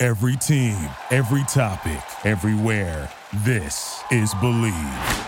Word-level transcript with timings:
Every 0.00 0.36
team, 0.36 0.76
every 1.10 1.42
topic, 1.48 2.00
everywhere. 2.22 3.10
This 3.38 4.00
is 4.12 4.32
Bleav. 4.34 5.26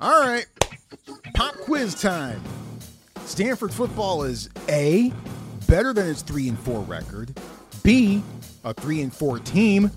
All 0.00 0.26
right, 0.26 0.46
pop 1.34 1.54
quiz 1.56 1.94
time. 2.00 2.40
Stanford 3.26 3.70
football 3.70 4.22
is 4.22 4.48
A, 4.70 5.12
better 5.68 5.92
than 5.92 6.08
its 6.08 6.22
3 6.22 6.48
and 6.48 6.58
4 6.58 6.80
record, 6.80 7.38
B, 7.82 8.22
a 8.64 8.72
3 8.72 9.02
and 9.02 9.12
4 9.12 9.40
team, 9.40 9.90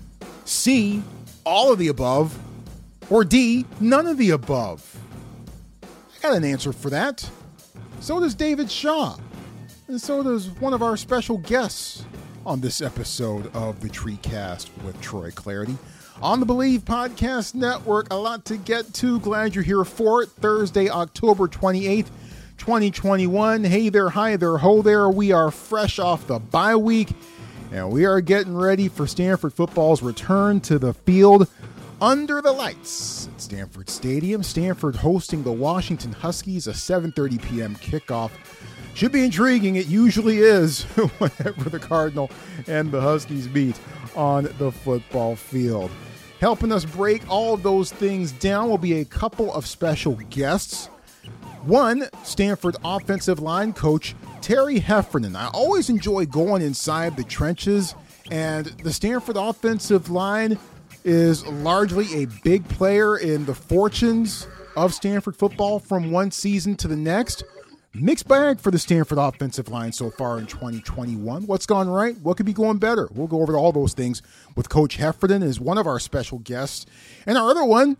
C, 0.44 1.02
all 1.44 1.72
of 1.72 1.78
the 1.78 1.88
above, 1.88 2.38
or 3.08 3.24
D, 3.24 3.64
none 3.80 4.06
of 4.06 4.18
the 4.18 4.32
above. 4.32 4.94
I 5.82 6.20
got 6.20 6.36
an 6.36 6.44
answer 6.44 6.74
for 6.74 6.90
that. 6.90 7.26
So 8.00 8.20
does 8.20 8.34
David 8.34 8.70
Shaw. 8.70 9.16
And 9.88 9.98
so 9.98 10.22
does 10.22 10.50
one 10.60 10.74
of 10.74 10.82
our 10.82 10.98
special 10.98 11.38
guests 11.38 12.04
on 12.44 12.60
this 12.60 12.82
episode 12.82 13.50
of 13.56 13.80
the 13.80 13.88
Treecast 13.88 14.68
with 14.84 15.00
Troy 15.00 15.30
Clardy. 15.30 15.78
On 16.20 16.40
the 16.40 16.46
Bleav 16.46 16.80
Podcast 16.80 17.54
Network, 17.54 18.06
a 18.10 18.14
lot 18.14 18.44
to 18.46 18.58
get 18.58 18.92
to. 18.94 19.18
Glad 19.20 19.54
you're 19.54 19.64
here 19.64 19.84
for 19.84 20.22
it. 20.22 20.28
Thursday, 20.28 20.90
October 20.90 21.48
28th, 21.48 22.08
2021. 22.58 23.64
Hey 23.64 23.88
there, 23.88 24.10
hi 24.10 24.36
there, 24.36 24.58
ho 24.58 24.82
there. 24.82 25.08
We 25.08 25.32
are 25.32 25.50
fresh 25.50 25.98
off 25.98 26.26
the 26.26 26.38
bye 26.38 26.76
week, 26.76 27.14
and 27.72 27.90
we 27.90 28.04
are 28.04 28.20
getting 28.20 28.54
ready 28.54 28.88
for 28.88 29.06
Stanford 29.06 29.54
football's 29.54 30.02
return 30.02 30.60
to 30.62 30.78
the 30.78 30.92
field 30.92 31.48
under 32.02 32.42
the 32.42 32.52
lights 32.52 33.28
at 33.28 33.40
Stanford 33.40 33.88
Stadium. 33.88 34.42
Stanford 34.42 34.96
hosting 34.96 35.44
the 35.44 35.52
Washington 35.52 36.12
Huskies, 36.12 36.66
a 36.66 36.72
7:30 36.72 37.42
p.m. 37.42 37.74
kickoff. 37.76 38.32
Should 38.98 39.12
be 39.12 39.22
intriguing. 39.22 39.76
It 39.76 39.86
usually 39.86 40.38
is 40.38 40.82
whenever 41.18 41.70
the 41.70 41.78
Cardinal 41.78 42.32
and 42.66 42.90
the 42.90 43.00
Huskies 43.00 43.48
meet 43.48 43.78
on 44.16 44.48
the 44.58 44.72
football 44.72 45.36
field. 45.36 45.92
Helping 46.40 46.72
us 46.72 46.84
break 46.84 47.22
all 47.30 47.54
of 47.54 47.62
those 47.62 47.92
things 47.92 48.32
down 48.32 48.68
will 48.68 48.76
be 48.76 48.94
a 48.94 49.04
couple 49.04 49.54
of 49.54 49.68
special 49.68 50.16
guests. 50.30 50.86
One, 51.62 52.08
Stanford 52.24 52.74
offensive 52.84 53.38
line 53.38 53.72
coach 53.72 54.16
Terry 54.40 54.80
Heffernan. 54.80 55.36
I 55.36 55.46
always 55.50 55.90
enjoy 55.90 56.26
going 56.26 56.62
inside 56.62 57.16
the 57.16 57.22
trenches, 57.22 57.94
and 58.32 58.66
the 58.82 58.92
Stanford 58.92 59.36
offensive 59.36 60.10
line 60.10 60.58
is 61.04 61.46
largely 61.46 62.24
a 62.24 62.26
big 62.42 62.68
player 62.68 63.16
in 63.16 63.44
the 63.44 63.54
fortunes 63.54 64.48
of 64.76 64.92
Stanford 64.92 65.36
football 65.36 65.78
from 65.78 66.10
one 66.10 66.32
season 66.32 66.74
to 66.78 66.88
the 66.88 66.96
next. 66.96 67.44
Mixed 67.94 68.28
bag 68.28 68.60
for 68.60 68.70
the 68.70 68.78
Stanford 68.78 69.16
offensive 69.16 69.70
line 69.70 69.92
so 69.92 70.10
far 70.10 70.38
in 70.38 70.46
2021. 70.46 71.46
What's 71.46 71.64
gone 71.64 71.88
right? 71.88 72.18
What 72.18 72.36
could 72.36 72.44
be 72.44 72.52
going 72.52 72.76
better? 72.76 73.08
We'll 73.12 73.26
go 73.28 73.40
over 73.40 73.56
all 73.56 73.72
those 73.72 73.94
things 73.94 74.20
with 74.54 74.68
Coach 74.68 74.96
Heffernan 74.96 75.42
as 75.42 75.58
one 75.58 75.78
of 75.78 75.86
our 75.86 75.98
special 75.98 76.38
guests. 76.38 76.84
And 77.24 77.38
our 77.38 77.48
other 77.48 77.64
one 77.64 77.96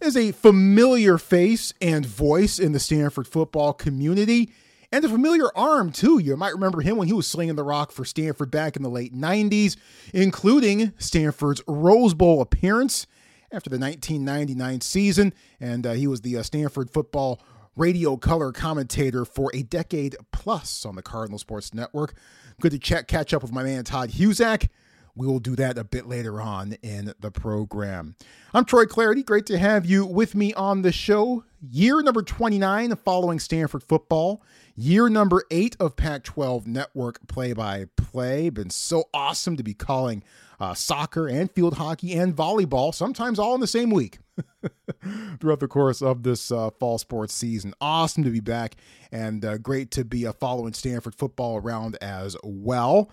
is 0.00 0.16
a 0.16 0.32
familiar 0.32 1.18
face 1.18 1.72
and 1.80 2.04
voice 2.04 2.58
in 2.58 2.72
the 2.72 2.80
Stanford 2.80 3.28
football 3.28 3.72
community 3.72 4.52
and 4.90 5.04
a 5.04 5.08
familiar 5.08 5.56
arm, 5.56 5.92
too. 5.92 6.18
You 6.18 6.36
might 6.36 6.54
remember 6.54 6.80
him 6.80 6.96
when 6.96 7.06
he 7.06 7.14
was 7.14 7.28
slinging 7.28 7.54
the 7.54 7.62
rock 7.62 7.92
for 7.92 8.04
Stanford 8.04 8.50
back 8.50 8.74
in 8.74 8.82
the 8.82 8.90
late 8.90 9.14
90s, 9.14 9.76
including 10.12 10.92
Stanford's 10.98 11.62
Rose 11.68 12.12
Bowl 12.12 12.40
appearance 12.40 13.06
after 13.52 13.70
the 13.70 13.78
1999 13.78 14.80
season. 14.80 15.32
And 15.60 15.86
uh, 15.86 15.92
he 15.92 16.08
was 16.08 16.22
the 16.22 16.38
uh, 16.38 16.42
Stanford 16.42 16.90
football 16.90 17.40
radio 17.78 18.16
color 18.16 18.50
commentator 18.50 19.24
for 19.24 19.50
a 19.54 19.62
decade 19.62 20.16
plus 20.32 20.84
on 20.84 20.96
the 20.96 21.02
Cardinal 21.02 21.38
Sports 21.38 21.72
Network. 21.72 22.14
Good 22.60 22.72
to 22.72 22.78
check, 22.78 23.06
catch 23.06 23.32
up 23.32 23.40
with 23.40 23.52
my 23.52 23.62
man 23.62 23.84
Todd 23.84 24.10
Husak. 24.10 24.68
We 25.14 25.26
will 25.26 25.38
do 25.38 25.56
that 25.56 25.78
a 25.78 25.84
bit 25.84 26.06
later 26.06 26.40
on 26.40 26.74
in 26.82 27.12
the 27.20 27.30
program. 27.30 28.16
I'm 28.54 28.64
Troy 28.64 28.84
Clardy. 28.84 29.24
Great 29.24 29.46
to 29.46 29.58
have 29.58 29.86
you 29.86 30.04
with 30.04 30.34
me 30.34 30.54
on 30.54 30.82
the 30.82 30.92
show. 30.92 31.44
Year 31.60 32.02
number 32.02 32.22
29 32.22 32.94
following 32.96 33.38
Stanford 33.38 33.82
football. 33.82 34.42
Year 34.76 35.08
number 35.08 35.42
eight 35.50 35.76
of 35.80 35.96
Pac 35.96 36.24
12 36.24 36.66
network 36.66 37.26
play 37.26 37.52
by 37.52 37.86
play. 37.96 38.48
Been 38.48 38.70
so 38.70 39.08
awesome 39.14 39.56
to 39.56 39.64
be 39.64 39.74
calling 39.74 40.22
uh, 40.60 40.74
soccer 40.74 41.26
and 41.28 41.50
field 41.50 41.74
hockey 41.74 42.14
and 42.14 42.34
volleyball, 42.34 42.94
sometimes 42.94 43.38
all 43.38 43.54
in 43.54 43.60
the 43.60 43.66
same 43.66 43.90
week. 43.90 44.18
throughout 45.40 45.60
the 45.60 45.68
course 45.68 46.02
of 46.02 46.22
this 46.22 46.50
uh, 46.50 46.70
fall 46.78 46.98
sports 46.98 47.34
season. 47.34 47.74
Awesome 47.80 48.24
to 48.24 48.30
be 48.30 48.40
back 48.40 48.76
and 49.12 49.44
uh, 49.44 49.58
great 49.58 49.90
to 49.92 50.04
be 50.04 50.26
uh, 50.26 50.32
following 50.32 50.72
Stanford 50.72 51.14
football 51.14 51.56
around 51.56 51.96
as 52.00 52.36
well. 52.42 53.10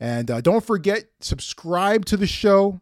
And 0.00 0.30
uh, 0.30 0.40
don't 0.40 0.64
forget, 0.64 1.04
subscribe 1.20 2.04
to 2.06 2.16
the 2.16 2.26
show, 2.26 2.80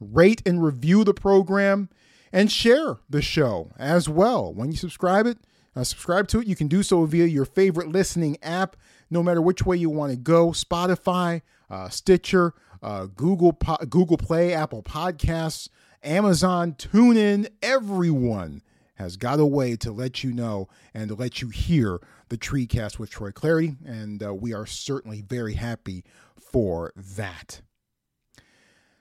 rate 0.00 0.42
and 0.46 0.62
review 0.62 1.04
the 1.04 1.14
program, 1.14 1.90
and 2.32 2.50
share 2.50 2.96
the 3.08 3.22
show 3.22 3.72
as 3.78 4.08
well. 4.08 4.52
When 4.52 4.70
you 4.70 4.76
subscribe 4.76 5.26
it, 5.26 5.38
uh, 5.76 5.84
subscribe 5.84 6.28
to 6.28 6.40
it. 6.40 6.46
You 6.46 6.56
can 6.56 6.68
do 6.68 6.82
so 6.82 7.04
via 7.04 7.26
your 7.26 7.44
favorite 7.44 7.88
listening 7.88 8.38
app, 8.42 8.76
no 9.10 9.22
matter 9.22 9.42
which 9.42 9.66
way 9.66 9.76
you 9.76 9.90
want 9.90 10.12
to 10.12 10.16
go. 10.16 10.48
Spotify, 10.48 11.42
uh, 11.68 11.88
Stitcher, 11.88 12.54
uh, 12.82 13.06
Google 13.06 13.52
po- 13.52 13.84
Google 13.88 14.16
Play, 14.16 14.52
Apple 14.52 14.82
Podcasts, 14.82 15.68
Amazon, 16.04 16.72
TuneIn, 16.72 17.48
everyone 17.62 18.62
has 18.96 19.16
got 19.16 19.40
a 19.40 19.46
way 19.46 19.76
to 19.76 19.90
let 19.90 20.22
you 20.22 20.32
know 20.32 20.68
and 20.92 21.08
to 21.08 21.14
let 21.14 21.42
you 21.42 21.48
hear 21.48 21.98
the 22.28 22.38
Treecast 22.38 22.98
with 22.98 23.10
Troy 23.10 23.30
Clardy, 23.30 23.76
and 23.84 24.22
uh, 24.22 24.34
we 24.34 24.52
are 24.52 24.66
certainly 24.66 25.22
very 25.22 25.54
happy 25.54 26.04
for 26.38 26.92
that. 26.96 27.60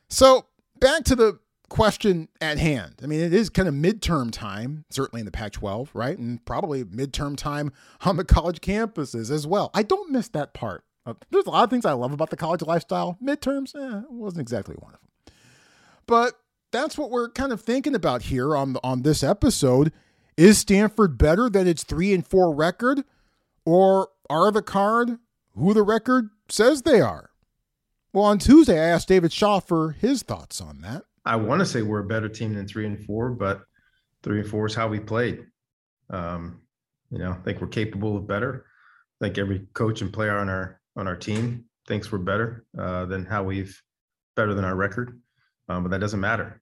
So, 0.08 0.48
back 0.80 1.04
to 1.06 1.16
the 1.16 1.40
question 1.70 2.30
at 2.40 2.58
hand. 2.58 2.96
I 3.04 3.08
mean, 3.08 3.20
it 3.20 3.34
is 3.34 3.50
kind 3.50 3.68
of 3.68 3.74
midterm 3.74 4.32
time, 4.32 4.86
certainly 4.90 5.22
in 5.22 5.26
the 5.26 5.32
Pac 5.32 5.54
12, 5.54 5.92
right? 5.94 6.18
And 6.18 6.44
probably 6.46 6.84
midterm 6.84 7.36
time 7.36 7.72
on 8.02 8.18
the 8.18 8.24
college 8.24 8.62
campuses 8.62 9.32
as 9.32 9.48
well. 9.48 9.72
I 9.74 9.84
don't 9.84 10.12
miss 10.12 10.28
that 10.30 10.54
part. 10.54 10.84
There's 11.32 11.46
a 11.46 11.50
lot 11.50 11.66
of 11.66 11.70
things 11.70 11.86
I 11.86 11.94
love 11.94 12.14
about 12.14 12.30
the 12.30 12.38
college 12.38 12.62
lifestyle. 12.62 13.18
Midterms, 13.22 13.76
eh, 13.76 14.04
wasn't 14.10 14.42
exactly 14.42 14.76
one 14.76 14.94
of 14.94 15.00
them. 15.00 15.36
But 16.06 16.40
that's 16.74 16.98
what 16.98 17.10
we're 17.10 17.30
kind 17.30 17.54
of 17.54 17.62
thinking 17.62 17.96
about 17.96 18.24
here 18.24 18.56
on 18.56 18.76
on 18.84 19.04
this 19.04 19.24
episode. 19.24 19.94
Is 20.36 20.58
Stanford 20.58 21.18
better 21.18 21.50
than 21.50 21.68
its 21.68 21.84
three 21.84 22.14
and 22.14 22.26
four 22.28 22.54
record, 22.54 23.04
or 23.66 24.10
are 24.30 24.52
the 24.52 24.64
card 24.64 25.20
who 25.56 25.74
the 25.74 25.84
record 25.84 26.30
says 26.50 26.82
they 26.82 27.00
are? 27.00 27.30
Well, 28.12 28.26
on 28.26 28.40
Tuesday, 28.40 28.80
I 28.80 28.90
asked 28.90 29.08
David 29.08 29.32
Shaw 29.32 29.60
for 29.60 29.92
his 29.92 30.24
thoughts 30.24 30.60
on 30.60 30.82
that. 30.82 31.04
I 31.26 31.36
want 31.36 31.60
to 31.60 31.66
say 31.66 31.82
we're 31.82 32.00
a 32.00 32.06
better 32.08 32.28
team 32.28 32.54
than 32.54 32.68
three 32.68 32.86
and 32.86 33.00
four, 33.06 33.30
but 33.30 33.62
three 34.24 34.40
and 34.40 34.50
four 34.50 34.66
is 34.66 34.76
how 34.76 34.88
we 34.88 35.00
played. 35.00 35.46
Um, 36.10 36.62
you 37.10 37.20
know, 37.20 37.32
I 37.32 37.44
think 37.44 37.62
we're 37.62 37.68
capable 37.68 38.18
of 38.18 38.28
better. 38.28 38.66
I 39.22 39.26
think 39.26 39.38
every 39.38 39.68
coach 39.74 40.02
and 40.02 40.12
player 40.12 40.38
on 40.38 40.50
our 40.50 40.82
on 40.96 41.08
our 41.08 41.16
team 41.16 41.66
thinks 41.88 42.12
we're 42.12 42.20
better 42.20 42.66
uh, 42.78 43.06
than 43.06 43.26
how 43.26 43.44
we've 43.44 43.80
better 44.36 44.54
than 44.54 44.66
our 44.66 44.76
record, 44.76 45.22
um, 45.70 45.84
but 45.84 45.92
that 45.92 46.00
doesn't 46.00 46.20
matter. 46.20 46.62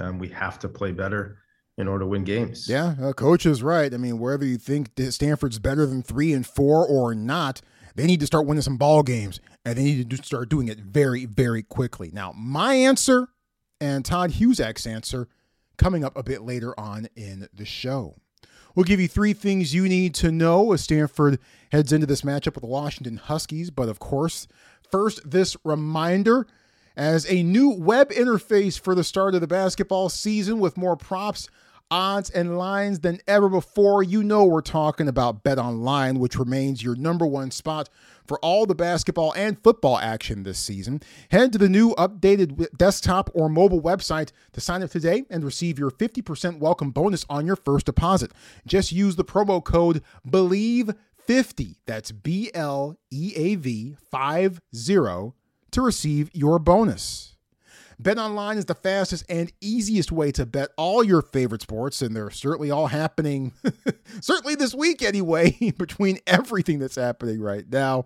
Um, 0.00 0.18
we 0.18 0.28
have 0.28 0.58
to 0.60 0.68
play 0.68 0.92
better 0.92 1.38
in 1.78 1.88
order 1.88 2.04
to 2.04 2.08
win 2.08 2.24
games. 2.24 2.68
Yeah, 2.68 2.94
uh, 3.00 3.12
coach 3.12 3.46
is 3.46 3.62
right. 3.62 3.92
I 3.92 3.96
mean, 3.96 4.18
wherever 4.18 4.44
you 4.44 4.58
think 4.58 4.90
Stanford's 4.98 5.58
better 5.58 5.86
than 5.86 6.02
three 6.02 6.32
and 6.32 6.46
four 6.46 6.86
or 6.86 7.14
not, 7.14 7.60
they 7.94 8.06
need 8.06 8.20
to 8.20 8.26
start 8.26 8.46
winning 8.46 8.62
some 8.62 8.76
ball 8.76 9.02
games, 9.02 9.40
and 9.64 9.78
they 9.78 9.84
need 9.84 10.10
to 10.10 10.16
start 10.18 10.48
doing 10.48 10.68
it 10.68 10.78
very, 10.78 11.24
very 11.26 11.62
quickly. 11.62 12.10
Now, 12.12 12.32
my 12.36 12.74
answer 12.74 13.28
and 13.80 14.04
Todd 14.04 14.32
Husak's 14.32 14.86
answer 14.86 15.28
coming 15.76 16.04
up 16.04 16.16
a 16.16 16.22
bit 16.22 16.42
later 16.42 16.78
on 16.78 17.08
in 17.16 17.48
the 17.52 17.64
show. 17.64 18.16
We'll 18.74 18.84
give 18.84 19.00
you 19.00 19.08
three 19.08 19.32
things 19.32 19.74
you 19.74 19.88
need 19.88 20.14
to 20.16 20.30
know 20.30 20.72
as 20.72 20.82
Stanford 20.82 21.38
heads 21.72 21.92
into 21.92 22.06
this 22.06 22.22
matchup 22.22 22.54
with 22.54 22.62
the 22.62 22.66
Washington 22.66 23.16
Huskies. 23.16 23.70
But 23.70 23.88
of 23.88 23.98
course, 23.98 24.46
first, 24.90 25.28
this 25.28 25.56
reminder 25.64 26.46
as 26.96 27.30
a 27.30 27.42
new 27.42 27.70
web 27.70 28.10
interface 28.10 28.78
for 28.78 28.94
the 28.94 29.04
start 29.04 29.34
of 29.34 29.40
the 29.40 29.46
basketball 29.46 30.08
season 30.08 30.60
with 30.60 30.76
more 30.76 30.96
props, 30.96 31.48
odds 31.90 32.30
and 32.30 32.56
lines 32.56 33.00
than 33.00 33.18
ever 33.26 33.48
before. 33.48 34.02
You 34.02 34.22
know 34.22 34.44
we're 34.44 34.60
talking 34.60 35.08
about 35.08 35.42
Bet 35.42 35.58
Online, 35.58 36.18
which 36.18 36.36
remains 36.36 36.82
your 36.82 36.94
number 36.94 37.26
one 37.26 37.50
spot 37.50 37.88
for 38.26 38.38
all 38.40 38.64
the 38.64 38.74
basketball 38.76 39.32
and 39.34 39.60
football 39.62 39.98
action 39.98 40.44
this 40.44 40.58
season. 40.58 41.00
Head 41.30 41.52
to 41.52 41.58
the 41.58 41.68
new 41.68 41.94
updated 41.96 42.76
desktop 42.76 43.28
or 43.34 43.48
mobile 43.48 43.82
website 43.82 44.30
to 44.52 44.60
sign 44.60 44.82
up 44.82 44.90
today 44.90 45.24
and 45.30 45.44
receive 45.44 45.78
your 45.78 45.90
50% 45.90 46.58
welcome 46.58 46.90
bonus 46.92 47.26
on 47.28 47.46
your 47.46 47.56
first 47.56 47.86
deposit. 47.86 48.30
Just 48.66 48.92
use 48.92 49.16
the 49.16 49.24
promo 49.24 49.62
code 49.64 50.02
BLEAV50, 50.28 51.76
that's 51.86 52.12
B 52.12 52.50
L 52.54 52.96
E 53.10 53.32
A 53.34 53.56
V 53.56 53.96
50, 54.12 54.60
to 55.72 55.82
receive 55.82 56.30
your 56.32 56.58
bonus. 56.58 57.30
BetOnline 58.02 58.56
is 58.56 58.64
the 58.64 58.74
fastest 58.74 59.24
and 59.28 59.52
easiest 59.60 60.10
way 60.10 60.32
to 60.32 60.46
bet 60.46 60.70
all 60.78 61.04
your 61.04 61.20
favorite 61.20 61.60
sports, 61.60 62.00
and 62.00 62.16
they're 62.16 62.30
certainly 62.30 62.70
all 62.70 62.86
happening, 62.86 63.52
certainly 64.20 64.54
this 64.54 64.74
week 64.74 65.02
anyway, 65.02 65.50
between 65.78 66.18
everything 66.26 66.78
that's 66.78 66.96
happening 66.96 67.40
right 67.40 67.70
now. 67.70 68.04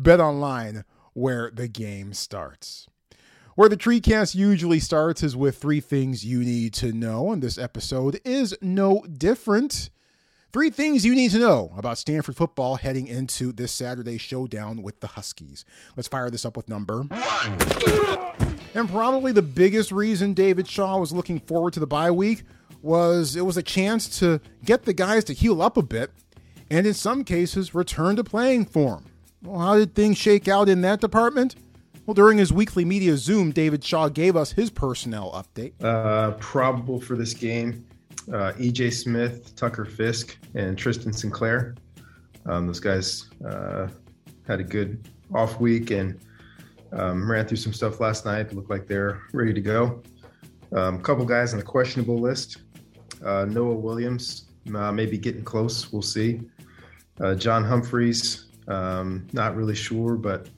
BetOnline, 0.00 0.84
where 1.14 1.50
the 1.50 1.68
game 1.68 2.12
starts. 2.12 2.86
Where 3.54 3.68
the 3.68 3.76
TreeCast 3.76 4.34
usually 4.34 4.78
starts 4.78 5.22
is 5.22 5.36
with 5.36 5.56
three 5.56 5.80
things 5.80 6.24
you 6.24 6.40
need 6.40 6.74
to 6.74 6.92
know, 6.92 7.32
and 7.32 7.42
this 7.42 7.58
episode 7.58 8.20
is 8.24 8.54
no 8.60 9.02
different. 9.02 9.90
Three 10.52 10.70
things 10.70 11.04
you 11.04 11.14
need 11.14 11.30
to 11.30 11.38
know 11.38 11.72
about 11.76 11.96
Stanford 11.96 12.34
football 12.34 12.74
heading 12.74 13.06
into 13.06 13.52
this 13.52 13.70
Saturday 13.70 14.18
showdown 14.18 14.82
with 14.82 14.98
the 14.98 15.06
Huskies. 15.06 15.64
Let's 15.94 16.08
fire 16.08 16.28
this 16.28 16.44
up 16.44 16.56
with 16.56 16.68
number 16.68 17.02
one. 17.02 17.58
And 18.74 18.88
probably 18.88 19.30
the 19.30 19.42
biggest 19.42 19.92
reason 19.92 20.34
David 20.34 20.66
Shaw 20.66 20.98
was 20.98 21.12
looking 21.12 21.38
forward 21.38 21.72
to 21.74 21.80
the 21.80 21.86
bye 21.86 22.10
week 22.10 22.42
was 22.82 23.36
it 23.36 23.46
was 23.46 23.56
a 23.56 23.62
chance 23.62 24.18
to 24.18 24.40
get 24.64 24.86
the 24.86 24.92
guys 24.92 25.22
to 25.24 25.34
heal 25.34 25.62
up 25.62 25.76
a 25.76 25.82
bit 25.82 26.10
and 26.68 26.84
in 26.84 26.94
some 26.94 27.22
cases 27.22 27.72
return 27.72 28.16
to 28.16 28.24
playing 28.24 28.64
form. 28.64 29.04
Well, 29.44 29.60
how 29.60 29.76
did 29.76 29.94
things 29.94 30.18
shake 30.18 30.48
out 30.48 30.68
in 30.68 30.80
that 30.80 31.00
department? 31.00 31.54
Well, 32.06 32.14
during 32.14 32.38
his 32.38 32.52
weekly 32.52 32.84
media 32.84 33.16
Zoom, 33.16 33.52
David 33.52 33.84
Shaw 33.84 34.08
gave 34.08 34.34
us 34.34 34.50
his 34.50 34.70
personnel 34.70 35.30
update. 35.30 35.74
Uh, 35.80 36.32
probable 36.32 37.00
for 37.00 37.14
this 37.14 37.34
game 37.34 37.86
uh, 38.28 38.52
EJ 38.58 38.92
Smith, 38.92 39.54
Tucker 39.56 39.84
Fisk, 39.84 40.38
and 40.54 40.76
Tristan 40.76 41.12
Sinclair. 41.12 41.74
Um, 42.46 42.66
those 42.66 42.80
guys 42.80 43.28
uh, 43.46 43.88
had 44.46 44.60
a 44.60 44.64
good 44.64 45.08
off 45.34 45.60
week 45.60 45.90
and 45.90 46.18
um, 46.92 47.30
ran 47.30 47.46
through 47.46 47.58
some 47.58 47.72
stuff 47.72 48.00
last 48.00 48.24
night. 48.24 48.52
Looked 48.52 48.70
like 48.70 48.86
they're 48.86 49.22
ready 49.32 49.52
to 49.52 49.60
go. 49.60 50.02
A 50.72 50.82
um, 50.82 51.02
couple 51.02 51.24
guys 51.24 51.52
on 51.52 51.58
the 51.58 51.64
questionable 51.64 52.18
list. 52.18 52.58
Uh, 53.24 53.44
Noah 53.44 53.74
Williams 53.74 54.46
uh, 54.74 54.92
maybe 54.92 55.18
getting 55.18 55.44
close. 55.44 55.92
We'll 55.92 56.02
see. 56.02 56.40
Uh, 57.20 57.34
John 57.34 57.64
Humphreys, 57.64 58.46
um, 58.68 59.26
not 59.32 59.56
really 59.56 59.74
sure, 59.74 60.16
but 60.16 60.48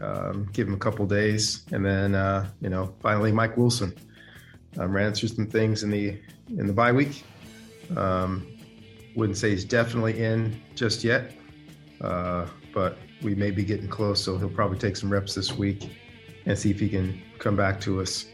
um, 0.00 0.48
give 0.52 0.68
him 0.68 0.74
a 0.74 0.78
couple 0.78 1.06
days. 1.06 1.64
And 1.72 1.84
then 1.84 2.14
uh, 2.14 2.48
you 2.60 2.68
know, 2.68 2.94
finally 3.00 3.32
Mike 3.32 3.56
Wilson 3.56 3.94
um, 4.78 4.92
ran 4.92 5.14
through 5.14 5.30
some 5.30 5.46
things 5.46 5.82
in 5.82 5.90
the 5.90 6.18
in 6.58 6.66
the 6.66 6.72
bye 6.72 6.92
week. 6.92 7.24
Um, 7.96 8.46
wouldn't 9.14 9.36
say 9.36 9.50
he's 9.50 9.64
definitely 9.64 10.22
in 10.22 10.60
just 10.74 11.04
yet, 11.04 11.32
uh, 12.00 12.46
but 12.72 12.98
we 13.22 13.34
may 13.34 13.50
be 13.50 13.64
getting 13.64 13.88
close, 13.88 14.22
so 14.22 14.38
he'll 14.38 14.48
probably 14.48 14.78
take 14.78 14.96
some 14.96 15.10
reps 15.12 15.34
this 15.34 15.52
week 15.52 15.90
and 16.46 16.58
see 16.58 16.70
if 16.70 16.80
he 16.80 16.88
can 16.88 17.20
come 17.38 17.56
back 17.56 17.80
to 17.82 18.00
us. 18.00 18.26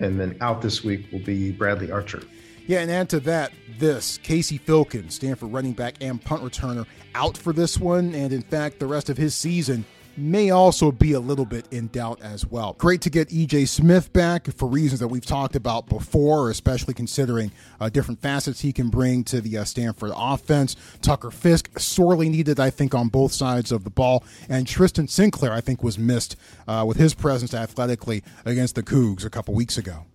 And 0.00 0.20
then 0.20 0.36
out 0.40 0.62
this 0.62 0.84
week 0.84 1.10
will 1.10 1.18
be 1.20 1.50
Bradley 1.50 1.90
Archer. 1.90 2.22
Yeah, 2.66 2.80
and 2.80 2.90
add 2.90 3.08
to 3.10 3.20
that 3.20 3.52
this 3.78 4.18
Casey 4.18 4.58
Filkins, 4.58 5.12
Stanford 5.12 5.52
running 5.52 5.72
back 5.72 5.94
and 6.02 6.22
punt 6.22 6.42
returner, 6.42 6.86
out 7.14 7.36
for 7.36 7.52
this 7.52 7.78
one, 7.78 8.14
and 8.14 8.32
in 8.32 8.42
fact, 8.42 8.78
the 8.78 8.86
rest 8.86 9.08
of 9.08 9.16
his 9.16 9.34
season 9.34 9.84
may 10.18 10.50
also 10.50 10.90
be 10.90 11.12
a 11.12 11.20
little 11.20 11.44
bit 11.44 11.66
in 11.70 11.88
doubt 11.88 12.20
as 12.22 12.46
well. 12.46 12.74
Great 12.74 13.00
to 13.02 13.10
get 13.10 13.28
EJ 13.28 13.68
Smith 13.68 14.12
back 14.12 14.50
for 14.52 14.68
reasons 14.68 15.00
that 15.00 15.08
we've 15.08 15.24
talked 15.24 15.56
about 15.56 15.88
before, 15.88 16.50
especially 16.50 16.94
considering 16.94 17.52
uh, 17.80 17.88
different 17.88 18.20
facets 18.20 18.60
he 18.60 18.72
can 18.72 18.88
bring 18.88 19.24
to 19.24 19.40
the 19.40 19.58
uh, 19.58 19.64
Stanford 19.64 20.12
offense. 20.14 20.76
Tucker 21.00 21.30
Fisk, 21.30 21.78
sorely 21.78 22.28
needed, 22.28 22.58
I 22.58 22.70
think, 22.70 22.94
on 22.94 23.08
both 23.08 23.32
sides 23.32 23.70
of 23.70 23.84
the 23.84 23.90
ball. 23.90 24.24
And 24.48 24.66
Tristan 24.66 25.08
Sinclair, 25.08 25.52
I 25.52 25.60
think, 25.60 25.82
was 25.82 25.98
missed 25.98 26.36
uh, 26.66 26.84
with 26.86 26.96
his 26.96 27.14
presence 27.14 27.54
athletically 27.54 28.22
against 28.44 28.74
the 28.74 28.82
Cougs 28.82 29.24
a 29.24 29.30
couple 29.30 29.54
weeks 29.54 29.78
ago. 29.78 30.07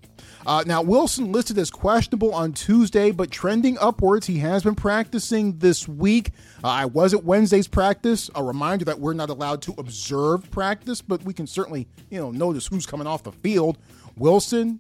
Uh, 0.45 0.63
now, 0.65 0.81
Wilson 0.81 1.31
listed 1.31 1.57
as 1.57 1.71
questionable 1.71 2.33
on 2.33 2.51
Tuesday, 2.51 3.11
but 3.11 3.31
trending 3.31 3.77
upwards. 3.79 4.27
He 4.27 4.39
has 4.39 4.63
been 4.63 4.75
practicing 4.75 5.57
this 5.59 5.87
week. 5.87 6.31
Uh, 6.63 6.67
I 6.67 6.85
was 6.85 7.13
at 7.13 7.23
Wednesday's 7.23 7.67
practice. 7.67 8.29
A 8.35 8.43
reminder 8.43 8.83
that 8.85 8.99
we're 8.99 9.13
not 9.13 9.29
allowed 9.29 9.61
to 9.63 9.75
observe 9.77 10.49
practice, 10.51 11.01
but 11.01 11.23
we 11.23 11.33
can 11.33 11.47
certainly, 11.47 11.87
you 12.09 12.19
know, 12.19 12.31
notice 12.31 12.67
who's 12.67 12.85
coming 12.85 13.07
off 13.07 13.23
the 13.23 13.31
field. 13.31 13.77
Wilson 14.17 14.79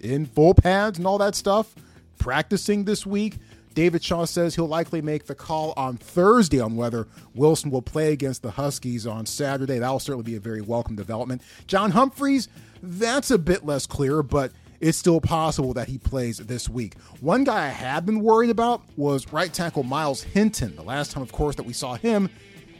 in 0.00 0.26
full 0.26 0.54
pads 0.54 0.98
and 0.98 1.06
all 1.06 1.18
that 1.18 1.34
stuff, 1.34 1.74
practicing 2.18 2.84
this 2.84 3.06
week. 3.06 3.38
David 3.72 4.04
Shaw 4.04 4.24
says 4.24 4.54
he'll 4.54 4.68
likely 4.68 5.02
make 5.02 5.26
the 5.26 5.34
call 5.34 5.74
on 5.76 5.96
Thursday 5.96 6.60
on 6.60 6.76
whether 6.76 7.08
Wilson 7.34 7.70
will 7.70 7.82
play 7.82 8.12
against 8.12 8.42
the 8.42 8.52
Huskies 8.52 9.04
on 9.04 9.26
Saturday. 9.26 9.78
That'll 9.80 9.98
certainly 9.98 10.22
be 10.22 10.36
a 10.36 10.40
very 10.40 10.60
welcome 10.60 10.94
development. 10.94 11.42
John 11.66 11.90
Humphreys, 11.90 12.48
that's 12.82 13.32
a 13.32 13.38
bit 13.38 13.66
less 13.66 13.86
clear, 13.86 14.22
but 14.22 14.52
it's 14.84 14.98
still 14.98 15.18
possible 15.18 15.72
that 15.72 15.88
he 15.88 15.96
plays 15.96 16.36
this 16.36 16.68
week. 16.68 16.98
One 17.20 17.42
guy 17.42 17.64
I 17.64 17.68
have 17.68 18.04
been 18.04 18.20
worried 18.20 18.50
about 18.50 18.82
was 18.98 19.32
right 19.32 19.50
tackle 19.50 19.82
Myles 19.82 20.22
Hinton. 20.22 20.76
The 20.76 20.82
last 20.82 21.10
time, 21.10 21.22
of 21.22 21.32
course, 21.32 21.56
that 21.56 21.64
we 21.64 21.72
saw 21.72 21.94
him, 21.94 22.28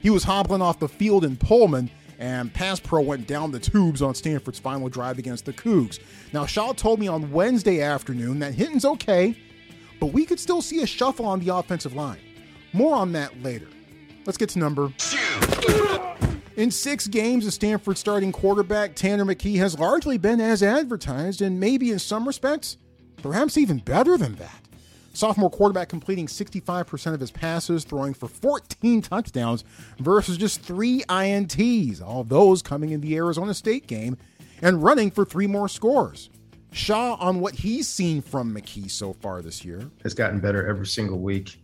he 0.03 0.11
was 0.11 0.23
hobbling 0.23 0.61
off 0.61 0.79
the 0.79 0.89
field 0.89 1.25
in 1.25 1.39
Pullman, 1.39 1.91
and 2.19 2.53
Pass 2.53 2.79
Pro 2.79 3.01
went 3.01 3.27
down 3.27 3.53
the 3.53 3.59
tubes 3.59 4.03
on 4.03 4.15
Stanford's 4.15 4.59
final 4.59 4.91
drive 4.91 5.19
against 5.19 5.47
the 5.47 5.55
Cougs. 5.55 5.99
Now, 6.35 6.45
Shaw 6.45 6.75
told 6.75 7.01
me 7.01 7.09
on 7.09 7.33
Wednesday 7.33 7.81
afternoon 7.81 8.39
that 8.41 8.53
Hinton's 8.53 8.85
okay, 8.85 9.35
but 9.99 10.09
we 10.09 10.27
could 10.27 10.39
still 10.39 10.61
see 10.61 10.83
a 10.83 10.87
shuffle 10.87 11.25
on 11.25 11.41
the 11.41 11.55
offensive 11.57 11.95
line. 11.95 12.21
More 12.75 12.95
on 12.95 13.13
that 13.13 13.43
later. 13.43 13.69
Let's 14.27 14.37
get 14.37 14.51
to 14.51 14.59
number 14.59 14.93
two. 14.99 15.84
In 16.57 16.71
six 16.71 17.09
games, 17.09 17.45
the 17.45 17.51
Stanford 17.51 17.99
starting 17.99 18.31
quarterback 18.31 18.95
Tanner 18.95 19.25
McKee 19.25 19.57
has 19.57 19.77
largely 19.77 20.19
been 20.19 20.41
as 20.41 20.63
advertised, 20.63 21.43
and 21.43 21.59
maybe 21.59 21.91
in 21.91 21.99
some 21.99 22.27
respects, 22.29 22.77
perhaps 23.17 23.59
even 23.59 23.79
better 23.79 24.17
than 24.17 24.37
that. 24.37 24.61
Sophomore 25.15 25.51
quarterback 25.51 25.89
completing 25.89 26.29
65% 26.29 27.13
of 27.13 27.19
his 27.19 27.33
passes, 27.33 27.83
throwing 27.83 28.15
for 28.15 28.29
14 28.29 29.03
touchdowns 29.03 29.65
versus 29.99 30.37
just 30.37 30.61
three 30.61 31.03
INTs, 31.09 32.01
all 32.01 32.23
those 32.23 32.63
coming 32.63 32.91
in 32.91 33.01
the 33.01 33.17
Arizona 33.17 33.53
State 33.53 33.89
game, 33.89 34.17
and 34.63 34.81
running 34.81 35.11
for 35.11 35.25
three 35.25 35.49
more 35.49 35.69
scores. 35.69 36.31
Shaw 36.71 37.15
on 37.15 37.41
what 37.41 37.55
he's 37.55 37.89
seen 37.89 38.23
from 38.23 38.55
McKee 38.55 38.91
so 38.91 39.13
far 39.13 39.43
this 39.43 39.65
year. 39.65 39.91
Has 40.05 40.15
gotten 40.15 40.39
better 40.39 40.65
every 40.69 40.87
single 40.87 41.19
week. 41.19 41.61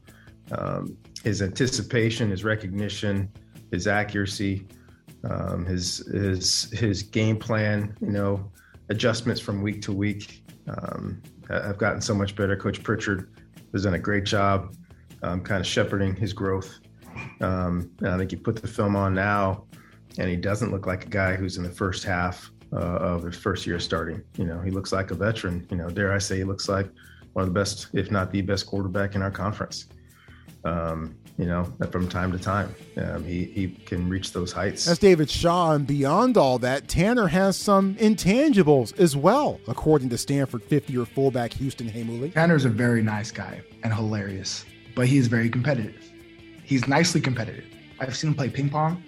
Um, 0.51 0.97
his 1.23 1.43
anticipation, 1.43 2.31
his 2.31 2.43
recognition, 2.43 3.31
his 3.71 3.87
accuracy, 3.87 4.67
um, 5.29 5.67
his 5.67 5.99
his 6.13 6.71
his 6.73 7.03
game 7.03 7.39
plan, 7.39 7.97
you 8.01 8.11
know, 8.11 8.51
adjustments 8.89 9.41
from 9.41 9.63
week 9.63 9.83
to 9.83 9.93
week. 9.93 10.43
Um, 10.69 11.23
I've 11.51 11.79
gotten 11.79 12.01
so 12.01 12.15
much 12.15 12.37
better. 12.37 12.57
Coach 12.57 12.83
Pritchard 12.83 13.33
has 13.73 13.85
done 13.85 13.95
a 13.95 13.99
great 13.99 14.25
job, 14.25 14.75
um, 15.23 15.43
kind 15.43 15.61
of 15.61 15.67
shepherding 15.67 16.15
his 16.15 16.33
growth. 16.33 16.81
Um, 17.41 17.91
I 18.05 18.17
think 18.17 18.33
you 18.33 18.39
put 18.39 18.57
the 18.57 18.69
film 18.69 18.97
on 18.97 19.15
now, 19.15 19.65
and 20.19 20.29
he 20.29 20.37
doesn't 20.37 20.71
look 20.71 20.87
like 20.87 21.07
a 21.07 21.09
guy 21.09 21.35
who's 21.35 21.57
in 21.57 21.65
the 21.65 21.71
first 21.71 22.05
half 22.05 22.51
uh, 22.73 22.77
of 22.77 23.25
his 23.25 23.37
first 23.37 23.67
year 23.67 23.81
starting. 23.81 24.23
You 24.37 24.45
know, 24.45 24.61
he 24.61 24.71
looks 24.71 24.93
like 24.93 25.11
a 25.11 25.15
veteran. 25.15 25.67
You 25.71 25.77
know, 25.77 25.91
dare 25.91 26.13
I 26.13 26.19
say, 26.19 26.39
he 26.39 26.45
looks 26.45 26.69
like 26.69 26.89
one 27.33 27.43
of 27.43 27.49
the 27.53 27.59
best, 27.59 27.89
if 27.93 28.11
not 28.11 28.31
the 28.31 28.43
best, 28.43 28.67
quarterback 28.67 29.15
in 29.15 29.23
our 29.23 29.31
conference. 29.31 29.87
Um, 30.65 31.17
you 31.41 31.47
know, 31.47 31.65
from 31.91 32.07
time 32.07 32.31
to 32.33 32.39
time. 32.39 32.75
Um, 32.99 33.25
he, 33.25 33.45
he 33.45 33.69
can 33.87 34.11
reach 34.11 34.35
those 34.35 34.53
heights. 34.53 34.87
As 34.87 34.99
David 34.99 35.31
Shaw, 35.31 35.73
and 35.73 35.87
beyond 35.87 36.37
all 36.37 36.59
that, 36.59 36.87
Tanner 36.87 37.29
has 37.29 37.57
some 37.57 37.95
intangibles 37.95 38.97
as 39.01 39.17
well, 39.17 39.59
according 39.67 40.11
to 40.11 40.19
Stanford 40.19 40.63
50 40.63 40.93
year 40.93 41.07
fullback 41.07 41.55
Houston 41.55 41.89
Heimuli. 41.89 42.35
Tanner's 42.35 42.67
a 42.67 42.69
very 42.69 43.03
nice 43.03 43.31
guy 43.31 43.63
and 43.83 43.95
hilarious, 43.95 44.67
but 44.95 45.07
he 45.07 45.17
is 45.17 45.29
very 45.29 45.49
competitive. 45.49 45.97
He's 46.63 46.87
nicely 46.87 47.23
competitive. 47.23 47.65
I've 48.01 48.15
seen 48.15 48.33
him 48.33 48.37
play 48.37 48.51
ping 48.51 48.69
pong, 48.69 49.03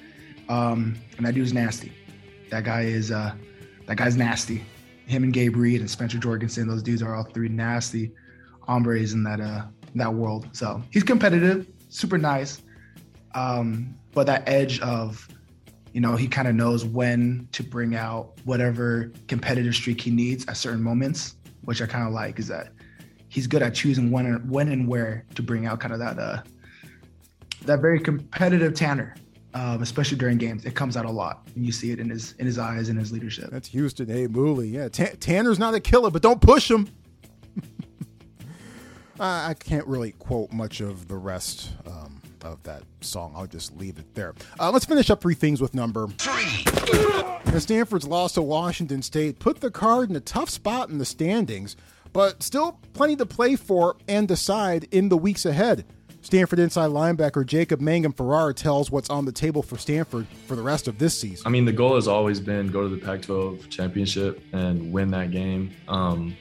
um, 0.48 0.96
and 1.18 1.26
that 1.26 1.34
dude's 1.34 1.52
nasty. 1.52 1.92
That 2.48 2.64
guy 2.64 2.82
is 2.84 3.10
uh, 3.10 3.34
that 3.86 3.98
guy's 3.98 4.16
nasty. 4.16 4.64
Him 5.04 5.22
and 5.22 5.34
Gabe 5.34 5.54
Reid 5.54 5.80
and 5.80 5.90
Spencer 5.90 6.16
Jorgensen, 6.16 6.66
those 6.66 6.82
dudes 6.82 7.02
are 7.02 7.14
all 7.14 7.24
three 7.24 7.50
nasty 7.50 8.10
hombres 8.62 9.12
in 9.12 9.22
that 9.24 9.40
uh, 9.40 9.66
that 9.96 10.14
world. 10.14 10.48
So 10.52 10.82
he's 10.90 11.02
competitive 11.02 11.66
super 11.92 12.18
nice. 12.18 12.62
Um, 13.34 13.94
but 14.12 14.26
that 14.26 14.48
edge 14.48 14.80
of, 14.80 15.28
you 15.92 16.00
know, 16.00 16.16
he 16.16 16.26
kind 16.26 16.48
of 16.48 16.54
knows 16.54 16.84
when 16.84 17.48
to 17.52 17.62
bring 17.62 17.94
out 17.94 18.32
whatever 18.44 19.12
competitive 19.28 19.74
streak 19.74 20.00
he 20.00 20.10
needs 20.10 20.46
at 20.46 20.56
certain 20.56 20.82
moments, 20.82 21.36
which 21.64 21.80
I 21.80 21.86
kind 21.86 22.06
of 22.06 22.12
like 22.12 22.38
is 22.38 22.48
that 22.48 22.72
he's 23.28 23.46
good 23.46 23.62
at 23.62 23.74
choosing 23.74 24.10
when 24.10 24.26
and 24.26 24.50
when 24.50 24.68
and 24.68 24.86
where 24.86 25.24
to 25.34 25.42
bring 25.42 25.66
out 25.66 25.80
kind 25.80 25.92
of 25.92 25.98
that 26.00 26.18
uh, 26.18 26.42
that 27.62 27.80
very 27.80 28.00
competitive 28.00 28.74
Tanner, 28.74 29.14
um, 29.54 29.82
especially 29.82 30.18
during 30.18 30.36
games. 30.36 30.64
It 30.64 30.74
comes 30.74 30.96
out 30.96 31.06
a 31.06 31.10
lot, 31.10 31.46
and 31.54 31.64
you 31.64 31.72
see 31.72 31.90
it 31.92 32.00
in 32.00 32.10
his 32.10 32.32
in 32.38 32.46
his 32.46 32.58
eyes 32.58 32.88
and 32.88 32.98
his 32.98 33.12
leadership. 33.12 33.50
That's 33.50 33.68
Houston 33.68 34.06
Heimuli. 34.06 34.72
Yeah, 34.72 34.88
T- 34.88 35.16
Tanner's 35.18 35.58
not 35.58 35.74
a 35.74 35.80
killer, 35.80 36.10
but 36.10 36.22
don't 36.22 36.40
push 36.40 36.70
him. 36.70 36.88
I 39.22 39.54
can't 39.54 39.86
really 39.86 40.12
quote 40.12 40.52
much 40.52 40.80
of 40.80 41.08
the 41.08 41.16
rest 41.16 41.70
um, 41.86 42.20
of 42.42 42.62
that 42.64 42.82
song. 43.00 43.32
I'll 43.36 43.46
just 43.46 43.76
leave 43.76 43.98
it 43.98 44.14
there. 44.14 44.34
Uh, 44.58 44.70
let's 44.70 44.84
finish 44.84 45.10
up 45.10 45.20
three 45.20 45.34
things 45.34 45.60
with 45.60 45.74
number 45.74 46.08
three. 46.18 47.60
Stanford's 47.60 48.06
loss 48.06 48.32
to 48.32 48.42
Washington 48.42 49.02
State 49.02 49.38
put 49.38 49.60
the 49.60 49.70
card 49.70 50.10
in 50.10 50.16
a 50.16 50.20
tough 50.20 50.48
spot 50.48 50.88
in 50.88 50.98
the 50.98 51.04
standings 51.04 51.76
but 52.12 52.42
still 52.42 52.78
plenty 52.92 53.16
to 53.16 53.26
play 53.26 53.56
for 53.56 53.96
and 54.08 54.28
decide 54.28 54.86
in 54.90 55.08
the 55.08 55.16
weeks 55.16 55.46
ahead. 55.46 55.84
Stanford 56.20 56.60
inside 56.60 56.90
linebacker 56.90 57.44
Jacob 57.44 57.80
Mangum 57.80 58.12
Farrar 58.12 58.52
tells 58.52 58.90
what's 58.90 59.10
on 59.10 59.24
the 59.24 59.32
table 59.32 59.62
for 59.62 59.76
Stanford 59.76 60.26
for 60.46 60.54
the 60.54 60.62
rest 60.62 60.86
of 60.86 60.98
this 60.98 61.18
season. 61.18 61.44
I 61.46 61.50
mean, 61.50 61.64
the 61.64 61.72
goal 61.72 61.96
has 61.96 62.06
always 62.06 62.38
been 62.38 62.68
go 62.68 62.82
to 62.82 62.88
the 62.88 63.00
Pac-12 63.04 63.68
championship 63.70 64.40
and 64.52 64.92
win 64.92 65.10
that 65.10 65.32
game. 65.32 65.72
Um, 65.88 66.36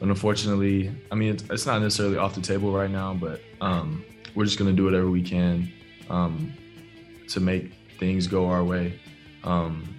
and 0.00 0.10
unfortunately, 0.10 0.92
I 1.10 1.14
mean, 1.14 1.34
it's, 1.34 1.44
it's, 1.50 1.66
not 1.66 1.80
necessarily 1.80 2.16
off 2.16 2.34
the 2.34 2.40
table 2.40 2.72
right 2.72 2.90
now, 2.90 3.14
but 3.14 3.40
um, 3.60 4.04
we're 4.34 4.44
just 4.44 4.58
going 4.58 4.70
to 4.70 4.76
do 4.76 4.84
whatever 4.84 5.10
we 5.10 5.22
can 5.22 5.72
um, 6.10 6.52
to 7.28 7.40
make 7.40 7.72
things 7.98 8.26
go 8.26 8.48
our 8.48 8.62
way. 8.62 8.98
Um, 9.44 9.96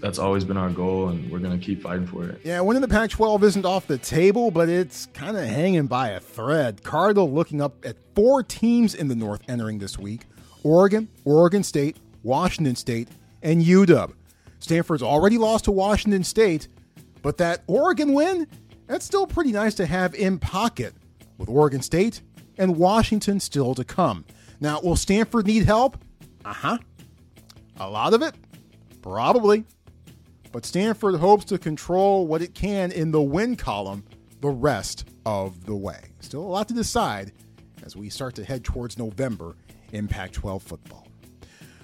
that's 0.00 0.18
always 0.18 0.44
been 0.44 0.56
our 0.56 0.70
goal, 0.70 1.10
and 1.10 1.30
we're 1.30 1.38
going 1.38 1.58
to 1.58 1.64
keep 1.64 1.82
fighting 1.82 2.06
for 2.06 2.26
it. 2.26 2.40
Yeah, 2.42 2.60
winning 2.60 2.80
the 2.80 2.88
Pac 2.88 3.10
12 3.10 3.44
isn't 3.44 3.66
off 3.66 3.86
the 3.86 3.98
table, 3.98 4.50
but 4.50 4.68
it's 4.68 5.06
kind 5.06 5.36
of 5.36 5.44
hanging 5.44 5.86
by 5.86 6.10
a 6.10 6.20
thread. 6.20 6.82
Cardinal 6.82 7.30
looking 7.30 7.60
up 7.60 7.84
at 7.84 7.96
four 8.14 8.42
teams 8.42 8.94
in 8.94 9.08
the 9.08 9.14
North 9.14 9.42
entering 9.48 9.78
this 9.78 9.98
week 9.98 10.22
Oregon, 10.62 11.08
Oregon 11.24 11.62
State, 11.62 11.98
Washington 12.22 12.76
State, 12.76 13.08
and 13.42 13.62
UW. 13.62 14.14
Stanford's 14.58 15.02
already 15.02 15.38
lost 15.38 15.64
to 15.66 15.72
Washington 15.72 16.24
State, 16.24 16.68
but 17.22 17.38
that 17.38 17.62
Oregon 17.66 18.12
win, 18.12 18.46
that's 18.90 19.06
still 19.06 19.26
pretty 19.26 19.52
nice 19.52 19.74
to 19.74 19.86
have 19.86 20.14
in 20.14 20.38
pocket 20.38 20.94
with 21.38 21.48
Oregon 21.48 21.82
State 21.82 22.20
and 22.58 22.76
Washington 22.76 23.40
still 23.40 23.74
to 23.74 23.84
come. 23.84 24.24
Now, 24.60 24.80
will 24.80 24.96
Stanford 24.96 25.46
need 25.46 25.64
help? 25.64 25.96
Uh 26.44 26.52
huh. 26.52 26.78
A 27.78 27.88
lot 27.88 28.12
of 28.12 28.22
it? 28.22 28.34
Probably 29.00 29.64
but 30.52 30.66
Stanford 30.66 31.16
hopes 31.16 31.44
to 31.46 31.58
control 31.58 32.26
what 32.26 32.42
it 32.42 32.54
can 32.54 32.92
in 32.92 33.10
the 33.10 33.22
win 33.22 33.56
column 33.56 34.04
the 34.40 34.48
rest 34.48 35.08
of 35.26 35.66
the 35.66 35.74
way. 35.74 36.00
Still 36.20 36.42
a 36.42 36.48
lot 36.48 36.68
to 36.68 36.74
decide 36.74 37.32
as 37.84 37.96
we 37.96 38.08
start 38.08 38.34
to 38.36 38.44
head 38.44 38.64
towards 38.64 38.98
November 38.98 39.56
in 39.92 40.08
Pac 40.08 40.32
12 40.32 40.62
football. 40.62 41.06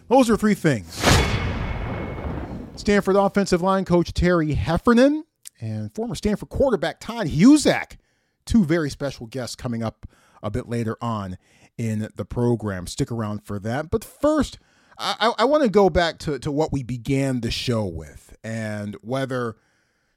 Those 0.08 0.30
are 0.30 0.36
three 0.36 0.54
things 0.54 0.94
Stanford 2.76 3.16
offensive 3.16 3.62
line 3.62 3.84
coach 3.84 4.12
Terry 4.12 4.54
Heffernan 4.54 5.24
and 5.60 5.94
former 5.94 6.14
Stanford 6.14 6.48
quarterback 6.48 7.00
Todd 7.00 7.28
Husak. 7.28 7.96
Two 8.44 8.64
very 8.64 8.90
special 8.90 9.26
guests 9.26 9.56
coming 9.56 9.82
up 9.82 10.06
a 10.42 10.50
bit 10.50 10.68
later 10.68 10.96
on 11.00 11.36
in 11.76 12.08
the 12.14 12.24
program. 12.24 12.86
Stick 12.86 13.10
around 13.10 13.44
for 13.44 13.58
that. 13.58 13.90
But 13.90 14.04
first, 14.04 14.58
I, 14.98 15.32
I 15.38 15.44
want 15.44 15.62
to 15.64 15.68
go 15.68 15.90
back 15.90 16.18
to, 16.20 16.38
to 16.38 16.50
what 16.50 16.72
we 16.72 16.82
began 16.82 17.40
the 17.40 17.50
show 17.50 17.84
with 17.84 18.36
and 18.42 18.96
whether 19.02 19.56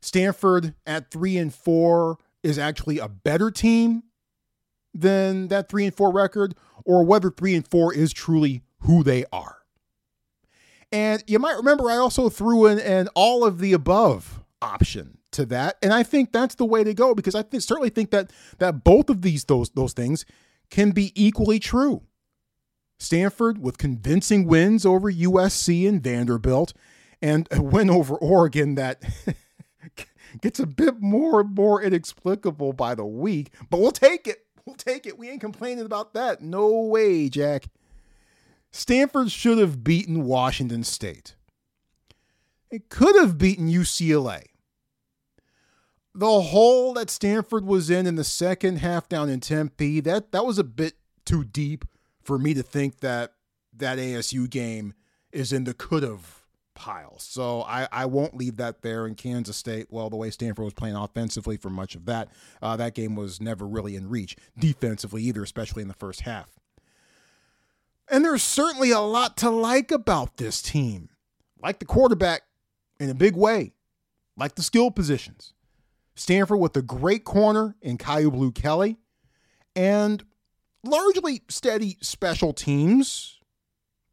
Stanford 0.02 0.76
at 0.86 1.12
three 1.12 1.38
and 1.38 1.54
four 1.54 2.18
is 2.44 2.58
actually 2.58 3.00
a 3.00 3.10
better 3.10 3.52
team 3.52 4.04
than 4.94 5.50
that 5.50 5.70
three 5.70 5.86
and 5.86 5.96
four 5.96 6.12
record, 6.12 6.56
or 6.86 7.04
whether 7.04 7.30
three 7.30 7.56
and 7.56 7.68
four 7.68 7.94
is 7.94 8.14
truly 8.14 8.64
who 8.82 9.04
they 9.04 9.26
are. 9.32 9.58
And 10.92 11.24
you 11.28 11.38
might 11.38 11.58
remember 11.58 11.90
I 11.90 11.98
also 11.98 12.30
threw 12.30 12.66
in 12.66 12.80
an 12.80 13.10
all 13.14 13.44
of 13.46 13.60
the 13.60 13.74
above 13.74 14.44
option 14.62 15.19
to 15.32 15.46
that, 15.48 15.78
and 15.82 15.94
I 15.94 16.04
think 16.04 16.32
that's 16.32 16.56
the 16.56 16.66
way 16.66 16.84
to 16.84 16.94
go 16.94 17.14
because 17.14 17.36
I 17.36 17.44
th- 17.44 17.64
certainly 17.64 17.90
think 17.90 18.12
that 18.12 18.32
that 18.58 18.84
both 18.84 19.10
of 19.10 19.22
these 19.22 19.46
those 19.46 19.70
those 19.72 19.94
things 19.94 20.26
can 20.70 20.92
be 20.92 21.12
equally 21.16 21.60
true. 21.60 22.04
Stanford 22.98 23.62
with 23.62 23.78
convincing 23.78 24.46
wins 24.46 24.86
over 24.86 25.12
USC 25.12 25.88
and 25.88 26.04
Vanderbilt, 26.04 26.74
and 27.22 27.48
a 27.52 27.62
win 27.62 27.90
over 27.90 28.16
Oregon 28.16 28.76
that 28.76 29.02
gets 30.42 30.60
a 30.60 30.68
bit 30.68 31.00
more 31.00 31.42
and 31.42 31.56
more 31.56 31.82
inexplicable 31.82 32.74
by 32.74 32.96
the 32.96 33.06
week, 33.06 33.54
but 33.70 33.80
we'll 33.80 33.92
take 33.92 34.28
it. 34.28 34.46
We'll 34.66 34.76
take 34.76 35.06
it. 35.06 35.18
We 35.18 35.30
ain't 35.30 35.42
complaining 35.42 35.86
about 35.86 36.14
that. 36.14 36.42
No 36.42 36.70
way, 36.70 37.30
Jack. 37.30 37.66
Stanford 38.72 39.32
should 39.32 39.58
have 39.58 39.84
beaten 39.84 40.26
Washington 40.26 40.84
State. 40.84 41.36
It 42.70 42.90
could 42.90 43.16
have 43.16 43.38
beaten 43.38 43.68
UCLA. 43.68 44.44
The 46.20 46.42
hole 46.42 46.96
that 46.96 47.10
Stanford 47.10 47.66
was 47.66 47.90
in 47.90 48.06
in 48.06 48.16
the 48.16 48.26
second 48.26 48.80
half 48.80 49.08
down 49.08 49.30
in 49.30 49.40
Tempe, 49.40 50.02
that, 50.02 50.34
that 50.34 50.46
was 50.46 50.60
a 50.60 50.66
bit 50.66 50.96
too 51.24 51.46
deep 51.46 51.86
for 52.22 52.38
me 52.38 52.54
to 52.56 52.62
think 52.62 53.00
that 53.00 53.36
that 53.78 53.98
ASU 54.00 54.50
game 54.50 54.96
is 55.32 55.54
in 55.54 55.64
the 55.64 55.74
could 55.74 56.04
have 56.04 56.44
pile. 56.76 57.18
So 57.20 57.62
I, 57.62 57.88
I 57.90 58.06
won't 58.06 58.36
leave 58.36 58.58
that 58.58 58.82
there 58.82 59.08
in 59.08 59.16
Kansas 59.16 59.56
State. 59.56 59.88
Well, 59.92 60.10
the 60.10 60.18
way 60.18 60.30
Stanford 60.30 60.66
was 60.66 60.74
playing 60.74 60.98
offensively 60.98 61.56
for 61.56 61.70
much 61.70 61.96
of 61.96 62.04
that, 62.08 62.28
uh, 62.62 62.76
that 62.76 62.96
game 62.96 63.16
was 63.16 63.40
never 63.40 63.66
really 63.66 63.96
in 63.96 64.10
reach 64.10 64.36
defensively 64.58 65.24
either, 65.24 65.42
especially 65.42 65.84
in 65.84 65.88
the 65.88 65.94
first 65.94 66.22
half. 66.22 66.50
And 68.10 68.26
there's 68.26 68.44
certainly 68.44 68.92
a 68.92 69.00
lot 69.00 69.38
to 69.38 69.50
like 69.50 69.90
about 69.90 70.36
this 70.36 70.62
team. 70.62 71.08
Like 71.64 71.80
the 71.80 71.86
quarterback 71.86 72.42
in 73.00 73.10
a 73.10 73.16
big 73.16 73.38
way, 73.38 73.72
like 74.36 74.56
the 74.56 74.64
skill 74.64 74.92
positions. 74.92 75.54
Stanford 76.20 76.60
with 76.60 76.76
a 76.76 76.82
great 76.82 77.24
corner 77.24 77.78
in 77.82 77.98
Kyu 77.98 78.30
Blu 78.30 78.52
Kelly, 78.52 78.98
and 79.74 80.22
largely 80.84 81.44
steady 81.48 81.98
special 82.02 82.52
teams. 82.52 83.40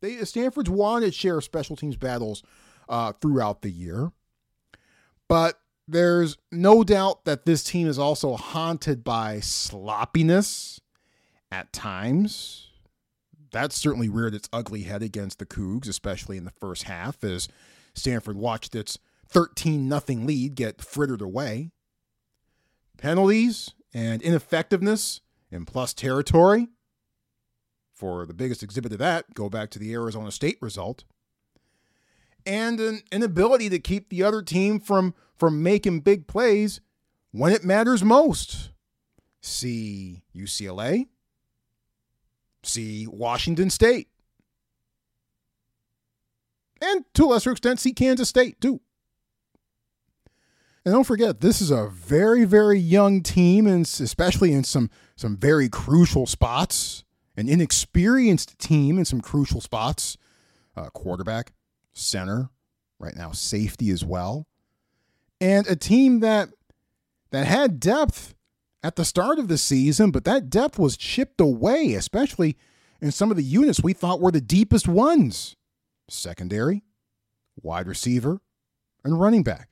They 0.00 0.25
Stanford's 0.25 0.70
won 0.70 1.02
its 1.02 1.16
share 1.16 1.38
of 1.38 1.44
special 1.44 1.75
teams 1.75 1.96
battles 1.96 2.44
uh, 2.88 3.12
throughout 3.20 3.62
the 3.62 3.70
year, 3.70 4.12
but 5.28 5.58
there's 5.88 6.36
no 6.52 6.84
doubt 6.84 7.25
that 7.25 7.44
this 7.44 7.64
team 7.64 7.88
is 7.88 7.98
also 7.98 8.36
haunted 8.36 9.02
by 9.02 9.40
sloppiness 9.40 10.80
at 11.50 11.72
times. 11.72 12.68
That 13.50 13.72
certainly 13.72 14.08
reared 14.08 14.34
its 14.34 14.48
ugly 14.52 14.82
head 14.82 15.02
against 15.02 15.40
the 15.40 15.46
Cougs, 15.46 15.88
especially 15.88 16.36
in 16.36 16.44
the 16.44 16.52
first 16.52 16.84
half, 16.84 17.25
as 17.25 17.48
Stanford 17.94 18.36
watched 18.36 18.76
its 18.76 19.00
13 19.28 19.90
0 19.90 20.20
lead 20.25 20.54
get 20.54 20.80
frittered 20.80 21.20
away. 21.20 21.72
Penalties 22.96 23.74
and 23.92 24.22
ineffectiveness 24.22 25.20
in 25.50 25.64
plus 25.64 25.94
territory. 25.94 26.68
For 27.92 28.26
the 28.26 28.34
biggest 28.34 28.62
exhibit 28.62 28.92
of 28.92 28.98
that, 28.98 29.32
go 29.34 29.48
back 29.48 29.70
to 29.70 29.78
the 29.78 29.92
Arizona 29.92 30.30
State 30.30 30.58
result. 30.60 31.04
And 32.44 32.78
an 32.78 33.02
inability 33.10 33.68
to 33.70 33.78
keep 33.78 34.10
the 34.10 34.22
other 34.22 34.42
team 34.42 34.78
from, 34.78 35.14
from 35.34 35.62
making 35.62 36.00
big 36.00 36.26
plays 36.26 36.80
when 37.32 37.52
it 37.52 37.64
matters 37.64 38.04
most. 38.04 38.70
See 39.40 40.22
UCLA. 40.34 41.06
See 42.62 43.06
Washington 43.06 43.70
State. 43.70 44.08
And 46.80 47.04
to 47.14 47.24
a 47.24 47.26
lesser 47.26 47.52
extent, 47.52 47.80
see 47.80 47.92
Kansas 47.92 48.28
State, 48.28 48.60
too. 48.60 48.80
And 50.87 50.95
don't 50.95 51.02
forget, 51.02 51.40
this 51.40 51.61
is 51.61 51.73
a 51.73 51.88
very, 51.88 52.45
very 52.45 52.78
young 52.78 53.21
team, 53.21 53.66
and 53.66 53.83
especially 53.85 54.52
in 54.52 54.62
some 54.62 54.88
some 55.16 55.37
very 55.37 55.69
crucial 55.69 56.26
spots. 56.26 57.02
An 57.37 57.49
inexperienced 57.49 58.57
team 58.61 58.97
in 58.97 59.05
some 59.05 59.21
crucial 59.21 59.61
spots. 59.61 60.16
Uh, 60.76 60.88
quarterback, 60.90 61.52
center, 61.93 62.50
right 63.00 63.16
now 63.16 63.33
safety 63.33 63.90
as 63.90 64.05
well, 64.05 64.47
and 65.40 65.66
a 65.66 65.75
team 65.75 66.21
that 66.21 66.50
that 67.31 67.49
had 67.49 67.81
depth 67.81 68.37
at 68.85 68.95
the 68.95 69.05
start 69.05 69.40
of 69.40 69.49
the 69.49 69.59
season, 69.59 70.12
but 70.12 70.25
that 70.25 70.50
depth 70.50 70.78
was 70.78 70.97
chipped 70.97 71.40
away, 71.40 71.95
especially 71.95 72.57
in 73.00 73.11
some 73.11 73.33
of 73.33 73.37
the 73.37 73.43
units 73.43 73.83
we 73.83 73.93
thought 73.93 74.21
were 74.21 74.31
the 74.31 74.40
deepest 74.40 74.87
ones: 74.87 75.57
secondary, 76.09 76.85
wide 77.61 77.88
receiver, 77.88 78.40
and 79.02 79.19
running 79.19 79.43
back. 79.43 79.71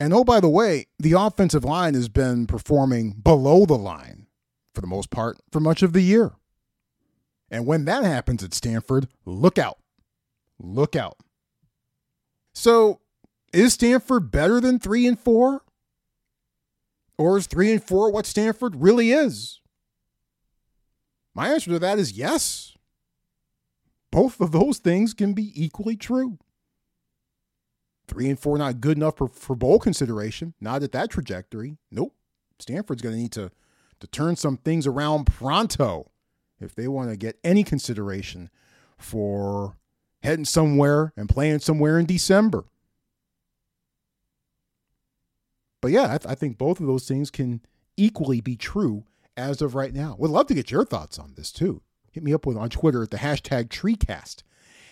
And 0.00 0.12
oh, 0.12 0.24
by 0.24 0.40
the 0.40 0.48
way, 0.48 0.86
the 0.98 1.12
offensive 1.12 1.64
line 1.64 1.94
has 1.94 2.08
been 2.08 2.46
performing 2.46 3.12
below 3.12 3.64
the 3.64 3.78
line 3.78 4.26
for 4.74 4.80
the 4.80 4.86
most 4.86 5.10
part 5.10 5.38
for 5.52 5.60
much 5.60 5.82
of 5.82 5.92
the 5.92 6.02
year. 6.02 6.32
And 7.50 7.66
when 7.66 7.84
that 7.84 8.04
happens 8.04 8.42
at 8.42 8.54
Stanford, 8.54 9.08
look 9.24 9.58
out. 9.58 9.78
Look 10.58 10.96
out. 10.96 11.18
So, 12.52 13.00
is 13.52 13.74
Stanford 13.74 14.30
better 14.30 14.60
than 14.60 14.78
3 14.78 15.06
and 15.06 15.18
4? 15.18 15.62
Or 17.16 17.38
is 17.38 17.46
three 17.46 17.72
and 17.72 17.82
four 17.82 18.10
what 18.10 18.26
Stanford 18.26 18.76
really 18.76 19.12
is? 19.12 19.60
My 21.34 21.48
answer 21.48 21.70
to 21.70 21.78
that 21.78 21.98
is 21.98 22.12
yes. 22.12 22.74
Both 24.10 24.40
of 24.40 24.52
those 24.52 24.78
things 24.78 25.14
can 25.14 25.32
be 25.32 25.52
equally 25.54 25.96
true. 25.96 26.38
Three 28.06 28.28
and 28.28 28.38
four 28.38 28.58
not 28.58 28.80
good 28.80 28.96
enough 28.96 29.16
for, 29.16 29.28
for 29.28 29.56
bowl 29.56 29.78
consideration. 29.78 30.54
Not 30.60 30.82
at 30.82 30.92
that 30.92 31.10
trajectory. 31.10 31.78
Nope. 31.90 32.14
Stanford's 32.58 33.02
going 33.02 33.14
to 33.14 33.20
need 33.20 33.32
to 33.32 33.50
to 34.00 34.06
turn 34.08 34.36
some 34.36 34.56
things 34.58 34.86
around 34.86 35.26
pronto 35.26 36.10
if 36.60 36.74
they 36.74 36.88
want 36.88 37.10
to 37.10 37.16
get 37.16 37.38
any 37.42 37.62
consideration 37.64 38.50
for 38.98 39.76
heading 40.22 40.44
somewhere 40.44 41.12
and 41.16 41.28
playing 41.28 41.60
somewhere 41.60 41.98
in 41.98 42.06
December. 42.06 42.64
But 45.80 45.92
yeah, 45.92 46.14
I, 46.14 46.18
th- 46.18 46.26
I 46.26 46.34
think 46.34 46.58
both 46.58 46.80
of 46.80 46.86
those 46.86 47.06
things 47.06 47.30
can 47.30 47.60
equally 47.96 48.40
be 48.40 48.56
true 48.56 49.04
as 49.36 49.60
of 49.60 49.74
right 49.74 49.92
now. 49.92 50.16
Would 50.18 50.30
love 50.30 50.46
to 50.48 50.54
get 50.54 50.70
your 50.70 50.84
thoughts 50.84 51.18
on 51.18 51.34
this 51.36 51.52
too. 51.52 51.82
Hit 52.10 52.22
me 52.22 52.32
up 52.32 52.46
with 52.46 52.56
on 52.56 52.70
Twitter 52.70 53.02
at 53.02 53.10
the 53.10 53.18
hashtag 53.18 53.68
TreeCast. 53.68 54.44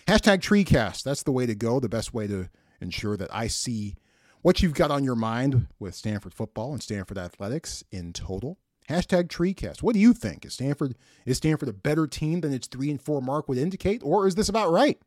Hashtag 0.07 0.39
TreeCast. 0.39 1.03
That's 1.03 1.23
the 1.23 1.31
way 1.31 1.45
to 1.45 1.55
go. 1.55 1.79
The 1.79 1.89
best 1.89 2.13
way 2.13 2.27
to 2.27 2.49
ensure 2.83 3.17
that 3.17 3.33
I 3.33 3.47
see 3.47 3.95
what 4.41 4.61
you've 4.61 4.75
got 4.75 4.91
on 4.91 5.03
your 5.03 5.15
mind 5.15 5.67
with 5.79 5.95
Stanford 5.95 6.33
football 6.33 6.73
and 6.73 6.83
Stanford 6.83 7.17
athletics 7.17 7.83
in 7.91 8.13
total. 8.13 8.59
Hashtag 8.89 9.29
TreeCast. 9.29 9.81
What 9.81 9.93
do 9.93 9.99
you 9.99 10.13
think? 10.13 10.45
Is 10.45 10.53
Stanford 10.53 10.95
is 11.25 11.37
Stanford 11.37 11.69
a 11.69 11.73
better 11.73 12.05
team 12.05 12.41
than 12.41 12.53
its 12.53 12.67
three 12.67 12.91
and 12.91 13.01
four 13.01 13.21
mark 13.21 13.47
would 13.47 13.57
indicate, 13.57 14.01
or 14.03 14.27
is 14.27 14.35
this 14.35 14.49
about 14.49 14.71
right? 14.71 14.99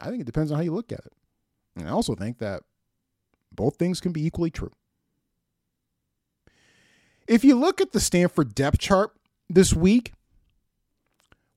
I 0.00 0.08
think 0.08 0.20
it 0.20 0.26
depends 0.26 0.50
on 0.52 0.56
how 0.56 0.62
you 0.62 0.72
look 0.72 0.92
at 0.92 1.00
it. 1.00 1.12
And 1.76 1.88
I 1.88 1.90
also 1.90 2.14
think 2.14 2.38
that 2.38 2.62
both 3.52 3.76
things 3.76 4.00
can 4.00 4.12
be 4.12 4.24
equally 4.24 4.50
true. 4.50 4.70
If 7.26 7.44
you 7.44 7.54
look 7.56 7.80
at 7.80 7.92
the 7.92 8.00
Stanford 8.00 8.54
depth 8.54 8.78
chart 8.78 9.12
this 9.48 9.74
week, 9.74 10.12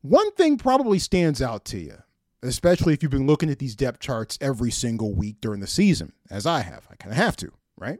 one 0.01 0.32
thing 0.34 0.58
probably 0.58 1.00
stands 1.00 1.41
out 1.41 1.63
to 1.65 1.77
you, 1.77 1.98
especially 2.43 2.93
if 2.93 3.01
you've 3.01 3.12
been 3.12 3.27
looking 3.27 3.50
at 3.50 3.59
these 3.59 3.75
depth 3.75 4.00
charts 4.00 4.38
every 4.41 4.71
single 4.71 5.13
week 5.13 5.38
during 5.41 5.59
the 5.59 5.67
season, 5.67 6.13
as 6.29 6.45
I 6.45 6.62
have. 6.62 6.88
I 6.91 6.95
kind 6.95 7.12
of 7.12 7.17
have 7.17 7.35
to, 7.38 7.51
right? 7.77 8.00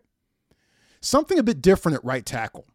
Something 1.01 1.39
a 1.39 1.43
bit 1.43 1.62
different 1.62 1.97
at 1.97 2.05
right 2.05 2.25
tackle. 2.25 2.65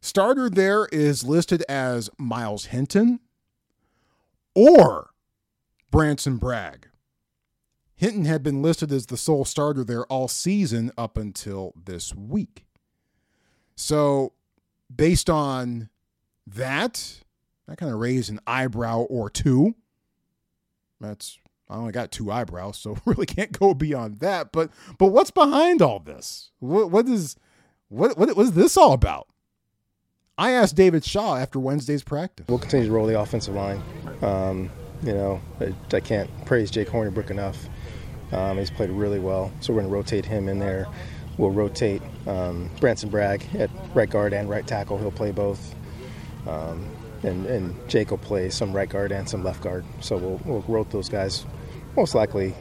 Starter 0.00 0.50
there 0.50 0.86
is 0.90 1.24
listed 1.24 1.62
as 1.68 2.10
Myles 2.18 2.66
Hinton 2.66 3.20
or 4.54 5.10
Branson 5.90 6.38
Bragg. 6.38 6.88
Hinton 7.94 8.24
had 8.24 8.42
been 8.42 8.62
listed 8.62 8.90
as 8.90 9.06
the 9.06 9.16
sole 9.16 9.44
starter 9.44 9.84
there 9.84 10.04
all 10.06 10.26
season 10.26 10.90
up 10.98 11.16
until 11.16 11.72
this 11.76 12.12
week. 12.12 12.64
So, 13.76 14.32
based 14.94 15.30
on 15.30 15.88
that, 16.46 17.20
that 17.68 17.78
kind 17.78 17.92
of 17.92 18.00
raised 18.00 18.28
an 18.28 18.40
eyebrow 18.44 19.02
or 19.02 19.30
two. 19.30 19.76
That's 21.02 21.38
I 21.68 21.76
only 21.76 21.92
got 21.92 22.10
two 22.10 22.30
eyebrows, 22.30 22.76
so 22.76 22.98
really 23.04 23.26
can't 23.26 23.58
go 23.58 23.74
beyond 23.74 24.20
that. 24.20 24.52
But 24.52 24.70
but 24.98 25.06
what's 25.06 25.30
behind 25.30 25.82
all 25.82 25.98
this? 25.98 26.50
What 26.60 26.90
what 26.90 27.08
is 27.08 27.36
what 27.88 28.16
what, 28.16 28.36
is 28.38 28.52
this 28.52 28.76
all 28.76 28.92
about? 28.92 29.28
I 30.38 30.52
asked 30.52 30.76
David 30.76 31.04
Shaw 31.04 31.36
after 31.36 31.58
Wednesday's 31.58 32.02
practice. 32.02 32.46
We'll 32.48 32.58
continue 32.58 32.86
to 32.86 32.92
roll 32.92 33.06
the 33.06 33.20
offensive 33.20 33.54
line. 33.54 33.82
Um, 34.22 34.70
you 35.02 35.12
know, 35.12 35.40
I, 35.60 35.74
I, 35.94 36.00
can't 36.00 36.30
praise 36.46 36.70
Jake 36.70 36.88
Hornibrook 36.88 37.30
enough. 37.30 37.68
Um, 38.32 38.56
he's 38.56 38.70
played 38.70 38.88
really 38.90 39.18
well, 39.18 39.52
so 39.60 39.72
we're 39.72 39.80
going 39.80 39.90
to 39.90 39.94
rotate 39.94 40.24
him 40.24 40.48
in 40.48 40.58
there. 40.58 40.86
We'll 41.36 41.50
rotate 41.50 42.00
um, 42.26 42.70
Branson 42.80 43.10
Bragg 43.10 43.44
at 43.54 43.68
right 43.94 44.08
guard 44.08 44.32
and 44.32 44.48
right 44.48 44.66
tackle. 44.66 44.96
He'll 44.96 45.10
play 45.10 45.32
both. 45.32 45.74
Um, 46.46 46.88
and, 47.22 47.46
and 47.46 47.88
Jake 47.88 48.10
will 48.10 48.18
play 48.18 48.50
some 48.50 48.72
right 48.72 48.88
guard 48.88 49.12
and 49.12 49.28
some 49.28 49.44
left 49.44 49.62
guard. 49.62 49.84
So 50.00 50.16
we'll, 50.16 50.40
we'll 50.44 50.64
rotate 50.68 50.92
those 50.92 51.08
guys 51.08 51.44
most 51.96 52.14
likely 52.14 52.54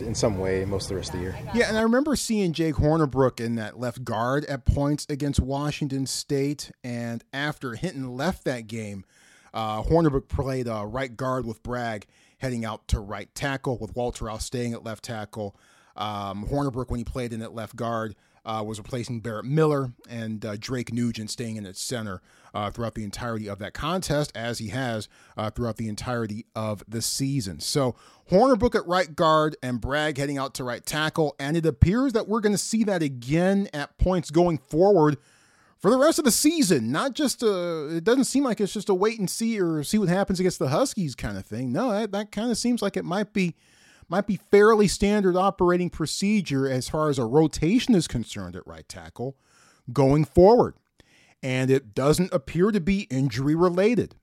in 0.00 0.14
some 0.14 0.38
way 0.38 0.64
most 0.64 0.84
of 0.84 0.88
the 0.90 0.94
rest 0.96 1.14
of 1.14 1.20
the 1.20 1.22
year. 1.22 1.38
Yeah, 1.54 1.68
and 1.68 1.78
I 1.78 1.82
remember 1.82 2.16
seeing 2.16 2.52
Jake 2.52 2.74
Hornibrook 2.74 3.40
in 3.40 3.54
that 3.56 3.78
left 3.78 4.04
guard 4.04 4.44
at 4.46 4.64
points 4.64 5.06
against 5.08 5.40
Washington 5.40 6.06
State, 6.06 6.70
and 6.84 7.24
after 7.32 7.74
Hinton 7.74 8.16
left 8.16 8.44
that 8.44 8.66
game, 8.66 9.04
uh, 9.54 9.82
Hornibrook 9.82 10.28
played 10.28 10.68
uh, 10.68 10.84
right 10.84 11.16
guard 11.16 11.46
with 11.46 11.62
Bragg 11.62 12.06
heading 12.38 12.64
out 12.64 12.86
to 12.88 13.00
right 13.00 13.34
tackle 13.34 13.78
with 13.78 13.96
Walter 13.96 14.26
Rouse 14.26 14.44
staying 14.44 14.74
at 14.74 14.84
left 14.84 15.04
tackle. 15.04 15.56
Um, 15.96 16.46
Hornibrook, 16.46 16.90
when 16.90 16.98
he 16.98 17.04
played 17.04 17.32
in 17.32 17.40
at 17.40 17.54
left 17.54 17.76
guard, 17.76 18.14
uh, 18.46 18.62
was 18.64 18.78
replacing 18.78 19.20
Barrett 19.20 19.44
Miller 19.44 19.92
and 20.08 20.44
uh, 20.44 20.56
Drake 20.58 20.92
Nugent 20.92 21.30
staying 21.30 21.56
in 21.56 21.66
at 21.66 21.76
center 21.76 22.22
uh, 22.54 22.70
throughout 22.70 22.94
the 22.94 23.04
entirety 23.04 23.48
of 23.48 23.58
that 23.58 23.74
contest, 23.74 24.32
as 24.34 24.58
he 24.58 24.68
has 24.68 25.08
uh, 25.36 25.50
throughout 25.50 25.76
the 25.76 25.88
entirety 25.88 26.46
of 26.54 26.82
the 26.88 27.02
season. 27.02 27.60
So 27.60 27.96
Hornibrook 28.30 28.74
at 28.74 28.86
right 28.86 29.14
guard 29.14 29.56
and 29.62 29.80
Bragg 29.80 30.16
heading 30.16 30.38
out 30.38 30.54
to 30.54 30.64
right 30.64 30.86
tackle, 30.86 31.34
and 31.38 31.56
it 31.56 31.66
appears 31.66 32.12
that 32.14 32.28
we're 32.28 32.40
going 32.40 32.54
to 32.54 32.58
see 32.58 32.84
that 32.84 33.02
again 33.02 33.68
at 33.74 33.98
points 33.98 34.30
going 34.30 34.58
forward 34.58 35.18
for 35.78 35.90
the 35.90 35.98
rest 35.98 36.18
of 36.18 36.24
the 36.24 36.30
season. 36.30 36.90
Not 36.92 37.14
just 37.14 37.42
a, 37.42 37.96
it 37.96 38.04
doesn't 38.04 38.24
seem 38.24 38.44
like 38.44 38.60
it's 38.60 38.72
just 38.72 38.88
a 38.88 38.94
wait 38.94 39.18
and 39.18 39.28
see 39.28 39.60
or 39.60 39.82
see 39.82 39.98
what 39.98 40.08
happens 40.08 40.40
against 40.40 40.58
the 40.60 40.68
Huskies 40.68 41.14
kind 41.14 41.36
of 41.36 41.44
thing. 41.44 41.72
No, 41.72 41.90
that, 41.90 42.12
that 42.12 42.32
kind 42.32 42.50
of 42.50 42.56
seems 42.56 42.80
like 42.80 42.96
it 42.96 43.04
might 43.04 43.32
be 43.32 43.56
might 44.08 44.26
be 44.26 44.36
fairly 44.50 44.88
standard 44.88 45.36
operating 45.36 45.90
procedure 45.90 46.68
as 46.68 46.88
far 46.88 47.08
as 47.08 47.18
a 47.18 47.24
rotation 47.24 47.94
is 47.94 48.06
concerned 48.06 48.56
at 48.56 48.66
right 48.66 48.88
tackle 48.88 49.36
going 49.92 50.24
forward. 50.24 50.74
And 51.42 51.70
it 51.70 51.94
doesn't 51.94 52.32
appear 52.32 52.70
to 52.70 52.80
be 52.80 53.02
injury 53.02 53.54
related. 53.54 54.14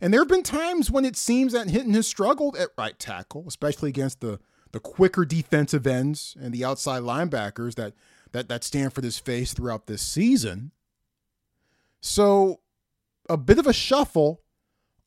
And 0.00 0.12
there 0.12 0.20
have 0.20 0.28
been 0.28 0.42
times 0.42 0.90
when 0.90 1.04
it 1.04 1.16
seems 1.16 1.52
that 1.52 1.70
Hinton 1.70 1.94
has 1.94 2.06
struggled 2.06 2.56
at 2.56 2.70
right 2.76 2.98
tackle, 2.98 3.44
especially 3.46 3.88
against 3.88 4.20
the, 4.20 4.40
the 4.72 4.80
quicker 4.80 5.24
defensive 5.24 5.86
ends 5.86 6.36
and 6.40 6.52
the 6.52 6.64
outside 6.64 7.02
linebackers 7.02 7.76
that, 7.76 7.94
that, 8.32 8.48
that 8.48 8.64
Stanford 8.64 9.04
has 9.04 9.18
faced 9.18 9.56
throughout 9.56 9.86
this 9.86 10.02
season. 10.02 10.72
So, 12.00 12.60
a 13.30 13.38
bit 13.38 13.58
of 13.58 13.66
a 13.66 13.72
shuffle 13.72 14.42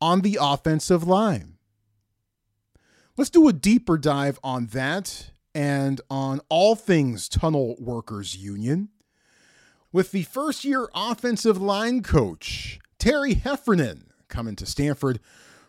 on 0.01 0.21
the 0.21 0.39
offensive 0.41 1.07
line. 1.07 1.56
Let's 3.17 3.31
do 3.31 3.47
a 3.47 3.53
deeper 3.53 3.97
dive 3.97 4.39
on 4.43 4.67
that 4.67 5.31
and 5.55 5.99
on 6.07 6.39
all 6.49 6.75
things 6.75 7.27
Tunnel 7.27 7.75
Workers 7.79 8.37
Union 8.37 8.89
with 9.91 10.11
the 10.11 10.21
first 10.21 10.63
year 10.63 10.87
offensive 10.93 11.59
line 11.59 12.03
coach, 12.03 12.77
Terry 12.99 13.33
Heffernan, 13.33 14.11
coming 14.27 14.55
to 14.57 14.67
Stanford 14.67 15.19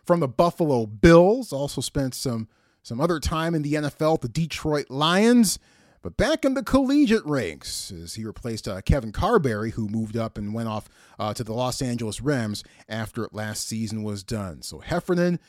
from 0.05 0.19
the 0.19 0.27
Buffalo 0.27 0.85
Bills. 0.85 1.51
Also 1.51 1.81
spent 1.81 2.13
some, 2.13 2.47
some 2.83 3.01
other 3.01 3.19
time 3.19 3.55
in 3.55 3.63
the 3.63 3.73
NFL, 3.73 4.21
the 4.21 4.29
Detroit 4.29 4.91
Lions. 4.91 5.57
But 6.03 6.17
back 6.17 6.45
in 6.45 6.53
the 6.53 6.61
collegiate 6.61 7.25
ranks, 7.25 7.91
as 7.91 8.13
he 8.13 8.25
replaced 8.25 8.67
uh, 8.67 8.81
Kevin 8.81 9.11
Carberry, 9.11 9.71
who 9.71 9.89
moved 9.89 10.15
up 10.15 10.37
and 10.37 10.53
went 10.53 10.69
off 10.69 10.87
uh, 11.17 11.33
to 11.33 11.43
the 11.43 11.53
Los 11.53 11.81
Angeles 11.81 12.21
Rams 12.21 12.63
after 12.87 13.27
last 13.31 13.67
season 13.67 14.03
was 14.03 14.23
done. 14.23 14.61
So 14.61 14.79
Heffernan 14.79 15.39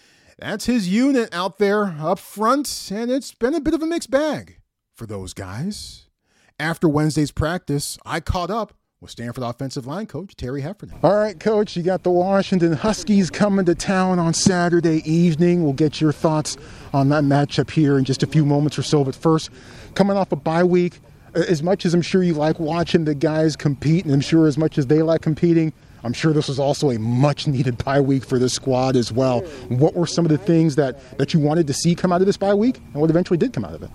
that's 0.40 0.66
his 0.66 0.88
unit 0.88 1.32
out 1.32 1.58
there 1.58 1.96
up 2.00 2.18
front, 2.18 2.90
and 2.92 3.10
it's 3.10 3.32
been 3.32 3.54
a 3.54 3.60
bit 3.60 3.74
of 3.74 3.82
a 3.82 3.86
mixed 3.86 4.10
bag 4.10 4.58
for 4.96 5.06
those 5.06 5.34
guys. 5.34 6.06
After 6.58 6.88
Wednesday's 6.88 7.30
practice, 7.30 7.98
I 8.04 8.20
caught 8.20 8.50
up 8.50 8.74
with 9.00 9.10
Stanford 9.10 9.44
offensive 9.44 9.86
line 9.86 10.06
coach 10.06 10.36
Terry 10.36 10.60
Heffernan. 10.60 10.98
All 11.02 11.14
right, 11.14 11.38
coach, 11.38 11.76
you 11.76 11.82
got 11.82 12.02
the 12.02 12.10
Washington 12.10 12.72
Huskies 12.72 13.30
coming 13.30 13.64
to 13.64 13.74
town 13.74 14.18
on 14.18 14.34
Saturday 14.34 15.02
evening. 15.10 15.62
We'll 15.62 15.72
get 15.72 16.00
your 16.00 16.12
thoughts 16.12 16.56
on 16.92 17.08
that 17.10 17.24
matchup 17.24 17.70
here 17.70 17.96
in 17.96 18.04
just 18.04 18.22
a 18.22 18.26
few 18.26 18.44
moments 18.44 18.78
or 18.78 18.82
so. 18.82 19.04
But 19.04 19.14
first, 19.14 19.50
coming 19.94 20.16
off 20.16 20.32
a 20.32 20.36
bye 20.36 20.64
week, 20.64 21.00
as 21.34 21.62
much 21.62 21.86
as 21.86 21.94
I'm 21.94 22.02
sure 22.02 22.22
you 22.22 22.34
like 22.34 22.60
watching 22.60 23.04
the 23.04 23.14
guys 23.14 23.56
compete, 23.56 24.04
and 24.04 24.12
I'm 24.12 24.20
sure 24.20 24.46
as 24.46 24.58
much 24.58 24.76
as 24.76 24.86
they 24.86 25.00
like 25.00 25.22
competing, 25.22 25.72
I'm 26.02 26.12
sure 26.12 26.32
this 26.32 26.48
was 26.48 26.58
also 26.58 26.90
a 26.90 26.98
much 26.98 27.46
needed 27.46 27.82
bye 27.84 28.00
week 28.00 28.24
for 28.24 28.38
this 28.38 28.54
squad 28.54 28.96
as 28.96 29.12
well. 29.12 29.40
What 29.68 29.94
were 29.94 30.06
some 30.06 30.24
of 30.24 30.30
the 30.30 30.38
things 30.38 30.76
that, 30.76 31.18
that 31.18 31.34
you 31.34 31.40
wanted 31.40 31.66
to 31.66 31.74
see 31.74 31.94
come 31.94 32.12
out 32.12 32.20
of 32.20 32.26
this 32.26 32.36
bye 32.36 32.54
week 32.54 32.78
and 32.92 33.00
what 33.00 33.10
eventually 33.10 33.36
did 33.36 33.52
come 33.52 33.64
out 33.64 33.74
of 33.74 33.82
it? 33.82 33.90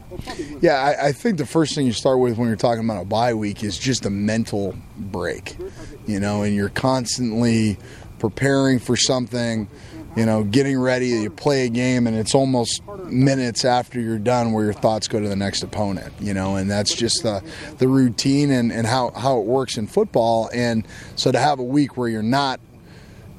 Yeah, 0.61 0.75
I, 0.75 1.07
I 1.07 1.11
think 1.11 1.37
the 1.37 1.45
first 1.45 1.75
thing 1.75 1.85
you 1.85 1.93
start 1.93 2.19
with 2.19 2.37
when 2.37 2.47
you're 2.47 2.57
talking 2.57 2.83
about 2.83 3.01
a 3.01 3.05
bye 3.05 3.33
week 3.33 3.63
is 3.63 3.77
just 3.77 4.05
a 4.05 4.09
mental 4.09 4.75
break, 4.97 5.57
you 6.05 6.19
know, 6.19 6.43
and 6.43 6.55
you're 6.55 6.69
constantly 6.69 7.77
preparing 8.19 8.79
for 8.79 8.95
something 8.95 9.67
you 10.15 10.25
know, 10.25 10.43
getting 10.43 10.80
ready, 10.80 11.08
you 11.08 11.30
play 11.30 11.65
a 11.65 11.69
game, 11.69 12.08
and 12.08 12.15
it's 12.15 12.34
almost 12.34 12.82
minutes 13.06 13.65
after 13.65 13.99
you're 13.99 14.17
done 14.17 14.54
where 14.54 14.63
your 14.63 14.73
thoughts 14.73 15.08
go 15.08 15.19
to 15.19 15.28
the 15.28 15.36
next 15.36 15.63
opponent, 15.63 16.13
you 16.19 16.34
know, 16.34 16.56
and 16.56 16.71
that's 16.71 16.95
just 16.95 17.23
the, 17.23 17.43
the 17.78 17.88
routine 17.88 18.49
and, 18.51 18.71
and 18.71 18.88
how, 18.88 19.12
how 19.12 19.39
it 19.39 19.45
works 19.45 19.78
in 19.78 19.88
football. 19.88 20.49
And 20.54 20.88
so 21.15 21.32
to 21.32 21.39
have 21.39 21.60
a 21.60 21.63
week 21.63 21.97
where 21.97 22.08
you're 22.08 22.23
not 22.23 22.60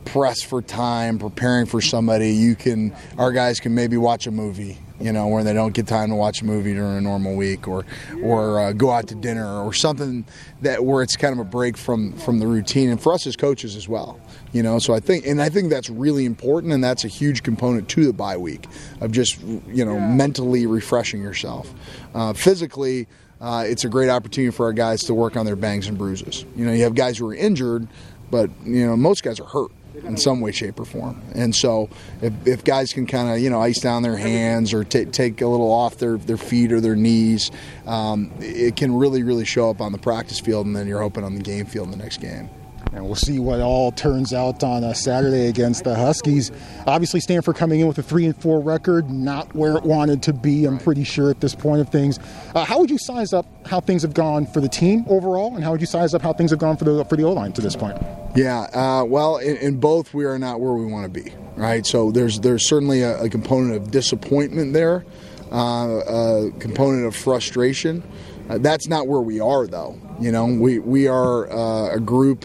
pressed 0.04 0.46
for 0.46 0.62
time, 0.62 1.18
preparing 1.18 1.66
for 1.66 1.80
somebody, 1.80 2.32
you 2.32 2.54
can 2.54 2.94
our 3.18 3.32
guys 3.32 3.60
can 3.60 3.74
maybe 3.74 3.96
watch 3.96 4.26
a 4.26 4.30
movie, 4.30 4.78
you 5.00 5.12
know, 5.12 5.28
where 5.28 5.44
they 5.44 5.52
don't 5.52 5.74
get 5.74 5.86
time 5.86 6.08
to 6.08 6.14
watch 6.14 6.42
a 6.42 6.44
movie 6.44 6.74
during 6.74 6.96
a 6.96 7.00
normal 7.00 7.34
week, 7.34 7.68
or 7.68 7.84
or 8.22 8.60
uh, 8.60 8.72
go 8.72 8.90
out 8.90 9.08
to 9.08 9.14
dinner, 9.14 9.62
or 9.62 9.72
something 9.72 10.24
that 10.62 10.84
where 10.84 11.02
it's 11.02 11.16
kind 11.16 11.32
of 11.32 11.38
a 11.38 11.44
break 11.44 11.76
from 11.76 12.12
from 12.12 12.38
the 12.38 12.46
routine, 12.46 12.90
and 12.90 13.00
for 13.00 13.12
us 13.12 13.26
as 13.26 13.36
coaches 13.36 13.76
as 13.76 13.88
well, 13.88 14.20
you 14.52 14.62
know. 14.62 14.78
So 14.78 14.94
I 14.94 15.00
think, 15.00 15.26
and 15.26 15.40
I 15.42 15.48
think 15.48 15.70
that's 15.70 15.90
really 15.90 16.24
important, 16.24 16.72
and 16.72 16.82
that's 16.82 17.04
a 17.04 17.08
huge 17.08 17.42
component 17.42 17.88
to 17.90 18.06
the 18.06 18.12
bye 18.12 18.36
week 18.36 18.66
of 19.00 19.12
just 19.12 19.40
you 19.42 19.84
know 19.84 19.98
mentally 20.00 20.66
refreshing 20.66 21.20
yourself, 21.20 21.72
uh, 22.14 22.32
physically. 22.32 23.06
Uh, 23.38 23.64
it's 23.66 23.84
a 23.84 23.88
great 23.88 24.08
opportunity 24.08 24.50
for 24.50 24.64
our 24.64 24.72
guys 24.72 25.00
to 25.02 25.12
work 25.12 25.36
on 25.36 25.44
their 25.44 25.56
bangs 25.56 25.88
and 25.88 25.98
bruises. 25.98 26.46
You 26.56 26.64
know, 26.64 26.72
you 26.72 26.84
have 26.84 26.94
guys 26.94 27.18
who 27.18 27.28
are 27.28 27.34
injured, 27.34 27.86
but 28.30 28.48
you 28.64 28.86
know 28.86 28.96
most 28.96 29.22
guys 29.22 29.38
are 29.40 29.46
hurt 29.46 29.70
in 30.04 30.16
some 30.16 30.40
way, 30.40 30.52
shape, 30.52 30.78
or 30.78 30.84
form. 30.84 31.22
And 31.34 31.54
so, 31.54 31.88
if, 32.22 32.32
if 32.46 32.64
guys 32.64 32.92
can 32.92 33.06
kind 33.06 33.30
of 33.30 33.38
you 33.38 33.50
know 33.50 33.60
ice 33.60 33.80
down 33.80 34.02
their 34.02 34.16
hands 34.16 34.72
or 34.72 34.84
t- 34.84 35.06
take 35.06 35.40
a 35.40 35.46
little 35.46 35.70
off 35.70 35.98
their, 35.98 36.16
their 36.16 36.36
feet 36.36 36.72
or 36.72 36.80
their 36.80 36.96
knees, 36.96 37.50
um, 37.86 38.32
it 38.40 38.76
can 38.76 38.94
really 38.94 39.22
really 39.22 39.44
show 39.44 39.70
up 39.70 39.80
on 39.80 39.92
the 39.92 39.98
practice 39.98 40.40
field, 40.40 40.66
and 40.66 40.76
then 40.76 40.86
you're 40.86 41.00
hoping 41.00 41.24
on 41.24 41.34
the 41.34 41.42
game 41.42 41.66
field 41.66 41.86
in 41.86 41.90
the 41.90 42.02
next 42.02 42.20
game 42.20 42.50
and 42.92 43.04
we'll 43.04 43.14
see 43.14 43.38
what 43.38 43.60
all 43.60 43.92
turns 43.92 44.32
out 44.32 44.62
on 44.62 44.84
a 44.84 44.94
Saturday 44.94 45.48
against 45.48 45.84
the 45.84 45.94
Huskies. 45.94 46.50
Obviously, 46.86 47.20
Stanford 47.20 47.56
coming 47.56 47.80
in 47.80 47.86
with 47.86 47.98
a 47.98 48.02
three 48.02 48.24
and 48.24 48.36
four 48.36 48.60
record, 48.60 49.10
not 49.10 49.54
where 49.54 49.76
it 49.76 49.84
wanted 49.84 50.22
to 50.24 50.32
be. 50.32 50.64
I'm 50.64 50.78
pretty 50.78 51.04
sure 51.04 51.30
at 51.30 51.40
this 51.40 51.54
point 51.54 51.80
of 51.80 51.88
things. 51.88 52.18
Uh, 52.54 52.64
how 52.64 52.78
would 52.78 52.90
you 52.90 52.98
size 52.98 53.32
up 53.32 53.46
how 53.66 53.80
things 53.80 54.02
have 54.02 54.14
gone 54.14 54.46
for 54.46 54.60
the 54.60 54.68
team 54.68 55.04
overall, 55.08 55.54
and 55.54 55.64
how 55.64 55.72
would 55.72 55.80
you 55.80 55.86
size 55.86 56.14
up 56.14 56.22
how 56.22 56.32
things 56.32 56.50
have 56.50 56.60
gone 56.60 56.76
for 56.76 56.84
the 56.84 57.04
for 57.04 57.16
the 57.16 57.24
O 57.24 57.32
line 57.32 57.52
to 57.52 57.60
this 57.60 57.76
point? 57.76 57.98
Yeah, 58.34 58.60
uh, 58.72 59.04
well, 59.04 59.38
in, 59.38 59.56
in, 59.56 59.80
both 59.80 60.12
we 60.12 60.24
are 60.24 60.38
not 60.38 60.60
where 60.60 60.74
we 60.74 60.86
want 60.86 61.12
to 61.12 61.22
be. 61.22 61.32
Right, 61.56 61.86
so 61.86 62.10
there's 62.10 62.40
there's 62.40 62.68
certainly 62.68 63.02
a, 63.02 63.22
a 63.22 63.28
component 63.30 63.76
of 63.76 63.90
disappointment 63.90 64.74
there, 64.74 65.04
uh, 65.50 65.56
a 65.56 66.50
component 66.58 67.06
of 67.06 67.16
frustration. 67.16 68.02
Uh, 68.48 68.58
that's 68.58 68.86
not 68.86 69.08
where 69.08 69.20
we 69.20 69.40
are, 69.40 69.66
though. 69.66 69.98
You 70.20 70.32
know, 70.32 70.46
we 70.46 70.78
we 70.78 71.08
are 71.08 71.50
uh, 71.50 71.96
a 71.96 72.00
group 72.00 72.44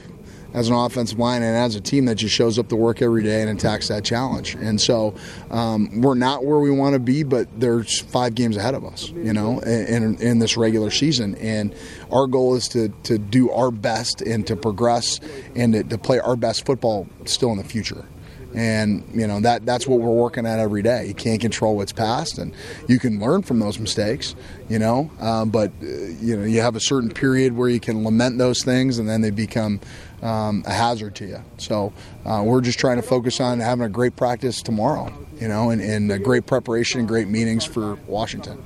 as 0.54 0.68
an 0.68 0.76
offensive 0.76 1.20
line 1.20 1.42
and 1.44 1.56
as 1.56 1.76
a 1.76 1.82
team 1.82 2.06
that 2.06 2.16
just 2.16 2.34
shows 2.34 2.60
up 2.60 2.68
to 2.70 2.76
work 2.76 3.02
every 3.02 3.24
day 3.24 3.42
and 3.42 3.50
attacks 3.50 3.88
that 3.88 4.04
challenge. 4.04 4.56
And 4.56 4.80
so 4.80 5.16
um, 5.50 6.02
we're 6.02 6.16
not 6.16 6.46
where 6.46 6.60
we 6.60 6.72
want 6.72 6.94
to 6.94 7.00
be, 7.00 7.24
but 7.24 7.48
there's 7.60 8.02
five 8.02 8.36
games 8.36 8.58
ahead 8.58 8.74
of 8.74 8.86
us, 8.86 9.10
you 9.10 9.34
know, 9.34 9.60
in, 9.60 10.22
in 10.22 10.40
this 10.40 10.58
regular 10.58 10.92
season. 10.92 11.36
And 11.36 11.74
our 12.12 12.28
goal 12.28 12.56
is 12.56 12.68
to, 12.70 12.90
to 13.04 13.18
do 13.18 13.50
our 13.52 13.72
best 13.72 14.22
and 14.22 14.46
to 14.48 14.56
progress 14.56 15.20
and 15.56 15.74
to, 15.74 15.84
to 15.84 15.98
play 15.98 16.20
our 16.20 16.36
best 16.36 16.66
football 16.66 17.08
still 17.26 17.52
in 17.52 17.58
the 17.58 17.64
future 17.64 18.06
and 18.54 19.04
you 19.14 19.28
know 19.28 19.40
that 19.40 19.66
that's 19.66 19.88
what 19.88 20.00
we're 20.00 20.10
working 20.10 20.46
at 20.46 20.60
every 20.60 20.82
day. 20.82 21.08
You 21.08 21.14
can't 21.14 21.40
control 21.40 21.78
what's 21.78 21.92
past, 21.92 22.38
and 22.38 22.54
you 22.88 23.00
can 23.00 23.20
learn 23.20 23.44
from 23.44 23.60
those 23.60 23.80
mistakes, 23.80 24.36
you 24.70 24.80
know. 24.80 25.10
Um, 25.20 25.50
but 25.50 25.72
uh, 25.82 25.86
you 25.86 26.38
know 26.38 26.44
you 26.44 26.62
have 26.62 26.76
a 26.76 26.80
certain 26.80 27.10
period 27.10 27.56
where 27.56 27.70
you 27.70 27.80
can 27.80 28.04
lament 28.04 28.38
those 28.38 28.64
things, 28.64 29.00
and 29.00 29.08
then 29.08 29.22
they 29.22 29.32
become 29.32 29.80
um, 30.22 30.64
a 30.66 30.74
hazard 30.74 31.16
to 31.16 31.26
you. 31.26 31.44
So 31.58 31.94
uh, 32.26 32.44
we're 32.46 32.62
just 32.62 32.80
trying 32.80 32.98
to 32.98 33.02
focus 33.02 33.40
on 33.40 33.60
having 33.60 33.86
a 33.86 33.90
great 33.90 34.16
practice 34.16 34.62
tomorrow, 34.62 35.12
you 35.40 35.48
know, 35.48 35.70
and, 35.70 35.82
and 35.82 36.24
great 36.24 36.46
preparation 36.46 37.00
and 37.00 37.08
great 37.08 37.28
meetings 37.28 37.66
for 37.66 37.96
Washington. 38.08 38.64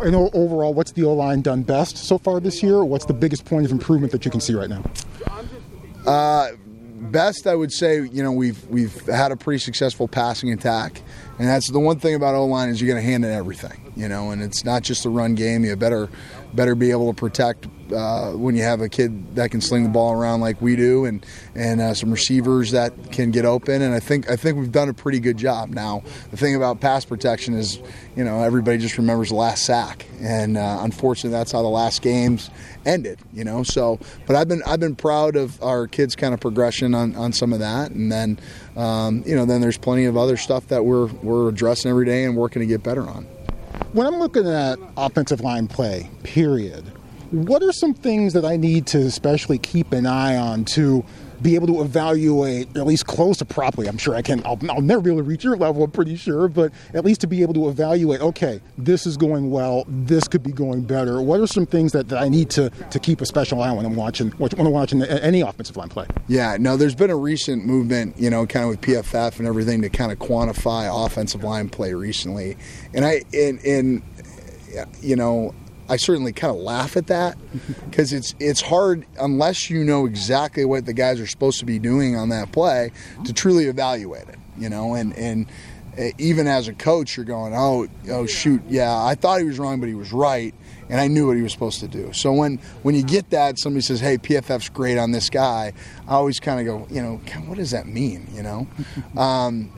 And 0.00 0.14
overall, 0.16 0.74
what's 0.74 0.92
the 0.92 1.04
O 1.04 1.12
line 1.12 1.42
done 1.42 1.62
best 1.62 1.96
so 1.96 2.18
far 2.18 2.40
this 2.40 2.62
year? 2.62 2.84
What's 2.84 3.04
the 3.04 3.14
biggest 3.14 3.44
point 3.44 3.66
of 3.66 3.72
improvement 3.72 4.12
that 4.12 4.24
you 4.24 4.30
can 4.30 4.40
see 4.40 4.54
right 4.54 4.70
now? 4.70 4.82
Uh, 6.06 6.52
best, 7.12 7.46
I 7.46 7.54
would 7.54 7.72
say, 7.72 8.02
you 8.08 8.22
know, 8.22 8.32
we've 8.32 8.64
we've 8.66 9.00
had 9.06 9.30
a 9.30 9.36
pretty 9.36 9.58
successful 9.58 10.08
passing 10.08 10.52
attack, 10.52 11.02
and 11.42 11.50
that's 11.50 11.68
the 11.72 11.80
one 11.80 11.98
thing 11.98 12.14
about 12.14 12.36
O 12.36 12.46
line 12.46 12.68
is 12.68 12.80
you're 12.80 12.86
going 12.86 13.04
to 13.04 13.10
hand 13.10 13.24
in 13.24 13.32
everything, 13.32 13.92
you 13.96 14.06
know, 14.06 14.30
and 14.30 14.40
it's 14.40 14.64
not 14.64 14.82
just 14.82 15.04
a 15.04 15.10
run 15.10 15.34
game. 15.34 15.64
You 15.64 15.74
better 15.74 16.08
better 16.54 16.76
be 16.76 16.92
able 16.92 17.12
to 17.12 17.18
protect 17.18 17.66
uh, 17.92 18.30
when 18.32 18.54
you 18.54 18.62
have 18.62 18.80
a 18.80 18.88
kid 18.88 19.34
that 19.34 19.50
can 19.50 19.60
sling 19.60 19.82
the 19.82 19.88
ball 19.88 20.12
around 20.12 20.40
like 20.40 20.62
we 20.62 20.76
do, 20.76 21.04
and 21.04 21.26
and 21.56 21.80
uh, 21.80 21.94
some 21.94 22.12
receivers 22.12 22.70
that 22.70 23.10
can 23.10 23.32
get 23.32 23.44
open. 23.44 23.82
And 23.82 23.92
I 23.92 23.98
think 23.98 24.30
I 24.30 24.36
think 24.36 24.56
we've 24.56 24.70
done 24.70 24.88
a 24.88 24.94
pretty 24.94 25.18
good 25.18 25.36
job. 25.36 25.70
Now 25.70 26.04
the 26.30 26.36
thing 26.36 26.54
about 26.54 26.80
pass 26.80 27.04
protection 27.04 27.54
is, 27.54 27.80
you 28.14 28.22
know, 28.22 28.44
everybody 28.44 28.78
just 28.78 28.96
remembers 28.96 29.30
the 29.30 29.34
last 29.34 29.64
sack, 29.66 30.06
and 30.20 30.56
uh, 30.56 30.78
unfortunately 30.82 31.36
that's 31.36 31.50
how 31.50 31.62
the 31.62 31.68
last 31.68 32.02
games 32.02 32.50
ended. 32.86 33.18
You 33.32 33.42
know, 33.42 33.64
so 33.64 33.98
but 34.28 34.36
I've 34.36 34.46
been 34.46 34.62
I've 34.64 34.78
been 34.78 34.94
proud 34.94 35.34
of 35.34 35.60
our 35.60 35.88
kids' 35.88 36.14
kind 36.14 36.34
of 36.34 36.38
progression 36.38 36.94
on, 36.94 37.16
on 37.16 37.32
some 37.32 37.52
of 37.52 37.58
that, 37.58 37.90
and 37.90 38.12
then 38.12 38.38
um, 38.76 39.22
you 39.26 39.36
know 39.36 39.44
then 39.44 39.60
there's 39.60 39.78
plenty 39.78 40.04
of 40.04 40.16
other 40.16 40.36
stuff 40.36 40.66
that 40.68 40.84
we're 40.84 41.06
we're 41.06 41.48
addressing 41.48 41.90
every 41.90 42.06
day 42.06 42.24
and 42.24 42.36
working 42.36 42.60
to 42.60 42.66
get 42.66 42.82
better 42.82 43.02
on. 43.02 43.24
When 43.92 44.06
I'm 44.06 44.18
looking 44.18 44.46
at 44.46 44.78
offensive 44.96 45.40
line 45.40 45.68
play, 45.68 46.08
period, 46.22 46.84
what 47.30 47.62
are 47.62 47.72
some 47.72 47.94
things 47.94 48.32
that 48.32 48.44
I 48.44 48.56
need 48.56 48.86
to 48.88 48.98
especially 48.98 49.58
keep 49.58 49.92
an 49.92 50.06
eye 50.06 50.36
on 50.36 50.64
to 50.66 51.04
be 51.42 51.54
able 51.54 51.66
to 51.66 51.80
evaluate 51.82 52.76
at 52.76 52.86
least 52.86 53.06
close 53.06 53.38
to 53.38 53.44
properly. 53.44 53.88
I'm 53.88 53.98
sure 53.98 54.14
I 54.14 54.22
can. 54.22 54.42
I'll, 54.44 54.58
I'll, 54.70 54.80
never 54.80 55.02
be 55.02 55.10
able 55.10 55.20
to 55.20 55.24
reach 55.24 55.44
your 55.44 55.56
level. 55.56 55.82
I'm 55.82 55.90
pretty 55.90 56.16
sure, 56.16 56.48
but 56.48 56.72
at 56.94 57.04
least 57.04 57.20
to 57.22 57.26
be 57.26 57.42
able 57.42 57.54
to 57.54 57.68
evaluate. 57.68 58.20
Okay, 58.20 58.60
this 58.78 59.06
is 59.06 59.16
going 59.16 59.50
well. 59.50 59.84
This 59.88 60.28
could 60.28 60.42
be 60.42 60.52
going 60.52 60.82
better. 60.82 61.20
What 61.20 61.40
are 61.40 61.46
some 61.46 61.66
things 61.66 61.92
that, 61.92 62.08
that 62.08 62.22
I 62.22 62.28
need 62.28 62.50
to 62.50 62.70
to 62.70 62.98
keep 62.98 63.20
a 63.20 63.26
special 63.26 63.60
eye 63.62 63.68
on 63.68 63.76
when 63.76 63.86
I'm 63.86 63.96
watching 63.96 64.30
when 64.32 64.50
I'm 64.58 64.72
watching 64.72 65.02
any 65.02 65.40
offensive 65.40 65.76
line 65.76 65.88
play? 65.88 66.06
Yeah, 66.28 66.56
no. 66.58 66.76
There's 66.76 66.94
been 66.94 67.10
a 67.10 67.16
recent 67.16 67.66
movement, 67.66 68.18
you 68.18 68.30
know, 68.30 68.46
kind 68.46 68.64
of 68.64 68.70
with 68.70 68.80
PFF 68.80 69.38
and 69.38 69.46
everything 69.46 69.82
to 69.82 69.90
kind 69.90 70.12
of 70.12 70.18
quantify 70.18 71.06
offensive 71.06 71.42
line 71.42 71.68
play 71.68 71.94
recently, 71.94 72.56
and 72.94 73.04
I 73.04 73.22
in 73.32 73.58
in 73.58 74.02
you 75.00 75.16
know 75.16 75.54
I 75.88 75.96
certainly 75.96 76.32
kind 76.32 76.54
of 76.54 76.62
laugh 76.62 76.96
at 76.96 77.08
that 77.08 77.36
because 77.84 78.12
it's 78.12 78.34
it's 78.38 78.60
hard 78.60 79.04
unless 79.18 79.68
you 79.68 79.84
know 79.84 80.06
exactly 80.06 80.64
what 80.64 80.86
the 80.86 80.92
guys 80.92 81.20
are 81.20 81.26
supposed 81.26 81.58
to 81.60 81.66
be 81.66 81.78
doing 81.78 82.16
on 82.16 82.28
that 82.30 82.52
play 82.52 82.92
to 83.24 83.32
truly 83.32 83.66
evaluate 83.66 84.28
it. 84.28 84.38
You 84.58 84.68
know, 84.68 84.94
and 84.94 85.16
and 85.16 85.46
eh, 85.96 86.12
even 86.18 86.46
as 86.46 86.68
a 86.68 86.72
coach, 86.72 87.16
you're 87.16 87.26
going, 87.26 87.52
oh 87.54 87.88
oh 88.10 88.26
shoot, 88.26 88.62
yeah, 88.68 88.96
I 88.96 89.14
thought 89.14 89.40
he 89.40 89.46
was 89.46 89.58
wrong, 89.58 89.80
but 89.80 89.88
he 89.88 89.94
was 89.94 90.12
right, 90.12 90.54
and 90.88 91.00
I 91.00 91.08
knew 91.08 91.26
what 91.26 91.36
he 91.36 91.42
was 91.42 91.52
supposed 91.52 91.80
to 91.80 91.88
do. 91.88 92.12
So 92.12 92.32
when 92.32 92.58
when 92.82 92.94
you 92.94 93.02
get 93.02 93.30
that, 93.30 93.58
somebody 93.58 93.82
says, 93.82 94.00
hey, 94.00 94.18
PFF's 94.18 94.68
great 94.68 94.98
on 94.98 95.10
this 95.10 95.30
guy, 95.30 95.72
I 96.06 96.12
always 96.14 96.38
kind 96.38 96.60
of 96.60 96.66
go, 96.66 96.94
you 96.94 97.02
know, 97.02 97.16
what 97.46 97.58
does 97.58 97.72
that 97.72 97.86
mean? 97.86 98.28
You 98.32 98.42
know. 98.42 98.66
Um, 99.16 99.70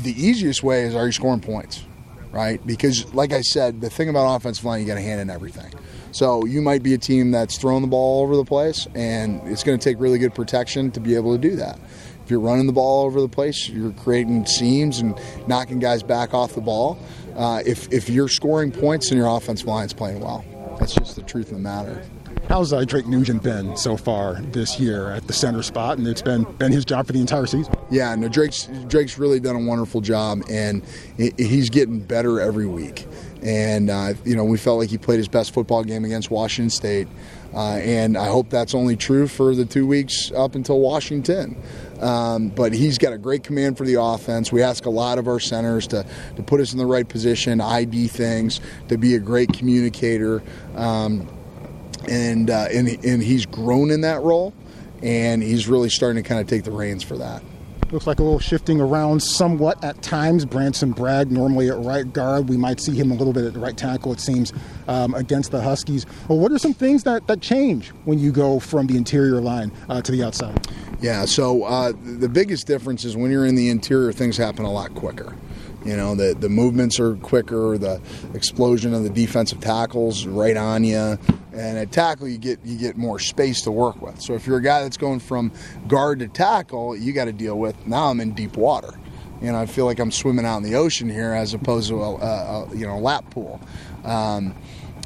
the 0.00 0.12
easiest 0.16 0.62
way 0.62 0.82
is 0.82 0.94
are 0.94 1.06
you 1.06 1.12
scoring 1.12 1.40
points? 1.40 1.84
Right? 2.32 2.64
Because, 2.66 3.12
like 3.14 3.32
I 3.32 3.40
said, 3.40 3.80
the 3.80 3.90
thing 3.90 4.08
about 4.08 4.36
offensive 4.36 4.64
line, 4.64 4.80
you 4.80 4.86
got 4.86 4.94
to 4.94 5.00
hand 5.00 5.20
in 5.20 5.30
everything. 5.30 5.72
So 6.12 6.44
you 6.44 6.62
might 6.62 6.82
be 6.82 6.94
a 6.94 6.98
team 6.98 7.30
that's 7.30 7.58
throwing 7.58 7.82
the 7.82 7.88
ball 7.88 8.18
all 8.18 8.22
over 8.24 8.36
the 8.36 8.44
place, 8.44 8.86
and 8.94 9.40
it's 9.46 9.62
going 9.62 9.78
to 9.78 9.82
take 9.82 10.00
really 10.00 10.18
good 10.18 10.34
protection 10.34 10.90
to 10.92 11.00
be 11.00 11.14
able 11.14 11.32
to 11.32 11.38
do 11.38 11.56
that. 11.56 11.78
If 12.24 12.30
you're 12.30 12.40
running 12.40 12.66
the 12.66 12.72
ball 12.72 13.00
all 13.00 13.06
over 13.06 13.20
the 13.20 13.28
place, 13.28 13.68
you're 13.68 13.92
creating 13.92 14.46
seams 14.46 14.98
and 14.98 15.18
knocking 15.46 15.78
guys 15.78 16.02
back 16.02 16.34
off 16.34 16.54
the 16.54 16.60
ball. 16.60 16.98
Uh, 17.36 17.62
if, 17.64 17.90
if 17.92 18.08
you're 18.08 18.28
scoring 18.28 18.72
points, 18.72 19.10
and 19.10 19.18
your 19.18 19.34
offensive 19.34 19.66
line 19.66 19.86
is 19.86 19.92
playing 19.92 20.20
well. 20.20 20.44
That's 20.78 20.94
just 20.94 21.16
the 21.16 21.22
truth 21.22 21.48
of 21.48 21.54
the 21.54 21.62
matter. 21.62 22.02
How's 22.48 22.72
uh, 22.72 22.82
Drake 22.86 23.06
Nugent 23.06 23.42
been 23.42 23.76
so 23.76 23.98
far 23.98 24.40
this 24.40 24.80
year 24.80 25.10
at 25.10 25.26
the 25.26 25.34
center 25.34 25.62
spot? 25.62 25.98
And 25.98 26.08
it's 26.08 26.22
been 26.22 26.44
been 26.44 26.72
his 26.72 26.86
job 26.86 27.06
for 27.06 27.12
the 27.12 27.20
entire 27.20 27.44
season. 27.44 27.74
Yeah, 27.90 28.14
no, 28.14 28.28
Drake's 28.28 28.70
Drake's 28.86 29.18
really 29.18 29.38
done 29.38 29.54
a 29.54 29.60
wonderful 29.60 30.00
job, 30.00 30.40
and 30.48 30.82
he's 31.18 31.68
getting 31.68 32.00
better 32.00 32.40
every 32.40 32.66
week. 32.66 33.06
And 33.42 33.90
uh, 33.90 34.14
you 34.24 34.34
know, 34.34 34.44
we 34.44 34.56
felt 34.56 34.78
like 34.78 34.88
he 34.88 34.96
played 34.96 35.18
his 35.18 35.28
best 35.28 35.52
football 35.52 35.84
game 35.84 36.06
against 36.06 36.30
Washington 36.30 36.70
State, 36.70 37.06
uh, 37.52 37.74
and 37.82 38.16
I 38.16 38.28
hope 38.28 38.48
that's 38.48 38.74
only 38.74 38.96
true 38.96 39.28
for 39.28 39.54
the 39.54 39.66
two 39.66 39.86
weeks 39.86 40.32
up 40.32 40.54
until 40.54 40.80
Washington. 40.80 41.54
Um, 42.00 42.48
but 42.48 42.72
he's 42.72 42.96
got 42.96 43.12
a 43.12 43.18
great 43.18 43.44
command 43.44 43.76
for 43.76 43.84
the 43.84 44.00
offense. 44.00 44.50
We 44.50 44.62
ask 44.62 44.86
a 44.86 44.90
lot 44.90 45.18
of 45.18 45.28
our 45.28 45.40
centers 45.40 45.86
to, 45.88 46.06
to 46.36 46.42
put 46.42 46.60
us 46.60 46.72
in 46.72 46.78
the 46.78 46.86
right 46.86 47.06
position, 47.06 47.60
ID 47.60 48.08
things, 48.08 48.60
to 48.88 48.96
be 48.96 49.16
a 49.16 49.18
great 49.18 49.52
communicator. 49.52 50.42
Um, 50.76 51.28
and 52.08 52.50
uh, 52.50 52.66
and 52.72 52.88
and 53.04 53.22
he's 53.22 53.46
grown 53.46 53.90
in 53.90 54.00
that 54.02 54.22
role, 54.22 54.54
and 55.02 55.42
he's 55.42 55.68
really 55.68 55.90
starting 55.90 56.22
to 56.22 56.28
kind 56.28 56.40
of 56.40 56.46
take 56.46 56.64
the 56.64 56.72
reins 56.72 57.02
for 57.02 57.16
that. 57.18 57.42
Looks 57.90 58.06
like 58.06 58.18
a 58.18 58.22
little 58.22 58.38
shifting 58.38 58.82
around 58.82 59.22
somewhat 59.22 59.82
at 59.82 60.02
times. 60.02 60.44
Branson 60.44 60.92
Bragg 60.92 61.30
normally 61.30 61.70
at 61.70 61.78
right 61.78 62.12
guard. 62.12 62.50
We 62.50 62.58
might 62.58 62.80
see 62.80 62.94
him 62.94 63.10
a 63.10 63.14
little 63.14 63.32
bit 63.32 63.46
at 63.46 63.56
right 63.56 63.74
tackle, 63.74 64.12
it 64.12 64.20
seems, 64.20 64.52
um, 64.88 65.14
against 65.14 65.52
the 65.52 65.62
Huskies. 65.62 66.04
Well, 66.28 66.38
what 66.38 66.52
are 66.52 66.58
some 66.58 66.74
things 66.74 67.04
that, 67.04 67.26
that 67.28 67.40
change 67.40 67.88
when 68.04 68.18
you 68.18 68.30
go 68.30 68.60
from 68.60 68.88
the 68.88 68.98
interior 68.98 69.40
line 69.40 69.72
uh, 69.88 70.02
to 70.02 70.12
the 70.12 70.22
outside? 70.22 70.66
Yeah, 71.00 71.24
so 71.24 71.64
uh, 71.64 71.92
the 72.02 72.28
biggest 72.28 72.66
difference 72.66 73.06
is 73.06 73.16
when 73.16 73.30
you're 73.30 73.46
in 73.46 73.54
the 73.54 73.70
interior, 73.70 74.12
things 74.12 74.36
happen 74.36 74.66
a 74.66 74.70
lot 74.70 74.94
quicker. 74.94 75.34
You 75.84 75.96
know, 75.96 76.14
the, 76.14 76.34
the 76.34 76.48
movements 76.48 76.98
are 76.98 77.14
quicker, 77.16 77.78
the 77.78 78.00
explosion 78.34 78.94
of 78.94 79.04
the 79.04 79.10
defensive 79.10 79.60
tackles 79.60 80.26
right 80.26 80.56
on 80.56 80.84
you. 80.84 81.18
And 81.52 81.78
at 81.78 81.92
tackle, 81.92 82.28
you 82.28 82.38
get 82.38 82.60
you 82.64 82.76
get 82.76 82.96
more 82.96 83.18
space 83.18 83.62
to 83.62 83.70
work 83.70 84.00
with. 84.02 84.20
So 84.20 84.34
if 84.34 84.46
you're 84.46 84.58
a 84.58 84.62
guy 84.62 84.82
that's 84.82 84.96
going 84.96 85.20
from 85.20 85.52
guard 85.86 86.18
to 86.20 86.28
tackle, 86.28 86.96
you 86.96 87.12
got 87.12 87.26
to 87.26 87.32
deal 87.32 87.58
with 87.58 87.86
now 87.86 88.10
I'm 88.10 88.20
in 88.20 88.32
deep 88.32 88.56
water. 88.56 88.98
You 89.40 89.52
know, 89.52 89.58
I 89.58 89.66
feel 89.66 89.84
like 89.84 90.00
I'm 90.00 90.10
swimming 90.10 90.44
out 90.44 90.56
in 90.58 90.64
the 90.64 90.74
ocean 90.74 91.08
here 91.08 91.32
as 91.32 91.54
opposed 91.54 91.88
to 91.90 92.02
a, 92.02 92.16
a, 92.16 92.64
a 92.64 92.76
you 92.76 92.86
know 92.86 92.98
lap 92.98 93.30
pool. 93.30 93.60
Um, 94.04 94.54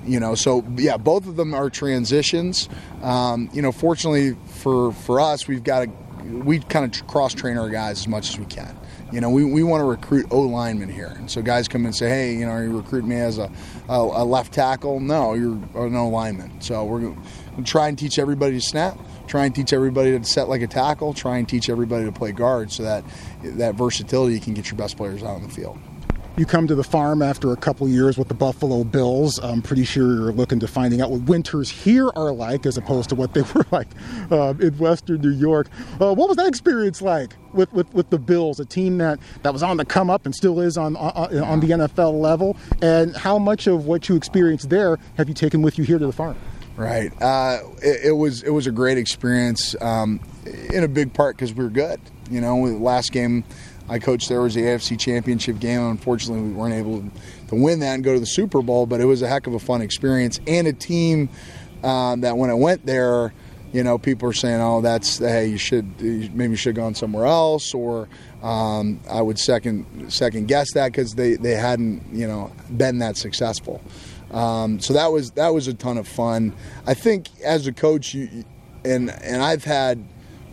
you 0.05 0.19
know, 0.19 0.35
so 0.35 0.65
yeah, 0.77 0.97
both 0.97 1.27
of 1.27 1.37
them 1.37 1.55
are 1.55 1.71
transitions. 1.71 2.69
Um, 3.03 3.51
you 3.53 3.63
know, 3.63 3.73
fortunately 3.73 4.37
for 4.47 4.93
for 4.93 5.21
us, 5.21 5.47
we've 5.47 5.65
got 5.65 5.85
to 5.85 5.91
we 6.25 6.61
kind 6.61 6.85
of 6.85 7.07
cross 7.07 7.35
train 7.35 7.59
our 7.59 7.69
guys 7.69 8.01
as 8.01 8.09
much 8.09 8.31
as 8.31 8.39
we 8.39 8.47
can. 8.47 8.77
You 9.13 9.21
know, 9.21 9.29
we, 9.29 9.45
we 9.45 9.63
want 9.63 9.83
to 9.83 9.85
recruit 9.85 10.27
O 10.31 10.41
linemen 10.41 10.89
here. 10.89 11.13
And 11.17 11.31
so 11.31 11.43
guys 11.43 11.69
come 11.69 11.85
and 11.85 11.95
say, 11.95 12.09
hey, 12.09 12.35
you 12.35 12.47
know, 12.47 12.53
are 12.53 12.65
you 12.65 12.75
recruiting 12.75 13.11
me 13.11 13.17
as 13.17 13.37
a, 13.37 13.53
a, 13.89 13.99
a 13.99 14.25
left 14.25 14.55
tackle? 14.55 15.01
No, 15.01 15.35
you're 15.35 15.53
an 15.53 15.95
O 15.95 16.09
lineman. 16.09 16.61
So 16.63 16.83
we're 16.85 17.01
going 17.01 17.23
to 17.57 17.63
try 17.63 17.89
and 17.89 17.99
teach 17.99 18.19
everybody 18.19 18.55
to 18.55 18.61
snap, 18.63 18.99
try 19.27 19.45
and 19.45 19.55
teach 19.55 19.75
everybody 19.75 20.19
to 20.19 20.25
set 20.25 20.49
like 20.49 20.63
a 20.63 20.67
tackle, 20.67 21.13
try 21.13 21.37
and 21.37 21.47
teach 21.47 21.69
everybody 21.69 22.07
to 22.07 22.13
play 22.13 22.33
guard 22.33 22.73
so 22.73 22.85
that 22.85 23.05
that 23.43 23.75
versatility 23.75 24.41
can 24.41 24.55
get 24.55 24.71
your 24.71 24.79
best 24.79 24.97
players 24.97 25.23
out 25.23 25.37
on 25.37 25.43
the 25.43 25.51
field. 25.51 25.79
You 26.35 26.47
come 26.47 26.67
to 26.67 26.75
the 26.75 26.83
farm 26.83 27.21
after 27.21 27.53
a 27.53 27.57
couple 27.57 27.87
years 27.87 28.17
with 28.17 28.29
the 28.29 28.35
Buffalo 28.35 28.85
Bills. 28.85 29.39
I'm 29.41 29.61
pretty 29.61 29.85
sure 29.85 30.15
you're 30.15 30.33
looking 30.33 30.61
to 30.61 30.67
finding 30.67 31.03
out 31.03 31.11
what 31.11 31.23
winters 31.25 31.69
here 31.69 32.09
are 32.17 32.33
like 32.33 32.65
as 32.65 32.79
opposed 32.79 33.11
to 33.11 33.15
what 33.15 33.35
they 33.35 33.43
were 33.55 33.67
like 33.71 33.89
uh, 34.31 34.55
in 34.59 34.79
Western 34.79 35.21
New 35.21 35.31
York. 35.31 35.69
Uh, 36.01 36.15
what 36.15 36.29
was 36.29 36.39
that 36.39 36.47
experience 36.47 37.03
like 37.03 37.37
with, 37.53 37.71
with, 37.75 37.93
with 37.93 38.09
the 38.09 38.19
Bills, 38.19 38.59
a 38.61 38.65
team 38.65 38.97
that, 38.97 39.19
that 39.43 39.53
was 39.53 39.63
on 39.63 39.77
the 39.77 39.85
come 39.85 40.09
up 40.09 40.25
and 40.25 40.35
still 40.35 40.59
is 40.59 40.79
on, 40.79 40.97
on, 40.97 41.39
on 41.39 41.61
the 41.61 41.69
NFL 41.69 42.19
level? 42.19 42.57
And 42.81 43.15
how 43.15 43.39
much 43.39 43.67
of 43.67 43.85
what 43.85 44.09
you 44.09 44.17
experienced 44.17 44.71
there 44.71 44.99
have 45.19 45.29
you 45.29 45.35
taken 45.35 45.61
with 45.61 45.77
you 45.77 45.85
here 45.85 45.99
to 45.99 46.07
the 46.07 46.13
farm? 46.13 46.39
Right. 46.77 47.13
Uh, 47.21 47.59
it, 47.83 48.07
it, 48.07 48.13
was 48.13 48.43
it 48.43 48.51
was 48.51 48.67
a 48.67 48.73
great 48.73 48.97
experience 48.97 49.77
um, 49.83 50.19
in 50.73 50.83
a 50.83 50.89
big 50.89 51.13
part 51.13 51.37
because 51.37 51.53
we 51.53 51.63
were 51.63 51.71
good. 51.71 52.01
You 52.31 52.41
know, 52.41 52.57
last 52.57 53.13
game 53.13 53.45
I 53.93 53.99
coached 53.99 54.31
there 54.31 54.41
was 54.41 54.55
the 54.55 54.63
AFC 54.63 54.99
Championship 54.99 55.59
game. 55.59 55.83
Unfortunately, 55.83 56.43
we 56.43 56.53
weren't 56.53 56.73
able 56.73 57.05
to 57.49 57.55
win 57.55 57.81
that 57.81 57.95
and 57.95 58.03
go 58.03 58.15
to 58.15 58.21
the 58.21 58.25
Super 58.25 58.63
Bowl, 58.63 58.87
but 58.87 59.03
it 59.03 59.05
was 59.05 59.21
a 59.21 59.29
heck 59.29 59.47
of 59.47 59.53
a 59.53 59.59
fun 59.59 59.83
experience 59.83 60.41
and 60.47 60.67
a 60.67 60.73
team 60.73 61.29
um, 61.85 62.23
that 62.23 62.39
when 62.39 62.49
I 62.49 62.55
went 62.55 62.87
there, 62.87 63.35
you 63.71 63.85
know, 63.85 63.99
people 63.99 64.31
are 64.31 64.33
saying, 64.33 64.63
"Oh, 64.63 64.81
that's 64.81 65.19
hey, 65.19 65.47
you 65.47 65.59
should 65.59 66.01
maybe 66.01 66.53
you 66.53 66.57
should 66.57 66.75
have 66.75 66.83
gone 66.83 66.95
somewhere 66.95 67.27
else," 67.27 67.75
or 67.75 68.09
um, 68.43 68.99
I 69.11 69.21
would 69.21 69.39
second 69.39 70.11
second 70.11 70.49
guess 70.49 70.73
that 70.73 70.87
because 70.93 71.15
they 71.15 71.37
they 71.37 71.55
hadn't 71.55 72.03
you 72.15 72.27
know 72.27 72.51
been 72.75 72.99
that 73.01 73.19
successful. 73.19 73.83
Um, 74.31 74.81
so 74.81 74.95
that 74.95 75.13
was 75.13 75.33
that 75.33 75.53
was 75.53 75.69
a 75.69 75.75
ton 75.75 75.99
of 75.99 76.09
fun. 76.09 76.55
I 76.87 76.95
think 76.95 77.29
as 77.43 77.67
a 77.67 77.73
coach, 77.73 78.15
you, 78.15 78.45
and 78.87 79.11
and 79.11 79.43
I've 79.43 79.65
had 79.65 80.03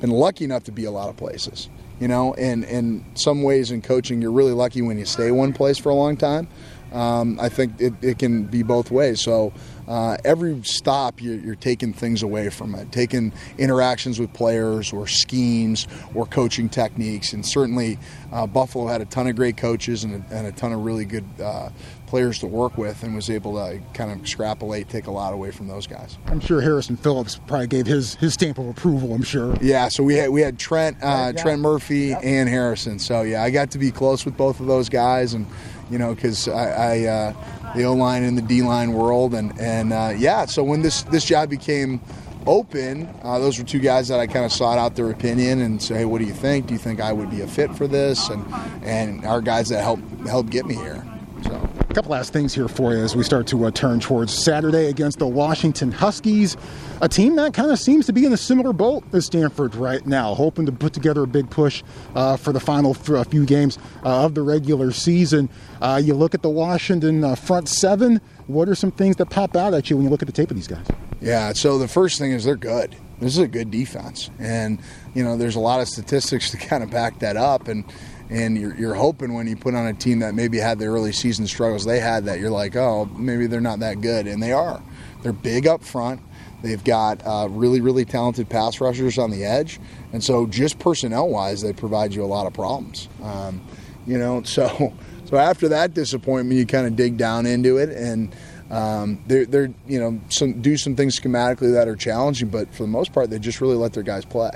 been 0.01 0.11
lucky 0.11 0.43
enough 0.43 0.65
to 0.65 0.73
be 0.73 0.83
a 0.83 0.91
lot 0.91 1.07
of 1.07 1.15
places 1.15 1.69
you 1.99 2.07
know, 2.07 2.33
and 2.35 2.63
in 2.63 3.03
some 3.15 3.43
ways 3.43 3.71
in 3.71 3.81
coaching, 3.81 4.21
you're 4.21 4.31
really 4.31 4.53
lucky 4.53 4.81
when 4.81 4.97
you 4.97 5.05
stay 5.05 5.31
one 5.31 5.53
place 5.53 5.77
for 5.77 5.89
a 5.89 5.95
long 5.95 6.17
time. 6.17 6.47
Um, 6.91 7.39
I 7.39 7.49
think 7.49 7.79
it, 7.79 7.93
it, 8.01 8.17
can 8.17 8.45
be 8.45 8.63
both 8.63 8.89
ways. 8.89 9.21
So 9.21 9.53
uh, 9.87 10.17
every 10.25 10.59
stop, 10.63 11.21
you're, 11.21 11.35
you're, 11.35 11.55
taking 11.55 11.93
things 11.93 12.23
away 12.23 12.49
from 12.49 12.73
it, 12.73 12.91
taking 12.91 13.31
interactions 13.59 14.19
with 14.19 14.33
players 14.33 14.91
or 14.91 15.05
schemes 15.05 15.87
or 16.15 16.25
coaching 16.25 16.67
techniques. 16.67 17.31
And 17.31 17.45
certainly, 17.45 17.99
uh, 18.31 18.45
Buffalo 18.47 18.87
had 18.87 19.01
a 19.01 19.05
ton 19.05 19.27
of 19.27 19.35
great 19.35 19.57
coaches 19.57 20.03
and 20.03 20.23
a, 20.23 20.35
and 20.35 20.47
a 20.47 20.51
ton 20.51 20.71
of 20.71 20.83
really 20.83 21.05
good 21.05 21.25
uh, 21.41 21.69
players 22.07 22.39
to 22.39 22.47
work 22.47 22.77
with 22.77 23.03
and 23.03 23.15
was 23.15 23.29
able 23.29 23.53
to 23.53 23.79
kind 23.93 24.11
of 24.11 24.19
extrapolate, 24.19 24.89
take 24.89 25.07
a 25.07 25.11
lot 25.11 25.33
away 25.33 25.51
from 25.51 25.67
those 25.67 25.87
guys. 25.87 26.17
I'm 26.27 26.39
sure 26.39 26.61
Harrison 26.61 26.97
Phillips 26.97 27.39
probably 27.47 27.67
gave 27.67 27.85
his 27.85 28.15
his 28.15 28.33
stamp 28.33 28.57
of 28.57 28.67
approval. 28.67 29.13
I'm 29.13 29.23
sure. 29.23 29.55
Yeah, 29.61 29.87
so 29.89 30.03
we 30.03 30.15
had 30.15 30.29
we 30.29 30.41
had 30.41 30.57
Trent 30.59 30.97
uh, 31.01 31.33
Trent 31.33 31.61
Murphy 31.61 32.07
yep. 32.07 32.21
and 32.23 32.49
Harrison. 32.49 32.99
So 32.99 33.21
yeah, 33.21 33.43
I 33.43 33.49
got 33.49 33.71
to 33.71 33.77
be 33.77 33.91
close 33.91 34.25
with 34.25 34.37
both 34.37 34.59
of 34.59 34.67
those 34.67 34.89
guys, 34.89 35.33
and 35.33 35.45
you 35.89 35.97
know 35.97 36.13
because 36.13 36.47
I. 36.47 36.69
I 36.79 37.05
uh, 37.05 37.33
the 37.75 37.83
O 37.83 37.93
line 37.93 38.23
and 38.23 38.37
the 38.37 38.41
D 38.41 38.61
line 38.61 38.93
world, 38.93 39.33
and 39.33 39.57
and 39.59 39.93
uh, 39.93 40.13
yeah. 40.17 40.45
So 40.45 40.63
when 40.63 40.81
this 40.81 41.03
this 41.03 41.23
job 41.23 41.49
became 41.49 42.01
open, 42.47 43.09
uh, 43.23 43.39
those 43.39 43.57
were 43.57 43.65
two 43.65 43.79
guys 43.79 44.07
that 44.07 44.19
I 44.19 44.27
kind 44.27 44.45
of 44.45 44.51
sought 44.51 44.77
out 44.77 44.95
their 44.95 45.09
opinion 45.11 45.61
and 45.61 45.81
say, 45.81 45.95
hey, 45.99 46.05
what 46.05 46.19
do 46.19 46.25
you 46.25 46.33
think? 46.33 46.67
Do 46.67 46.73
you 46.73 46.79
think 46.79 47.01
I 47.01 47.13
would 47.13 47.29
be 47.29 47.41
a 47.41 47.47
fit 47.47 47.75
for 47.75 47.87
this? 47.87 48.29
And 48.29 48.45
and 48.83 49.25
our 49.25 49.41
guys 49.41 49.69
that 49.69 49.81
helped 49.81 50.03
help 50.27 50.49
get 50.49 50.65
me 50.65 50.75
here. 50.75 51.05
So. 51.43 51.69
A 51.89 51.93
couple 51.93 52.11
last 52.11 52.33
things 52.33 52.53
here 52.53 52.67
for 52.67 52.93
you 52.93 52.99
as 52.99 53.15
we 53.15 53.23
start 53.23 53.47
to 53.47 53.65
uh, 53.65 53.71
turn 53.71 53.99
towards 53.99 54.33
Saturday 54.33 54.87
against 54.87 55.19
the 55.19 55.27
Washington 55.27 55.91
Huskies, 55.91 56.55
a 57.01 57.09
team 57.09 57.35
that 57.37 57.53
kind 57.53 57.71
of 57.71 57.79
seems 57.79 58.05
to 58.05 58.13
be 58.13 58.25
in 58.25 58.33
a 58.33 58.37
similar 58.37 58.73
boat 58.73 59.03
as 59.13 59.25
Stanford 59.25 59.73
right 59.75 60.05
now, 60.05 60.35
hoping 60.35 60.65
to 60.67 60.71
put 60.71 60.93
together 60.93 61.23
a 61.23 61.27
big 61.27 61.49
push 61.49 61.83
uh, 62.15 62.37
for 62.37 62.53
the 62.53 62.59
final 62.59 62.91
f- 62.91 63.27
few 63.29 63.45
games 63.45 63.79
uh, 64.05 64.25
of 64.25 64.35
the 64.35 64.41
regular 64.41 64.91
season. 64.91 65.49
Uh, 65.81 65.99
you 66.03 66.13
look 66.13 66.35
at 66.35 66.41
the 66.43 66.49
Washington 66.49 67.23
uh, 67.23 67.35
front 67.35 67.67
seven. 67.67 68.21
What 68.47 68.69
are 68.69 68.75
some 68.75 68.91
things 68.91 69.15
that 69.15 69.29
pop 69.31 69.55
out 69.55 69.73
at 69.73 69.89
you 69.89 69.97
when 69.97 70.05
you 70.05 70.11
look 70.11 70.21
at 70.21 70.27
the 70.27 70.33
tape 70.33 70.51
of 70.51 70.57
these 70.57 70.67
guys? 70.67 70.85
Yeah, 71.21 71.53
so 71.53 71.77
the 71.77 71.87
first 71.87 72.17
thing 72.19 72.31
is 72.31 72.43
they're 72.43 72.55
good. 72.55 72.95
This 73.19 73.33
is 73.33 73.39
a 73.39 73.47
good 73.47 73.69
defense, 73.69 74.29
and 74.39 74.79
you 75.13 75.23
know 75.23 75.35
there's 75.35 75.55
a 75.55 75.59
lot 75.59 75.81
of 75.81 75.89
statistics 75.89 76.51
to 76.51 76.57
kind 76.69 76.83
of 76.83 76.89
back 76.89 77.19
that 77.19 77.35
up, 77.35 77.67
and 77.67 77.83
and 78.29 78.57
you're, 78.57 78.75
you're 78.75 78.93
hoping 78.93 79.33
when 79.33 79.47
you 79.47 79.55
put 79.55 79.73
on 79.73 79.87
a 79.87 79.93
team 79.93 80.19
that 80.19 80.35
maybe 80.35 80.57
had 80.57 80.79
the 80.79 80.85
early 80.85 81.11
season 81.11 81.47
struggles 81.47 81.83
they 81.83 81.99
had 81.99 82.25
that 82.25 82.39
you're 82.39 82.51
like 82.51 82.75
oh 82.75 83.05
maybe 83.17 83.47
they're 83.47 83.61
not 83.61 83.79
that 83.79 84.01
good 84.01 84.27
and 84.27 84.41
they 84.41 84.51
are. 84.51 84.81
They're 85.21 85.33
big 85.33 85.67
up 85.67 85.83
front. 85.83 86.21
They've 86.61 86.83
got 86.83 87.25
uh, 87.25 87.47
really 87.49 87.81
really 87.81 88.05
talented 88.05 88.49
pass 88.49 88.79
rushers 88.79 89.17
on 89.17 89.31
the 89.31 89.45
edge 89.45 89.79
and 90.13 90.23
so 90.23 90.45
just 90.45 90.79
personnel 90.79 91.29
wise 91.29 91.61
they 91.61 91.73
provide 91.73 92.13
you 92.13 92.23
a 92.23 92.27
lot 92.27 92.45
of 92.47 92.53
problems. 92.53 93.09
Um, 93.23 93.61
you 94.05 94.17
know 94.17 94.43
so 94.43 94.93
so 95.25 95.37
after 95.37 95.69
that 95.69 95.93
disappointment 95.93 96.57
you 96.57 96.65
kind 96.65 96.87
of 96.87 96.95
dig 96.95 97.17
down 97.17 97.45
into 97.45 97.77
it 97.77 97.89
and 97.89 98.35
um, 98.71 99.23
they're, 99.25 99.47
they're 99.47 99.73
you 99.87 99.99
know 99.99 100.19
some, 100.29 100.61
do 100.61 100.77
some 100.77 100.95
things 100.95 101.19
schematically 101.19 101.73
that 101.73 101.87
are 101.87 101.95
challenging 101.95 102.49
but 102.49 102.73
for 102.73 102.83
the 102.83 102.89
most 102.89 103.13
part 103.13 103.29
they 103.29 103.39
just 103.39 103.61
really 103.61 103.75
let 103.75 103.93
their 103.93 104.03
guys 104.03 104.25
play 104.25 104.51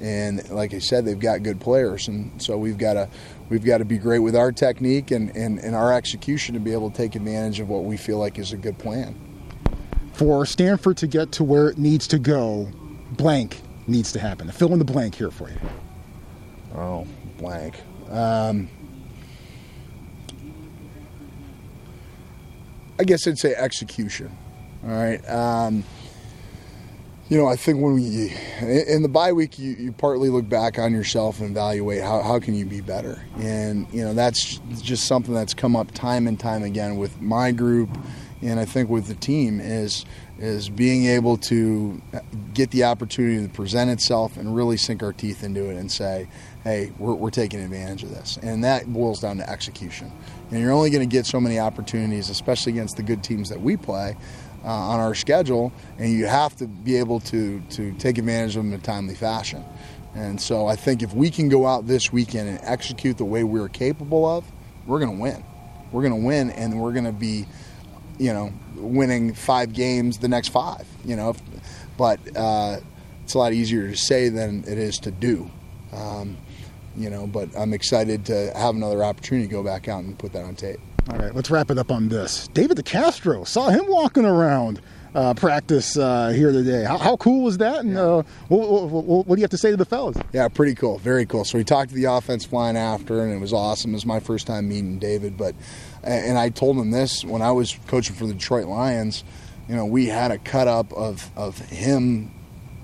and 0.00 0.48
like 0.50 0.74
I 0.74 0.78
said, 0.78 1.04
they've 1.04 1.18
got 1.18 1.42
good 1.42 1.60
players, 1.60 2.08
and 2.08 2.40
so 2.40 2.56
we've 2.56 2.78
got 2.78 2.94
to 2.94 3.08
we've 3.48 3.64
got 3.64 3.78
to 3.78 3.84
be 3.84 3.98
great 3.98 4.20
with 4.20 4.36
our 4.36 4.52
technique 4.52 5.10
and, 5.10 5.34
and, 5.36 5.58
and 5.58 5.74
our 5.74 5.92
execution 5.92 6.54
to 6.54 6.60
be 6.60 6.72
able 6.72 6.90
to 6.90 6.96
take 6.96 7.14
advantage 7.14 7.60
of 7.60 7.68
what 7.68 7.84
we 7.84 7.96
feel 7.96 8.18
like 8.18 8.38
is 8.38 8.52
a 8.52 8.56
good 8.56 8.78
plan. 8.78 9.14
For 10.12 10.44
Stanford 10.44 10.96
to 10.98 11.06
get 11.06 11.32
to 11.32 11.44
where 11.44 11.68
it 11.68 11.78
needs 11.78 12.06
to 12.08 12.18
go, 12.18 12.70
blank 13.12 13.60
needs 13.86 14.12
to 14.12 14.20
happen. 14.20 14.50
Fill 14.50 14.72
in 14.72 14.78
the 14.78 14.84
blank 14.84 15.14
here 15.14 15.30
for 15.30 15.48
you. 15.48 15.58
Oh, 16.74 17.06
blank. 17.38 17.74
Um, 18.10 18.68
I 22.98 23.04
guess 23.04 23.26
I'd 23.26 23.38
say 23.38 23.54
execution. 23.54 24.36
All 24.84 24.90
right. 24.90 25.26
Um, 25.28 25.84
you 27.28 27.36
know, 27.36 27.46
I 27.46 27.56
think 27.56 27.80
when 27.82 27.94
we 27.94 28.34
in 28.62 29.02
the 29.02 29.08
bye 29.08 29.32
week, 29.32 29.58
you, 29.58 29.72
you 29.72 29.92
partly 29.92 30.30
look 30.30 30.48
back 30.48 30.78
on 30.78 30.92
yourself 30.92 31.40
and 31.40 31.50
evaluate 31.50 32.02
how, 32.02 32.22
how 32.22 32.40
can 32.40 32.54
you 32.54 32.64
be 32.64 32.80
better, 32.80 33.22
and 33.36 33.86
you 33.92 34.02
know 34.02 34.14
that's 34.14 34.58
just 34.80 35.06
something 35.06 35.34
that's 35.34 35.52
come 35.52 35.76
up 35.76 35.92
time 35.92 36.26
and 36.26 36.40
time 36.40 36.62
again 36.62 36.96
with 36.96 37.20
my 37.20 37.52
group, 37.52 37.90
and 38.40 38.58
I 38.58 38.64
think 38.64 38.88
with 38.88 39.08
the 39.08 39.14
team 39.14 39.60
is 39.60 40.06
is 40.38 40.70
being 40.70 41.04
able 41.06 41.36
to 41.36 42.00
get 42.54 42.70
the 42.70 42.84
opportunity 42.84 43.46
to 43.46 43.52
present 43.52 43.90
itself 43.90 44.36
and 44.36 44.54
really 44.54 44.76
sink 44.76 45.02
our 45.02 45.12
teeth 45.12 45.42
into 45.42 45.68
it 45.68 45.76
and 45.76 45.90
say, 45.90 46.28
hey, 46.62 46.92
we're, 46.96 47.14
we're 47.14 47.30
taking 47.30 47.60
advantage 47.60 48.04
of 48.04 48.10
this, 48.10 48.38
and 48.42 48.64
that 48.64 48.90
boils 48.90 49.20
down 49.20 49.36
to 49.36 49.50
execution. 49.50 50.10
And 50.50 50.60
you're 50.60 50.72
only 50.72 50.88
going 50.88 51.06
to 51.06 51.12
get 51.12 51.26
so 51.26 51.40
many 51.40 51.58
opportunities, 51.58 52.30
especially 52.30 52.72
against 52.72 52.96
the 52.96 53.02
good 53.02 53.22
teams 53.22 53.50
that 53.50 53.60
we 53.60 53.76
play 53.76 54.16
uh, 54.64 54.68
on 54.68 55.00
our 55.00 55.14
schedule, 55.14 55.72
and 55.98 56.12
you 56.12 56.26
have 56.26 56.56
to 56.56 56.66
be 56.66 56.96
able 56.96 57.20
to 57.20 57.60
to 57.70 57.92
take 57.92 58.18
advantage 58.18 58.56
of 58.56 58.64
them 58.64 58.72
in 58.72 58.80
a 58.80 58.82
timely 58.82 59.14
fashion. 59.14 59.64
And 60.14 60.40
so 60.40 60.66
I 60.66 60.74
think 60.74 61.02
if 61.02 61.14
we 61.14 61.30
can 61.30 61.48
go 61.48 61.66
out 61.66 61.86
this 61.86 62.12
weekend 62.12 62.48
and 62.48 62.58
execute 62.62 63.18
the 63.18 63.24
way 63.24 63.44
we're 63.44 63.68
capable 63.68 64.26
of, 64.26 64.44
we're 64.86 64.98
going 64.98 65.16
to 65.16 65.22
win. 65.22 65.44
We're 65.92 66.02
going 66.02 66.20
to 66.20 66.26
win, 66.26 66.50
and 66.50 66.80
we're 66.80 66.92
going 66.92 67.04
to 67.04 67.12
be, 67.12 67.46
you 68.18 68.32
know, 68.32 68.52
winning 68.74 69.34
five 69.34 69.72
games 69.72 70.18
the 70.18 70.28
next 70.28 70.48
five. 70.48 70.86
You 71.04 71.16
know, 71.16 71.36
but 71.96 72.18
uh, 72.36 72.78
it's 73.22 73.34
a 73.34 73.38
lot 73.38 73.52
easier 73.52 73.88
to 73.88 73.96
say 73.96 74.28
than 74.28 74.64
it 74.64 74.78
is 74.78 74.98
to 75.00 75.10
do. 75.10 75.50
Um, 75.92 76.36
you 76.96 77.10
know, 77.10 77.26
but 77.26 77.48
I'm 77.56 77.72
excited 77.72 78.26
to 78.26 78.52
have 78.56 78.74
another 78.74 79.04
opportunity 79.04 79.46
to 79.46 79.52
go 79.52 79.62
back 79.62 79.88
out 79.88 80.02
and 80.02 80.18
put 80.18 80.32
that 80.32 80.44
on 80.44 80.56
tape. 80.56 80.80
All 81.10 81.16
right, 81.16 81.34
let's 81.34 81.50
wrap 81.50 81.70
it 81.70 81.78
up 81.78 81.90
on 81.90 82.08
this. 82.10 82.48
David 82.48 82.76
DeCastro 82.76 83.46
saw 83.46 83.70
him 83.70 83.86
walking 83.88 84.26
around 84.26 84.82
uh, 85.14 85.32
practice 85.32 85.96
uh, 85.96 86.28
here 86.28 86.52
today. 86.52 86.84
How, 86.84 86.98
how, 86.98 87.16
cool 87.16 87.44
was 87.44 87.56
that? 87.58 87.80
And 87.80 87.96
uh, 87.96 88.22
what, 88.48 88.90
what, 88.90 89.26
what, 89.26 89.36
do 89.36 89.40
you 89.40 89.44
have 89.44 89.50
to 89.52 89.56
say 89.56 89.70
to 89.70 89.76
the 89.78 89.86
fellas? 89.86 90.18
Yeah, 90.34 90.46
pretty 90.48 90.74
cool, 90.74 90.98
very 90.98 91.24
cool. 91.24 91.46
So 91.46 91.56
we 91.56 91.64
talked 91.64 91.88
to 91.90 91.94
the 91.94 92.04
offense 92.04 92.52
line 92.52 92.76
after, 92.76 93.22
and 93.22 93.32
it 93.32 93.40
was 93.40 93.54
awesome. 93.54 93.92
It 93.92 93.94
was 93.94 94.04
my 94.04 94.20
first 94.20 94.46
time 94.46 94.68
meeting 94.68 94.98
David, 94.98 95.38
but 95.38 95.54
and 96.02 96.36
I 96.36 96.50
told 96.50 96.76
him 96.76 96.90
this 96.90 97.24
when 97.24 97.40
I 97.40 97.52
was 97.52 97.78
coaching 97.86 98.14
for 98.14 98.26
the 98.26 98.34
Detroit 98.34 98.66
Lions. 98.66 99.24
you 99.66 99.76
know, 99.76 99.86
we 99.86 100.06
had 100.06 100.30
a 100.30 100.36
cut 100.36 100.68
up 100.68 100.92
of, 100.92 101.30
of 101.36 101.58
him 101.58 102.30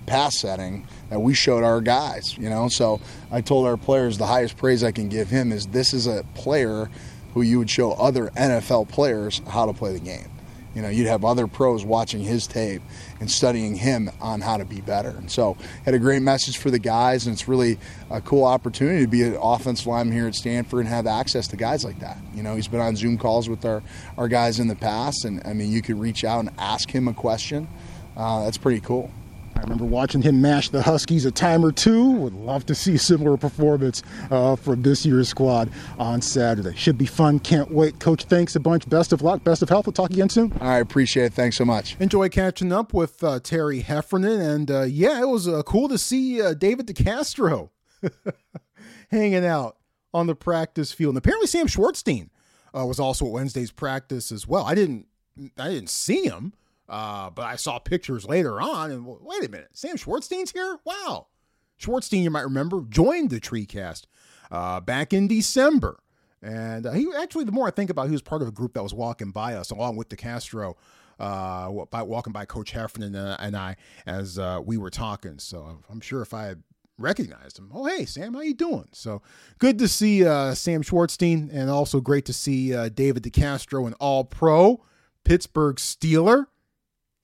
pass 0.07 0.39
setting 0.39 0.87
that 1.11 1.21
we 1.21 1.35
showed 1.35 1.63
our 1.63 1.83
guys, 1.83 2.37
you 2.39 2.49
know. 2.49 2.69
So 2.69 3.01
I 3.31 3.43
told 3.43 3.67
our 3.67 3.77
players 3.77 4.17
the 4.17 4.27
highest 4.27 4.57
praise 4.57 4.83
I 4.83 4.93
can 4.93 5.11
give 5.11 5.29
him 5.29 5.53
is 5.53 5.67
this 5.67 5.93
is 5.93 6.07
a 6.07 6.25
player 6.35 6.89
who 7.35 7.43
you 7.43 7.59
would 7.59 7.71
show 7.71 7.93
other 7.93 8.29
NFL 8.37 8.89
players 8.89 9.43
how 9.49 9.67
to 9.67 9.73
play 9.73 9.93
the 9.93 10.01
game. 10.01 10.31
You 10.75 10.83
know, 10.83 10.89
you'd 10.89 11.07
have 11.07 11.25
other 11.25 11.47
pros 11.47 11.85
watching 11.85 12.21
his 12.21 12.47
tape 12.49 12.83
and 13.21 13.31
studying 13.31 13.77
him 13.77 14.11
on 14.21 14.41
how 14.41 14.57
to 14.57 14.65
be 14.65 14.81
better. 14.81 15.11
And 15.11 15.31
so, 15.31 15.57
had 15.85 15.95
a 15.95 16.01
great 16.01 16.21
message 16.21 16.59
for 16.59 16.71
the 16.71 16.81
guys, 16.81 17.27
and 17.27 17.35
it's 17.35 17.47
really 17.47 17.79
a 18.11 18.21
cool 18.21 18.45
opportunity 18.45 19.03
to 19.03 19.07
be 19.07 19.23
an 19.23 19.39
offensive 19.41 19.87
lineman 19.87 20.17
here 20.17 20.27
at 20.27 20.35
Stanford 20.35 20.81
and 20.81 20.89
have 20.89 21.07
access 21.07 21.47
to 21.49 21.57
guys 21.57 21.85
like 21.85 22.01
that. 22.01 22.19
You 22.35 22.43
know, 22.43 22.57
he's 22.57 22.67
been 22.67 22.81
on 22.81 22.97
Zoom 22.97 23.19
calls 23.19 23.49
with 23.49 23.65
our, 23.65 23.83
our 24.19 24.27
guys 24.27 24.59
in 24.59 24.67
the 24.67 24.75
past, 24.75 25.25
and 25.25 25.41
I 25.47 25.53
mean, 25.53 25.71
you 25.71 25.81
could 25.81 25.99
reach 25.99 26.25
out 26.25 26.41
and 26.41 26.51
ask 26.59 26.91
him 26.91 27.07
a 27.07 27.15
question. 27.15 27.69
Uh, 28.17 28.45
that's 28.45 28.59
pretty 28.59 28.81
cool. 28.81 29.13
I 29.57 29.61
remember 29.61 29.85
watching 29.85 30.21
him 30.23 30.41
mash 30.41 30.69
the 30.69 30.83
Huskies 30.83 31.25
a 31.25 31.31
time 31.31 31.65
or 31.65 31.73
two. 31.73 32.11
Would 32.13 32.35
love 32.35 32.67
to 32.67 32.75
see 32.75 32.97
a 32.97 32.99
similar 32.99 33.37
performance 33.37 34.03
uh, 34.31 34.57
from 34.57 34.83
this 34.83 35.07
year's 35.07 35.29
squad 35.29 35.71
on 35.99 36.21
Saturday. 36.21 36.75
Should 36.77 36.99
be 36.99 37.07
fun. 37.07 37.39
Can't 37.39 37.71
wait. 37.71 37.99
Coach, 38.01 38.25
thanks 38.25 38.57
a 38.57 38.61
bunch. 38.61 38.89
Best 38.89 39.13
of 39.13 39.23
luck. 39.23 39.45
Best 39.45 39.63
of 39.63 39.69
health. 39.69 39.87
We'll 39.87 39.93
talk 39.93 40.11
again 40.11 40.29
soon. 40.29 40.53
I 40.61 40.79
appreciate 40.79 41.27
it. 41.27 41.33
Thanks 41.35 41.57
so 41.57 41.65
much. 41.65 41.97
Enjoy 42.01 42.29
catching 42.29 42.73
up 42.73 42.93
with 42.93 43.23
uh, 43.23 43.41
Terry 43.41 43.81
Heffernan. 43.81 44.41
And 44.41 44.71
uh, 44.71 44.83
yeah, 44.83 45.21
it 45.21 45.29
was 45.29 45.49
uh, 45.49 45.63
cool 45.63 45.89
to 45.89 45.99
see 45.99 46.43
uh, 46.43 46.55
David 46.55 46.87
DeCastro 46.87 47.71
hanging 49.11 49.47
out 49.47 49.77
on 50.13 50.27
the 50.27 50.35
practice 50.35 50.93
field. 50.93 51.11
And 51.11 51.19
apparently, 51.19 51.47
Sam 51.47 51.67
Schwartzstein 51.67 52.29
uh, 52.77 52.85
was 52.87 52.99
also 52.99 53.27
at 53.27 53.33
Wednesday's 53.33 53.71
practice 53.71 54.31
as 54.31 54.47
well. 54.47 54.65
I 54.65 54.75
didn't, 54.75 55.07
I 55.59 55.69
didn't 55.69 55.91
see 55.91 56.25
him. 56.25 56.53
Uh, 56.89 57.31
but 57.31 57.47
I 57.47 57.57
saw 57.57 57.79
pictures 57.79 58.27
later 58.27 58.61
on, 58.61 58.91
and 58.91 59.07
wait 59.07 59.45
a 59.45 59.49
minute, 59.49 59.71
Sam 59.73 59.97
Schwartzstein's 59.97 60.53
here? 60.53 60.79
Wow. 60.85 61.29
Schwartzstein, 61.81 62.23
you 62.23 62.31
might 62.31 62.43
remember, 62.43 62.83
joined 62.89 63.31
the 63.31 63.41
TreeCast 63.41 64.07
uh, 64.51 64.81
back 64.81 65.13
in 65.13 65.27
December. 65.27 66.01
And 66.43 66.87
uh, 66.87 66.93
he 66.93 67.09
actually, 67.19 67.45
the 67.45 67.53
more 67.53 67.67
I 67.67 67.71
think 67.71 67.91
about 67.91 68.07
it, 68.07 68.09
he 68.09 68.13
was 68.13 68.23
part 68.23 68.43
of 68.43 68.49
a 68.49 68.53
group 68.53 68.75
that 68.75 68.83
was 68.83 68.93
walking 68.93 69.31
by 69.31 69.55
us 69.55 69.71
along 69.71 69.97
with 69.97 70.11
DeCastro, 70.11 70.75
uh, 71.19 71.71
by, 71.91 72.03
walking 72.03 72.33
by 72.33 72.45
Coach 72.45 72.73
Heffernan 72.73 73.15
and, 73.15 73.37
and 73.41 73.57
I 73.57 73.77
as 74.05 74.39
uh, 74.39 74.61
we 74.65 74.77
were 74.77 74.91
talking. 74.91 75.39
So 75.39 75.79
I'm 75.89 76.01
sure 76.01 76.21
if 76.21 76.35
I 76.35 76.57
recognized 76.99 77.59
him, 77.59 77.71
oh, 77.75 77.87
hey, 77.87 78.05
Sam, 78.05 78.35
how 78.35 78.41
you 78.41 78.55
doing? 78.55 78.89
So 78.93 79.23
good 79.59 79.79
to 79.79 79.89
see 79.89 80.27
uh, 80.27 80.55
Sam 80.55 80.83
Schwartzstein 80.83 81.49
and 81.53 81.71
also 81.71 82.01
great 82.01 82.27
to 82.27 82.33
see 82.33 82.75
uh, 82.75 82.91
David 82.91 83.23
DeCastro, 83.23 83.87
an 83.87 83.95
all 83.95 84.25
pro 84.25 84.85
Pittsburgh 85.25 85.77
Steeler 85.77 86.47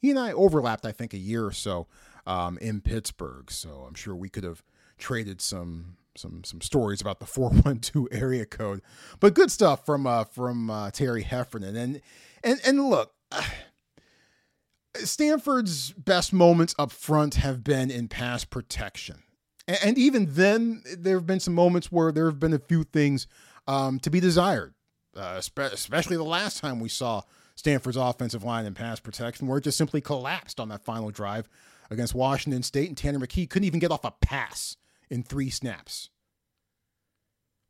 he 0.00 0.10
and 0.10 0.18
I 0.18 0.32
overlapped, 0.32 0.86
I 0.86 0.92
think, 0.92 1.12
a 1.12 1.18
year 1.18 1.44
or 1.44 1.52
so 1.52 1.86
um, 2.26 2.58
in 2.58 2.80
Pittsburgh. 2.80 3.50
So 3.50 3.84
I'm 3.86 3.94
sure 3.94 4.16
we 4.16 4.28
could 4.28 4.44
have 4.44 4.62
traded 4.98 5.40
some 5.40 5.96
some 6.16 6.42
some 6.44 6.60
stories 6.60 7.00
about 7.00 7.20
the 7.20 7.26
412 7.26 8.08
area 8.10 8.46
code. 8.46 8.82
But 9.20 9.34
good 9.34 9.50
stuff 9.50 9.84
from 9.84 10.06
uh, 10.06 10.24
from 10.24 10.70
uh, 10.70 10.90
Terry 10.90 11.22
Heffernan. 11.22 11.76
And 11.76 12.00
and 12.42 12.60
and 12.64 12.88
look, 12.88 13.12
Stanford's 14.96 15.92
best 15.92 16.32
moments 16.32 16.74
up 16.78 16.92
front 16.92 17.36
have 17.36 17.62
been 17.62 17.90
in 17.90 18.08
pass 18.08 18.44
protection. 18.44 19.22
And, 19.68 19.78
and 19.84 19.98
even 19.98 20.34
then, 20.34 20.82
there 20.98 21.16
have 21.16 21.26
been 21.26 21.40
some 21.40 21.54
moments 21.54 21.92
where 21.92 22.10
there 22.10 22.26
have 22.26 22.40
been 22.40 22.54
a 22.54 22.58
few 22.58 22.84
things 22.84 23.26
um, 23.68 24.00
to 24.00 24.10
be 24.10 24.18
desired, 24.18 24.74
uh, 25.14 25.40
especially 25.40 26.16
the 26.16 26.24
last 26.24 26.58
time 26.58 26.80
we 26.80 26.88
saw 26.88 27.22
Stanford's 27.60 27.98
offensive 27.98 28.42
line 28.42 28.64
and 28.64 28.74
pass 28.74 29.00
protection, 29.00 29.46
where 29.46 29.58
it 29.58 29.64
just 29.64 29.76
simply 29.76 30.00
collapsed 30.00 30.58
on 30.58 30.70
that 30.70 30.82
final 30.82 31.10
drive 31.10 31.46
against 31.90 32.14
Washington 32.14 32.62
State, 32.62 32.88
and 32.88 32.96
Tanner 32.96 33.18
McKee 33.18 33.48
couldn't 33.50 33.66
even 33.66 33.80
get 33.80 33.90
off 33.90 34.02
a 34.02 34.10
pass 34.10 34.78
in 35.10 35.22
three 35.22 35.50
snaps. 35.50 36.08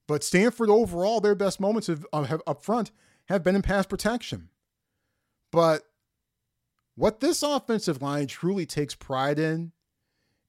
But 0.06 0.22
Stanford 0.22 0.70
overall, 0.70 1.20
their 1.20 1.34
best 1.34 1.58
moments 1.58 1.88
have, 1.88 2.06
have, 2.12 2.40
up 2.46 2.62
front 2.62 2.92
have 3.26 3.42
been 3.42 3.56
in 3.56 3.62
pass 3.62 3.84
protection. 3.84 4.50
But 5.50 5.82
what 6.94 7.18
this 7.18 7.42
offensive 7.42 8.00
line 8.00 8.28
truly 8.28 8.66
takes 8.66 8.94
pride 8.94 9.40
in 9.40 9.72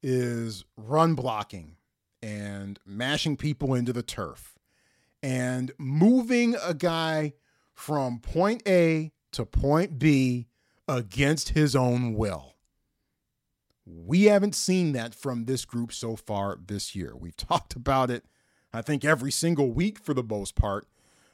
is 0.04 0.66
run 0.78 1.16
blocking 1.16 1.78
and 2.22 2.80
mashing 2.86 3.38
people 3.38 3.74
into 3.74 3.92
the 3.92 4.04
turf 4.04 4.60
and 5.24 5.72
moving 5.80 6.56
a 6.64 6.76
guy 6.76 7.34
from 7.74 8.20
point 8.20 8.62
A 8.68 9.12
to 9.32 9.46
point 9.46 10.00
B 10.00 10.48
against 10.88 11.50
his 11.50 11.76
own 11.76 12.14
will. 12.14 12.56
We 13.86 14.24
haven't 14.24 14.56
seen 14.56 14.94
that 14.94 15.16
from 15.16 15.46
this 15.46 15.66
group 15.66 15.92
so 15.92 16.16
far 16.16 16.58
this 16.66 16.96
year. 16.96 17.16
We've 17.16 17.38
talked 17.38 17.76
about 17.76 18.12
it, 18.12 18.26
I 18.74 18.82
think, 18.82 19.04
every 19.04 19.32
single 19.32 19.72
week 19.72 20.00
for 20.00 20.14
the 20.14 20.24
most 20.24 20.56
part. 20.56 20.88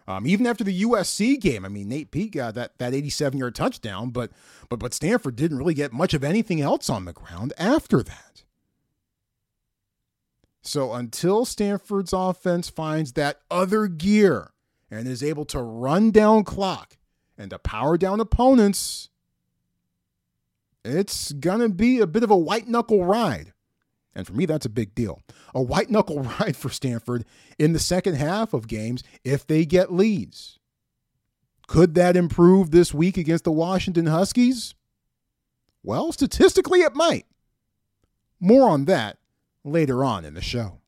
Um, 0.07 0.25
even 0.25 0.47
after 0.47 0.63
the 0.63 0.83
USC 0.83 1.39
game, 1.39 1.65
I 1.65 1.67
mean, 1.67 1.89
Nate 1.89 2.12
Peat 2.12 2.31
got 2.31 2.55
that, 2.55 2.77
that 2.77 2.93
87 2.93 3.38
yard 3.38 3.55
touchdown, 3.55 4.12
but, 4.12 4.31
but, 4.69 4.79
but 4.79 4.93
Stanford 4.93 5.36
didn't 5.36 5.57
really 5.57 5.73
get 5.73 5.91
much 5.91 6.13
of 6.13 6.23
anything 6.23 6.62
else 6.62 6.89
on 6.89 7.03
the 7.03 7.12
ground 7.12 7.51
after 7.57 8.01
that. 8.03 8.43
So 10.62 10.93
until 10.93 11.43
Stanford's 11.43 12.13
offense 12.13 12.69
finds 12.69 13.13
that 13.13 13.41
other 13.51 13.88
gear 13.88 14.51
and 14.89 15.07
is 15.07 15.23
able 15.23 15.45
to 15.45 15.62
run 15.62 16.12
down 16.12 16.45
clock 16.45 16.97
and 17.38 17.50
to 17.52 17.60
power 17.60 17.97
down 17.97 18.19
opponents, 18.19 19.10
it's 20.84 21.32
going 21.34 21.60
to 21.60 21.69
be 21.69 22.00
a 22.00 22.08
bit 22.08 22.23
of 22.23 22.32
a 22.32 22.38
white 22.38 22.67
knuckle 22.67 23.06
ride. 23.06 23.54
And 24.15 24.26
for 24.26 24.34
me, 24.34 24.45
that's 24.45 24.65
a 24.65 24.69
big 24.69 24.95
deal. 24.95 25.21
A 25.54 25.62
white 25.62 25.89
knuckle 25.91 26.23
ride 26.23 26.58
for 26.58 26.69
Stanford 26.69 27.26
in 27.60 27.73
the 27.73 27.80
second 27.80 28.15
half 28.15 28.54
of 28.54 28.67
games 28.67 29.04
if 29.23 29.45
they 29.45 29.65
get 29.65 29.93
leads. 29.93 30.60
Could 31.67 31.95
that 31.95 32.15
improve 32.15 32.71
this 32.71 32.93
week 32.93 33.17
against 33.17 33.43
the 33.43 33.52
Washington 33.52 34.06
Huskies? 34.06 34.73
Well, 35.84 36.12
statistically, 36.12 36.80
it 36.80 36.95
might. 36.95 37.26
More 38.39 38.69
on 38.69 38.86
that 38.86 39.17
later 39.63 40.04
on 40.04 40.26
in 40.26 40.34
the 40.34 40.41
show. 40.41 40.80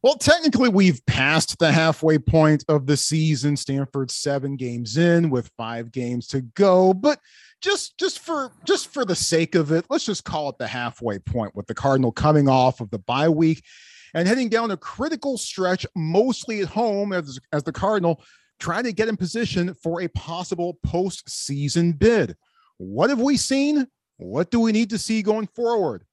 Well, 0.00 0.14
technically, 0.14 0.68
we've 0.68 1.04
passed 1.06 1.58
the 1.58 1.72
halfway 1.72 2.18
point 2.18 2.64
of 2.68 2.86
the 2.86 2.96
season. 2.96 3.56
Stanford's 3.56 4.14
seven 4.14 4.56
games 4.56 4.96
in 4.96 5.28
with 5.28 5.50
five 5.56 5.90
games 5.90 6.28
to 6.28 6.42
go, 6.42 6.94
but 6.94 7.18
just 7.60 7.98
just 7.98 8.20
for 8.20 8.52
just 8.64 8.92
for 8.92 9.04
the 9.04 9.16
sake 9.16 9.56
of 9.56 9.72
it, 9.72 9.86
let's 9.90 10.04
just 10.04 10.22
call 10.22 10.50
it 10.50 10.58
the 10.58 10.68
halfway 10.68 11.18
point 11.18 11.56
with 11.56 11.66
the 11.66 11.74
Cardinal 11.74 12.12
coming 12.12 12.48
off 12.48 12.80
of 12.80 12.90
the 12.90 13.00
bye 13.00 13.28
week 13.28 13.64
and 14.14 14.28
heading 14.28 14.48
down 14.48 14.70
a 14.70 14.76
critical 14.76 15.36
stretch, 15.36 15.84
mostly 15.96 16.60
at 16.60 16.68
home 16.68 17.12
as 17.12 17.40
as 17.52 17.64
the 17.64 17.72
Cardinal 17.72 18.22
trying 18.60 18.84
to 18.84 18.92
get 18.92 19.08
in 19.08 19.16
position 19.16 19.74
for 19.74 20.00
a 20.00 20.08
possible 20.08 20.78
postseason 20.86 21.98
bid. 21.98 22.36
What 22.76 23.10
have 23.10 23.20
we 23.20 23.36
seen? 23.36 23.88
What 24.16 24.52
do 24.52 24.60
we 24.60 24.70
need 24.70 24.90
to 24.90 24.98
see 24.98 25.22
going 25.22 25.48
forward? 25.48 26.04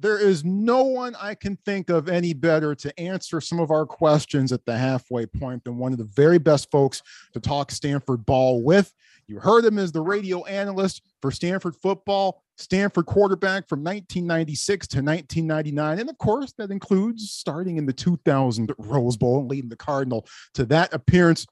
There 0.00 0.18
is 0.18 0.44
no 0.44 0.82
one 0.84 1.14
I 1.20 1.34
can 1.34 1.56
think 1.64 1.90
of 1.90 2.08
any 2.08 2.32
better 2.32 2.74
to 2.74 3.00
answer 3.00 3.40
some 3.40 3.60
of 3.60 3.70
our 3.70 3.84
questions 3.86 4.52
at 4.52 4.64
the 4.64 4.76
halfway 4.76 5.26
point 5.26 5.64
than 5.64 5.76
one 5.76 5.92
of 5.92 5.98
the 5.98 6.04
very 6.04 6.38
best 6.38 6.70
folks 6.70 7.02
to 7.34 7.40
talk 7.40 7.70
Stanford 7.70 8.24
ball 8.24 8.62
with. 8.62 8.92
You 9.26 9.38
heard 9.38 9.64
him 9.64 9.78
as 9.78 9.92
the 9.92 10.00
radio 10.00 10.44
analyst 10.46 11.02
for 11.22 11.30
Stanford 11.30 11.76
football, 11.76 12.42
Stanford 12.56 13.06
quarterback 13.06 13.68
from 13.68 13.80
1996 13.80 14.88
to 14.88 14.96
1999. 14.96 16.00
And 16.00 16.10
of 16.10 16.18
course, 16.18 16.52
that 16.58 16.70
includes 16.70 17.30
starting 17.30 17.76
in 17.76 17.86
the 17.86 17.92
2000 17.92 18.72
Rose 18.78 19.16
Bowl 19.16 19.38
and 19.38 19.48
leading 19.48 19.70
the 19.70 19.76
Cardinal 19.76 20.26
to 20.54 20.64
that 20.66 20.92
appearance. 20.92 21.46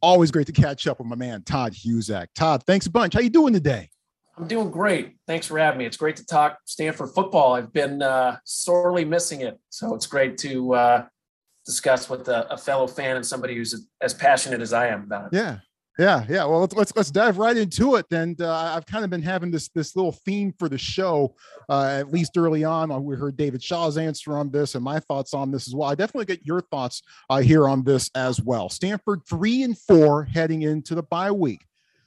Always 0.00 0.30
great 0.30 0.46
to 0.46 0.52
catch 0.52 0.86
up 0.86 0.98
with 0.98 1.08
my 1.08 1.16
man, 1.16 1.42
Todd 1.42 1.72
Husak. 1.72 2.28
Todd, 2.34 2.62
thanks 2.66 2.86
a 2.86 2.90
bunch. 2.90 3.14
How 3.14 3.20
you 3.20 3.30
doing 3.30 3.54
today? 3.54 3.88
I'm 4.36 4.48
doing 4.48 4.70
great. 4.70 5.16
Thanks 5.26 5.46
for 5.46 5.58
having 5.58 5.78
me. 5.78 5.86
It's 5.86 5.96
great 5.96 6.16
to 6.16 6.26
talk 6.26 6.58
Stanford 6.64 7.10
football. 7.10 7.54
I've 7.54 7.72
been 7.72 8.02
uh, 8.02 8.38
sorely 8.44 9.04
missing 9.04 9.42
it, 9.42 9.58
so 9.68 9.94
it's 9.94 10.06
great 10.06 10.38
to 10.38 10.74
uh, 10.74 11.06
discuss 11.64 12.10
with 12.10 12.28
a, 12.28 12.52
a, 12.52 12.56
fellow 12.56 12.86
fan 12.86 13.16
and 13.16 13.24
somebody 13.24 13.54
who's 13.54 13.86
as 14.00 14.12
passionate 14.12 14.60
as 14.60 14.72
I 14.72 14.88
am 14.88 15.04
about 15.04 15.26
it. 15.26 15.36
Yeah, 15.36 15.58
yeah, 16.00 16.24
yeah. 16.28 16.44
Well, 16.46 16.60
let's 16.60 16.74
let's, 16.74 16.96
let's 16.96 17.10
dive 17.12 17.38
right 17.38 17.56
into 17.56 17.94
it. 17.94 18.06
And 18.10 18.40
uh, 18.40 18.74
I've 18.74 18.86
kind 18.86 19.04
of 19.04 19.10
been 19.10 19.22
having 19.22 19.52
this 19.52 19.68
this 19.68 19.94
little 19.94 20.12
theme 20.12 20.52
for 20.58 20.68
the 20.68 20.78
show, 20.78 21.36
uh, 21.68 21.98
at 22.00 22.12
least 22.12 22.36
early 22.36 22.64
on. 22.64 22.90
Uh, 22.90 22.98
we 22.98 23.14
heard 23.14 23.36
David 23.36 23.62
Shaw's 23.62 23.96
answer 23.96 24.36
on 24.36 24.50
this 24.50 24.74
and 24.74 24.82
my 24.82 24.98
thoughts 24.98 25.32
on 25.32 25.52
this 25.52 25.68
as 25.68 25.76
well. 25.76 25.88
I 25.88 25.94
definitely 25.94 26.26
get 26.26 26.44
your 26.44 26.60
thoughts 26.60 27.02
uh, 27.30 27.40
here 27.40 27.68
on 27.68 27.84
this 27.84 28.10
as 28.16 28.40
well. 28.40 28.68
Stanford 28.68 29.20
three 29.28 29.62
and 29.62 29.78
four 29.78 30.24
heading 30.24 30.62
into 30.62 30.96
the 30.96 31.04
bye 31.04 31.30
week. 31.30 31.64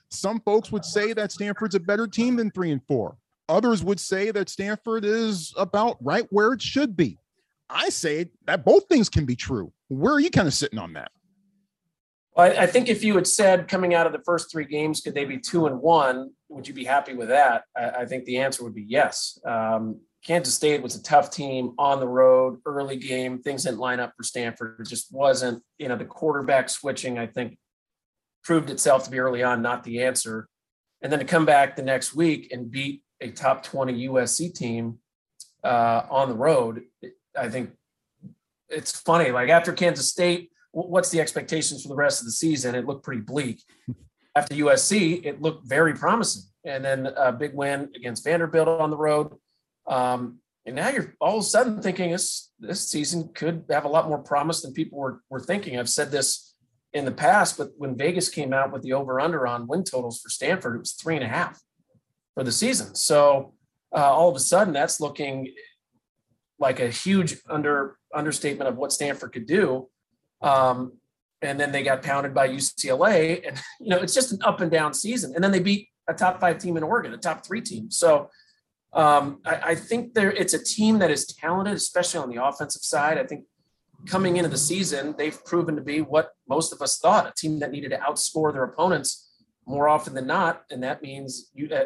Some 0.09 0.39
folks 0.41 0.71
would 0.71 0.85
say 0.85 1.13
that 1.13 1.31
Stanford's 1.31 1.75
a 1.75 1.79
better 1.79 2.07
team 2.07 2.35
than 2.35 2.51
three 2.51 2.71
and 2.71 2.81
four. 2.87 3.17
Others 3.49 3.83
would 3.83 3.99
say 3.99 4.31
that 4.31 4.49
Stanford 4.49 5.05
is 5.05 5.53
about 5.57 5.97
right 6.01 6.25
where 6.29 6.53
it 6.53 6.61
should 6.61 6.95
be. 6.95 7.17
I 7.69 7.89
say 7.89 8.27
that 8.45 8.65
both 8.65 8.87
things 8.87 9.09
can 9.09 9.25
be 9.25 9.35
true. 9.35 9.71
Where 9.89 10.13
are 10.13 10.19
you 10.19 10.29
kind 10.29 10.47
of 10.47 10.53
sitting 10.53 10.79
on 10.79 10.93
that? 10.93 11.11
Well, 12.35 12.53
I 12.57 12.67
think 12.67 12.87
if 12.87 13.03
you 13.03 13.15
had 13.15 13.25
said 13.25 13.67
coming 13.67 13.93
out 13.93 14.05
of 14.05 14.13
the 14.13 14.21
first 14.23 14.51
three 14.51 14.65
games, 14.65 15.01
could 15.01 15.15
they 15.15 15.25
be 15.25 15.39
two 15.39 15.65
and 15.65 15.81
one? 15.81 16.31
would 16.49 16.67
you 16.67 16.73
be 16.73 16.85
happy 16.85 17.13
with 17.13 17.27
that? 17.29 17.63
I, 17.75 18.05
think 18.05 18.25
the 18.25 18.37
answer 18.37 18.63
would 18.63 18.75
be 18.75 18.85
yes. 18.87 19.37
Um, 19.45 19.99
Kansas 20.25 20.53
State 20.53 20.81
was 20.81 20.95
a 20.95 21.03
tough 21.03 21.29
team 21.29 21.73
on 21.77 21.99
the 21.99 22.07
road, 22.07 22.59
early 22.65 22.97
game. 22.97 23.41
Things 23.41 23.63
didn't 23.63 23.79
line 23.79 23.99
up 23.99 24.13
for 24.15 24.23
Stanford. 24.23 24.77
It 24.79 24.87
just 24.87 25.13
wasn't, 25.13 25.63
you 25.77 25.87
know, 25.87 25.97
the 25.97 26.05
quarterback 26.05 26.69
switching, 26.69 27.17
I 27.17 27.27
think, 27.27 27.57
proved 28.47 28.69
itself 28.69 29.03
to 29.03 29.11
be 29.11 29.19
early 29.19 29.43
on 29.43 29.61
not 29.61 29.83
the 29.83 30.03
answer. 30.03 30.47
And 31.01 31.11
then 31.11 31.19
to 31.19 31.25
come 31.25 31.45
back 31.45 31.75
the 31.75 31.83
next 31.83 32.15
week 32.15 32.47
and 32.53 32.71
beat 32.71 33.03
a 33.19 33.29
top 33.29 33.61
20 33.61 34.07
USC 34.07 34.53
team 34.55 34.99
uh, 35.65 36.03
on 36.09 36.29
the 36.29 36.35
road, 36.35 36.83
I 37.37 37.49
think 37.49 37.71
it's 38.69 38.97
funny. 38.97 39.31
Like 39.31 39.49
after 39.49 39.73
Kansas 39.73 40.09
State, 40.09 40.49
what's 40.71 41.09
the 41.09 41.19
expectations 41.19 41.83
for 41.83 41.89
the 41.89 41.95
rest 41.95 42.21
of 42.21 42.25
the 42.25 42.31
season? 42.31 42.73
It 42.73 42.85
looked 42.85 43.03
pretty 43.03 43.21
bleak. 43.21 43.63
After 44.35 44.53
USC, 44.53 45.25
it 45.25 45.41
looked 45.41 45.67
very 45.67 45.95
promising. 45.95 46.43
And 46.63 46.85
then 46.85 47.07
a 47.17 47.31
big 47.31 47.55
win 47.55 47.89
against 47.95 48.23
Vanderbilt 48.23 48.67
on 48.67 48.91
the 48.91 48.97
road. 48.97 49.33
Um, 49.87 50.39
and 50.63 50.75
now 50.75 50.89
you're 50.89 51.15
all 51.19 51.37
of 51.37 51.41
a 51.41 51.43
sudden 51.43 51.81
thinking 51.81 52.11
this 52.11 52.51
this 52.59 52.87
season 52.87 53.31
could 53.33 53.63
have 53.71 53.85
a 53.85 53.89
lot 53.89 54.07
more 54.07 54.19
promise 54.19 54.61
than 54.61 54.73
people 54.73 54.99
were, 54.99 55.21
were 55.29 55.39
thinking. 55.39 55.79
I've 55.79 55.89
said 55.89 56.11
this 56.11 56.46
in 56.97 57.05
the 57.05 57.11
past, 57.11 57.57
but 57.57 57.69
when 57.77 57.95
Vegas 57.95 58.29
came 58.29 58.53
out 58.53 58.71
with 58.71 58.81
the 58.81 58.93
over 58.93 59.19
under 59.19 59.47
on 59.47 59.67
win 59.67 59.83
totals 59.83 60.19
for 60.19 60.29
Stanford, 60.29 60.75
it 60.75 60.79
was 60.79 60.91
three 60.93 61.15
and 61.15 61.23
a 61.23 61.27
half 61.27 61.61
for 62.33 62.43
the 62.43 62.51
season. 62.51 62.95
So 62.95 63.53
uh, 63.95 64.11
all 64.11 64.29
of 64.29 64.35
a 64.35 64.39
sudden, 64.39 64.73
that's 64.73 64.99
looking 64.99 65.53
like 66.59 66.79
a 66.79 66.89
huge 66.89 67.37
under 67.49 67.97
understatement 68.13 68.67
of 68.67 68.77
what 68.77 68.91
Stanford 68.91 69.31
could 69.31 69.45
do. 69.45 69.89
Um, 70.41 70.93
and 71.41 71.59
then 71.59 71.71
they 71.71 71.83
got 71.83 72.01
pounded 72.01 72.33
by 72.33 72.49
UCLA, 72.49 73.47
and 73.47 73.61
you 73.79 73.89
know 73.89 73.97
it's 73.97 74.13
just 74.13 74.31
an 74.31 74.39
up 74.43 74.61
and 74.61 74.71
down 74.71 74.93
season. 74.93 75.33
And 75.35 75.43
then 75.43 75.51
they 75.51 75.59
beat 75.59 75.87
a 76.07 76.13
top 76.13 76.39
five 76.39 76.57
team 76.57 76.77
in 76.77 76.83
Oregon, 76.83 77.13
a 77.13 77.17
top 77.17 77.45
three 77.45 77.61
team. 77.61 77.91
So 77.91 78.29
um, 78.93 79.39
I, 79.45 79.55
I, 79.55 79.75
think 79.75 80.13
there 80.13 80.31
it's 80.31 80.53
a 80.53 80.63
team 80.63 80.99
that 80.99 81.11
is 81.11 81.27
talented, 81.27 81.75
especially 81.75 82.21
on 82.21 82.29
the 82.29 82.43
offensive 82.43 82.81
side. 82.81 83.17
I 83.17 83.25
think 83.25 83.45
coming 84.05 84.37
into 84.37 84.49
the 84.49 84.57
season, 84.57 85.15
they've 85.17 85.43
proven 85.45 85.75
to 85.75 85.81
be 85.81 86.01
what 86.01 86.31
most 86.47 86.71
of 86.71 86.81
us 86.81 86.99
thought 86.99 87.27
a 87.27 87.33
team 87.35 87.59
that 87.59 87.71
needed 87.71 87.89
to 87.89 87.97
outscore 87.97 88.53
their 88.53 88.63
opponents 88.63 89.29
more 89.65 89.89
often 89.89 90.13
than 90.13 90.27
not. 90.27 90.63
And 90.69 90.83
that 90.83 91.01
means 91.01 91.49
you, 91.53 91.69
uh, 91.69 91.85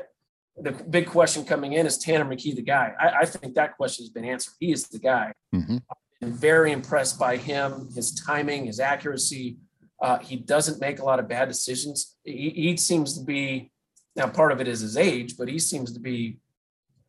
the 0.57 0.71
big 0.71 1.07
question 1.07 1.45
coming 1.45 1.73
in 1.73 1.85
is 1.85 1.97
Tanner 1.97 2.25
McKee 2.25 2.55
the 2.55 2.61
guy? 2.61 2.93
I, 2.99 3.21
I 3.21 3.25
think 3.25 3.55
that 3.55 3.77
question 3.77 4.03
has 4.03 4.09
been 4.09 4.25
answered. 4.25 4.53
He 4.59 4.71
is 4.71 4.87
the 4.87 4.99
guy. 4.99 5.33
Mm-hmm. 5.53 5.77
I'm 6.21 6.33
very 6.33 6.71
impressed 6.71 7.17
by 7.17 7.37
him, 7.37 7.89
his 7.95 8.13
timing, 8.13 8.67
his 8.67 8.79
accuracy. 8.79 9.57
Uh, 10.01 10.19
he 10.19 10.35
doesn't 10.35 10.79
make 10.79 10.99
a 10.99 11.05
lot 11.05 11.19
of 11.19 11.27
bad 11.27 11.47
decisions. 11.47 12.17
He, 12.23 12.49
he 12.49 12.77
seems 12.77 13.17
to 13.17 13.23
be 13.23 13.71
now 14.15 14.27
part 14.27 14.51
of 14.51 14.59
it 14.59 14.67
is 14.67 14.81
his 14.81 14.97
age, 14.97 15.37
but 15.37 15.47
he 15.47 15.57
seems 15.57 15.93
to 15.93 15.99
be 15.99 16.37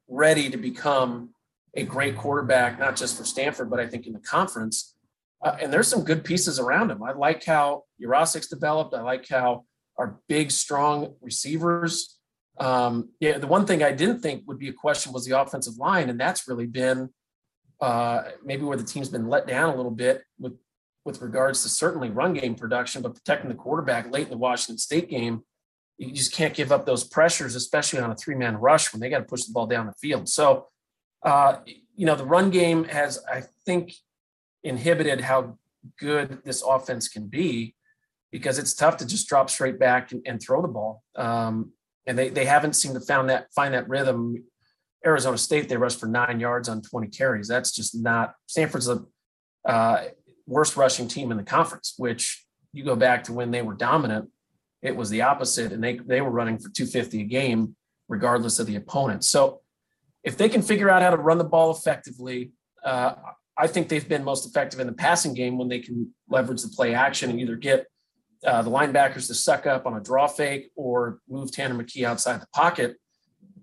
ready 0.09 0.49
to 0.51 0.57
become 0.57 1.31
a 1.75 1.85
great 1.85 2.17
quarterback, 2.17 2.79
not 2.79 2.97
just 2.97 3.17
for 3.17 3.25
Stanford, 3.25 3.71
but 3.71 3.81
I 3.81 3.87
think 3.87 4.07
in 4.07 4.13
the 4.13 4.21
conference. 4.21 4.95
Uh, 5.43 5.57
and 5.61 5.73
there's 5.73 5.89
some 5.89 6.05
good 6.05 6.25
pieces 6.25 6.61
around 6.61 6.91
him. 6.91 7.03
I 7.03 7.13
like 7.13 7.45
how 7.45 7.85
Yurosek's 8.01 8.47
developed. 8.47 8.95
I 8.95 9.03
like 9.03 9.29
how 9.29 9.65
our 9.99 10.19
big, 10.29 10.51
strong 10.51 11.15
receivers. 11.21 12.19
Um, 12.61 13.11
yeah, 13.19 13.39
the 13.39 13.47
one 13.47 13.67
thing 13.67 13.83
I 13.83 13.93
didn't 13.93 14.21
think 14.21 14.45
would 14.47 14.59
be 14.59 14.69
a 14.69 14.73
question 14.73 15.13
was 15.13 15.25
the 15.25 15.41
offensive 15.41 15.77
line, 15.79 16.11
and 16.11 16.21
that's 16.21 16.47
really 16.47 16.67
been 16.67 17.11
uh, 17.81 18.23
maybe 18.45 18.63
where 18.63 18.77
the 18.77 18.85
team's 18.85 19.09
been 19.09 19.29
let 19.29 19.47
down 19.47 19.73
a 19.73 19.77
little 19.77 19.91
bit 19.91 20.23
with 20.39 20.55
with 21.05 21.21
regards 21.21 21.65
to 21.65 21.69
certainly 21.69 22.11
run 22.11 22.33
game 22.33 22.55
production, 22.55 23.03
but 23.03 23.15
protecting 23.15 23.49
the 23.49 23.57
quarterback 23.57 24.13
late 24.13 24.25
in 24.25 24.31
the 24.31 24.37
Washington 24.37 24.79
State 24.79 25.11
game. 25.11 25.43
You 25.99 26.13
just 26.13 26.33
can't 26.33 26.55
give 26.55 26.71
up 26.71 26.87
those 26.87 27.03
pressures, 27.03 27.57
especially 27.57 27.99
on 27.99 28.11
a 28.11 28.15
three 28.15 28.37
man 28.37 28.57
rush 28.57 28.93
when 28.93 29.01
they 29.01 29.11
got 29.11 29.19
to 29.19 29.25
push 29.25 29.45
the 29.45 29.53
ball 29.53 29.67
down 29.67 29.87
the 29.87 29.95
field. 29.95 30.29
So 30.29 30.69
uh, 31.25 31.57
you 31.95 32.07
know, 32.07 32.17
the 32.17 32.25
run 32.25 32.51
game 32.51 32.85
has, 32.85 33.23
I 33.31 33.43
think, 33.65 33.95
inhibited 34.65 35.21
how 35.21 35.59
good 35.99 36.39
this 36.45 36.63
offense 36.63 37.09
can 37.09 37.27
be 37.27 37.75
because 38.31 38.59
it's 38.59 38.75
tough 38.75 38.97
to 38.99 39.07
just 39.07 39.29
drop 39.29 39.51
straight 39.51 39.79
back 39.79 40.13
and, 40.13 40.23
and 40.27 40.41
throw 40.41 40.63
the 40.63 40.69
ball. 40.69 41.03
Um, 41.17 41.73
and 42.07 42.19
they, 42.19 42.31
they 42.31 42.45
haven't 42.45 42.75
seemed 42.75 42.95
to 42.95 43.01
found 43.01 43.31
that 43.31 43.53
find 43.55 43.75
that 43.75 43.89
rhythm. 43.89 44.45
Arizona 45.05 45.39
State 45.39 45.69
they 45.69 45.77
rushed 45.77 46.01
for 46.01 46.07
nine 46.07 46.41
yards 46.41 46.69
on 46.69 46.81
20 46.81 47.09
carries. 47.09 47.49
That's 47.49 47.73
just 47.73 47.95
not 48.01 48.35
Stanford's 48.47 48.87
the 48.87 49.07
uh, 49.65 50.05
worst 50.47 50.77
rushing 50.77 51.09
team 51.09 51.31
in 51.31 51.37
the 51.37 51.45
conference. 51.45 51.95
Which 51.97 52.45
you 52.73 52.85
go 52.85 52.97
back 52.97 53.25
to 53.25 53.33
when 53.33 53.51
they 53.51 53.63
were 53.63 53.75
dominant, 53.75 54.31
it 54.81 54.97
was 54.97 55.11
the 55.11 55.23
opposite, 55.23 55.73
and 55.73 55.83
they 55.83 55.99
they 55.99 56.21
were 56.21 56.31
running 56.31 56.59
for 56.59 56.71
250 56.71 57.21
a 57.21 57.25
game 57.25 57.77
regardless 58.09 58.59
of 58.59 58.67
the 58.67 58.77
opponent. 58.77 59.25
So 59.25 59.62
if 60.25 60.37
they 60.37 60.49
can 60.49 60.63
figure 60.63 60.89
out 60.89 61.03
how 61.03 61.11
to 61.11 61.17
run 61.17 61.39
the 61.39 61.45
ball 61.45 61.71
effectively, 61.71 62.53
uh, 62.85 63.15
I 63.57 63.67
think 63.67 63.89
they've 63.89 64.09
been 64.09 64.25
most 64.25 64.49
effective 64.49 64.81
in 64.81 64.87
the 64.87 64.93
passing 64.93 65.35
game 65.35 65.59
when 65.59 65.69
they 65.69 65.81
can 65.81 66.15
leverage 66.29 66.63
the 66.63 66.69
play 66.69 66.95
action 66.95 67.31
and 67.31 67.41
either 67.41 67.57
get 67.57 67.87
uh, 68.45 68.63
the 68.63 68.71
linebackers 68.71 69.27
to 69.29 69.35
suck 69.35 69.67
up 69.67 69.87
on 69.87 69.95
a 69.95 70.01
draw 70.01 70.27
fake 70.27 70.71
or 70.75 71.21
move 71.29 71.53
Tanner 71.53 71.75
McKee 71.75 72.05
outside 72.05 72.41
the 72.41 72.47
pocket. 72.53 72.97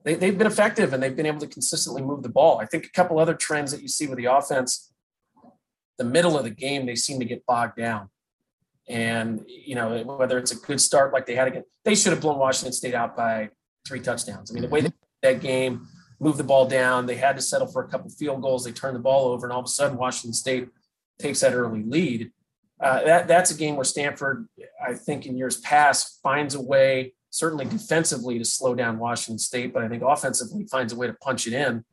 They, 0.03 0.15
they've 0.15 0.37
been 0.37 0.47
effective 0.47 0.93
and 0.93 1.01
they've 1.03 1.15
been 1.15 1.25
able 1.25 1.39
to 1.39 1.47
consistently 1.47 2.01
move 2.01 2.23
the 2.23 2.29
ball. 2.29 2.59
I 2.59 2.65
think 2.65 2.85
a 2.85 2.91
couple 2.91 3.19
other 3.19 3.33
trends 3.33 3.71
that 3.71 3.81
you 3.81 3.87
see 3.87 4.07
with 4.07 4.17
the 4.17 4.25
offense, 4.25 4.93
the 5.97 6.05
middle 6.05 6.37
of 6.37 6.43
the 6.43 6.49
game, 6.49 6.85
they 6.85 6.95
seem 6.95 7.19
to 7.19 7.25
get 7.25 7.45
bogged 7.45 7.77
down. 7.77 8.09
And, 8.87 9.43
you 9.47 9.75
know, 9.75 10.01
whether 10.03 10.37
it's 10.37 10.51
a 10.51 10.55
good 10.55 10.79
start 10.81 11.13
like 11.13 11.25
they 11.25 11.35
had 11.35 11.47
again, 11.47 11.63
they 11.83 11.95
should 11.95 12.13
have 12.13 12.21
blown 12.21 12.39
Washington 12.39 12.73
State 12.73 12.95
out 12.95 13.15
by 13.15 13.49
three 13.87 13.99
touchdowns. 13.99 14.49
I 14.49 14.53
mean, 14.53 14.63
the 14.63 14.69
way 14.69 14.87
that 15.21 15.41
game, 15.41 15.87
move 16.19 16.37
the 16.37 16.43
ball 16.43 16.67
down. 16.67 17.05
They 17.05 17.15
had 17.15 17.35
to 17.35 17.41
settle 17.41 17.67
for 17.67 17.83
a 17.83 17.87
couple 17.87 18.09
field 18.09 18.41
goals. 18.41 18.63
They 18.63 18.71
turned 18.71 18.95
the 18.95 19.01
ball 19.01 19.27
over, 19.27 19.45
and 19.45 19.53
all 19.53 19.59
of 19.59 19.65
a 19.65 19.69
sudden, 19.69 19.97
Washington 19.97 20.33
State 20.33 20.69
takes 21.17 21.41
that 21.41 21.53
early 21.53 21.83
lead. 21.83 22.31
Uh, 22.81 23.03
that 23.03 23.27
that's 23.27 23.51
a 23.51 23.57
game 23.57 23.75
where 23.75 23.85
Stanford, 23.85 24.47
I 24.85 24.93
think, 24.93 25.25
in 25.25 25.37
years 25.37 25.57
past, 25.57 26.19
finds 26.23 26.55
a 26.55 26.61
way, 26.61 27.13
certainly 27.29 27.65
defensively, 27.65 28.37
to 28.39 28.45
slow 28.45 28.73
down 28.73 28.99
Washington 28.99 29.39
State, 29.39 29.73
but 29.73 29.83
I 29.83 29.89
think 29.89 30.03
offensively 30.03 30.65
finds 30.65 30.93
a 30.93 30.95
way 30.95 31.07
to 31.07 31.13
punch 31.13 31.47
it 31.47 31.53
in 31.53 31.83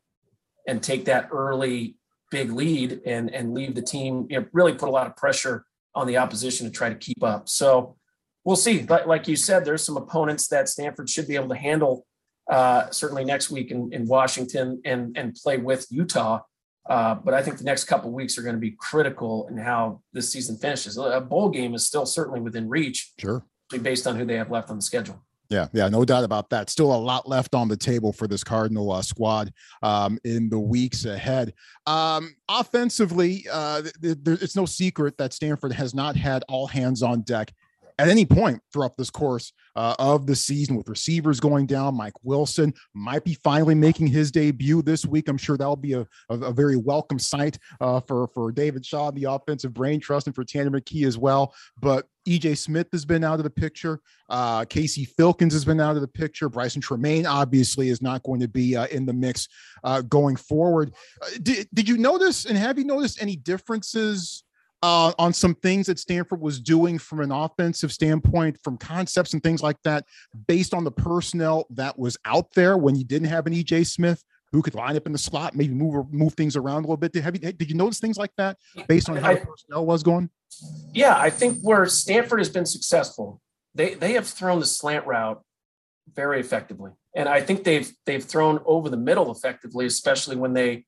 and 0.69 0.83
take 0.83 1.05
that 1.07 1.29
early 1.33 1.97
big 2.31 2.53
lead 2.53 3.01
and 3.07 3.33
and 3.33 3.55
leave 3.55 3.75
the 3.75 3.83
team, 3.83 4.27
you 4.29 4.41
know, 4.41 4.47
really 4.53 4.75
put 4.75 4.89
a 4.89 4.93
lot 4.93 5.07
of 5.07 5.17
pressure 5.17 5.65
on 5.95 6.07
the 6.07 6.19
opposition 6.19 6.67
to 6.67 6.73
try 6.73 6.89
to 6.89 6.95
keep 6.95 7.23
up. 7.23 7.49
So 7.49 7.97
we'll 8.45 8.57
see. 8.57 8.83
But 8.83 9.09
like 9.09 9.27
you 9.27 9.37
said, 9.37 9.65
there's 9.65 9.83
some 9.83 9.97
opponents 9.97 10.49
that 10.49 10.69
Stanford 10.69 11.09
should 11.09 11.27
be 11.27 11.37
able 11.37 11.49
to 11.49 11.57
handle 11.57 12.07
uh, 12.51 12.91
certainly 12.91 13.25
next 13.25 13.51
week 13.51 13.71
in, 13.71 13.93
in 13.93 14.07
Washington 14.07 14.81
and, 14.85 15.17
and 15.17 15.35
play 15.35 15.59
with 15.59 15.87
Utah. 15.91 16.41
Uh, 16.89 17.17
but 17.17 17.35
I 17.35 17.43
think 17.43 17.59
the 17.59 17.65
next 17.65 17.85
couple 17.85 18.13
weeks 18.13 18.39
are 18.39 18.43
going 18.43 18.55
to 18.55 18.61
be 18.61 18.77
critical 18.79 19.49
in 19.49 19.59
how 19.59 20.03
this 20.13 20.31
season 20.31 20.57
finishes. 20.57 20.97
A 20.97 21.21
bowl 21.21 21.51
game 21.51 21.75
is 21.75 21.85
still 21.85 22.07
certainly 22.07 22.41
within 22.41 22.69
reach. 22.69 23.13
Sure. 23.19 23.45
Based 23.83 24.07
on 24.07 24.15
who 24.15 24.25
they 24.25 24.37
have 24.37 24.51
left 24.51 24.71
on 24.71 24.77
the 24.77 24.83
schedule. 24.83 25.21
Yeah, 25.49 25.69
yeah, 25.73 25.89
no 25.89 26.05
doubt 26.05 26.25
about 26.25 26.51
that. 26.51 26.71
Still 26.71 26.93
a 26.93 26.97
lot 26.97 27.29
left 27.29 27.55
on 27.55 27.69
the 27.69 27.77
table 27.77 28.13
for 28.13 28.27
this 28.27 28.43
Cardinal 28.43 28.91
uh, 28.91 29.03
squad 29.03 29.53
um, 29.83 30.19
in 30.25 30.49
the 30.49 30.59
weeks 30.59 31.05
ahead. 31.05 31.55
Um, 31.87 32.35
offensively, 32.49 33.47
uh, 33.53 33.83
th- 33.83 34.25
th- 34.25 34.43
it's 34.43 34.57
no 34.57 34.67
secret 34.67 35.17
that 35.19 35.33
Stanford 35.33 35.73
has 35.73 35.95
not 35.95 36.17
had 36.17 36.45
all 36.49 36.67
hands 36.67 37.03
on 37.03 37.21
deck 37.23 37.53
at 37.99 38.09
any 38.09 38.27
point 38.27 38.61
throughout 38.73 38.97
this 38.97 39.11
course 39.11 39.53
uh, 39.75 39.95
of 39.99 40.27
the 40.27 40.37
season 40.37 40.77
with 40.77 40.89
receivers 40.89 41.41
going 41.41 41.67
down. 41.67 41.95
Mike 41.95 42.15
Wilson 42.23 42.75
might 42.95 43.25
be 43.25 43.35
finally 43.35 43.75
making 43.75 44.07
his 44.07 44.31
debut 44.31 44.83
this 44.83 45.07
week. 45.07 45.29
I'm 45.29 45.39
sure 45.39 45.57
that'll 45.57 45.77
be 45.77 45.95
a, 45.95 46.07
a, 46.29 46.35
a 46.35 46.53
very 46.53 46.77
welcome 46.77 47.19
sight 47.19 47.59
uh, 47.81 48.01
for, 48.01 48.29
for 48.29 48.53
David 48.53 48.85
Shaw, 48.85 49.11
the 49.11 49.25
offensive 49.25 49.73
brain 49.73 50.01
trust, 50.01 50.27
and 50.27 50.35
for 50.35 50.45
Tanner 50.45 50.71
McKee 50.71 51.07
as 51.07 51.17
well. 51.17 51.55
But 51.81 52.07
EJ 52.27 52.59
Smith 52.59 52.89
has 52.93 53.05
been 53.05 53.25
out 53.25 53.39
of 53.39 53.45
the 53.45 53.51
picture. 53.51 54.01
Uh, 54.29 54.65
Casey 54.65 55.07
Filkins 55.07 55.53
has 55.53 55.65
been 55.65 55.81
out 55.81 55.95
of 55.95 56.03
the 56.03 56.09
picture. 56.09 56.51
Brycen 56.51 56.83
Tremayne 56.83 57.27
obviously 57.27 57.89
is 57.89 58.03
not 58.03 58.23
going 58.25 58.41
to 58.41 58.49
be 58.49 58.77
uh, 58.77 58.87
in 58.87 59.07
the 59.07 59.13
mix 59.13 59.49
uh, 59.85 60.03
going 60.03 60.37
forward. 60.37 60.93
Uh, 61.23 61.27
did, 61.43 61.69
did 61.73 61.89
you 61.89 61.97
notice 61.97 62.45
and 62.45 62.59
have 62.59 62.79
you 62.79 62.85
noticed 62.85 63.23
any 63.23 63.37
differences 63.37 64.43
uh, 64.83 65.13
on 65.19 65.33
some 65.33 65.55
things 65.55 65.87
that 65.87 65.99
Stanford 65.99 66.41
was 66.41 66.61
doing 66.61 66.99
from 66.99 67.21
an 67.21 67.33
offensive 67.33 67.93
standpoint, 67.93 68.59
from 68.63 68.77
concepts 68.77 69.33
and 69.33 69.43
things 69.43 69.63
like 69.63 69.81
that, 69.85 70.05
based 70.47 70.75
on 70.75 70.85
the 70.85 70.91
personnel 70.91 71.67
that 71.71 71.99
was 71.99 72.17
out 72.25 72.53
there 72.55 72.77
when 72.77 72.95
you 72.95 73.05
didn't 73.05 73.29
have 73.29 73.47
an 73.47 73.53
EJ 73.53 73.87
Smith 73.87 74.23
who 74.53 74.63
could 74.63 74.75
line 74.75 74.97
up 74.97 75.07
in 75.07 75.13
the 75.13 75.19
slot, 75.19 75.55
maybe 75.55 75.75
move 75.75 76.13
move 76.13 76.35
things 76.35 76.57
around 76.57 76.79
a 76.79 76.87
little 76.87 76.97
bit. 76.97 77.13
Did, 77.13 77.25
have 77.25 77.35
you, 77.35 77.53
did 77.53 77.69
you 77.69 77.77
notice 77.77 77.99
things 77.99 78.17
like 78.17 78.31
that 78.37 78.59
based 78.87 79.09
on 79.09 79.17
how 79.17 79.31
I, 79.31 79.35
the 79.35 79.47
personnel 79.47 79.87
was 79.87 80.03
going? 80.03 80.31
Yeah, 80.93 81.17
I 81.17 81.31
think 81.31 81.61
where 81.63 81.87
Stanford 81.87 82.39
has 82.39 82.49
been 82.49 82.67
successful, 82.67 83.41
they 83.75 83.95
they 83.95 84.13
have 84.13 84.27
thrown 84.27 84.61
the 84.61 84.67
slant 84.67 85.07
route 85.07 85.43
very 86.15 86.41
effectively, 86.41 86.93
and 87.15 87.29
I 87.29 87.41
think 87.41 87.65
they've 87.65 87.91
they've 88.07 88.25
thrown 88.25 88.61
over 88.65 88.89
the 88.89 88.97
middle 88.97 89.33
effectively, 89.33 89.87
especially 89.87 90.37
when 90.37 90.53
they 90.53 90.85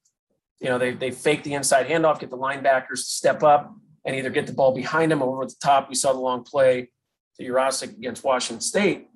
you 0.60 0.68
know, 0.68 0.78
they 0.78 0.92
they 0.92 1.10
fake 1.10 1.44
the 1.44 1.54
inside 1.54 1.86
handoff, 1.86 2.18
get 2.20 2.30
the 2.30 2.38
linebackers 2.38 2.88
to 2.88 2.96
step 2.96 3.42
up 3.42 3.74
and 4.04 4.16
either 4.16 4.30
get 4.30 4.46
the 4.46 4.52
ball 4.52 4.74
behind 4.74 5.10
them 5.10 5.22
or 5.22 5.36
over 5.36 5.46
the 5.46 5.54
top. 5.62 5.88
We 5.88 5.94
saw 5.94 6.12
the 6.12 6.18
long 6.18 6.42
play 6.42 6.90
to 7.36 7.44
Yurosek 7.44 7.96
against 7.96 8.24
Washington 8.24 8.60
State. 8.60 9.08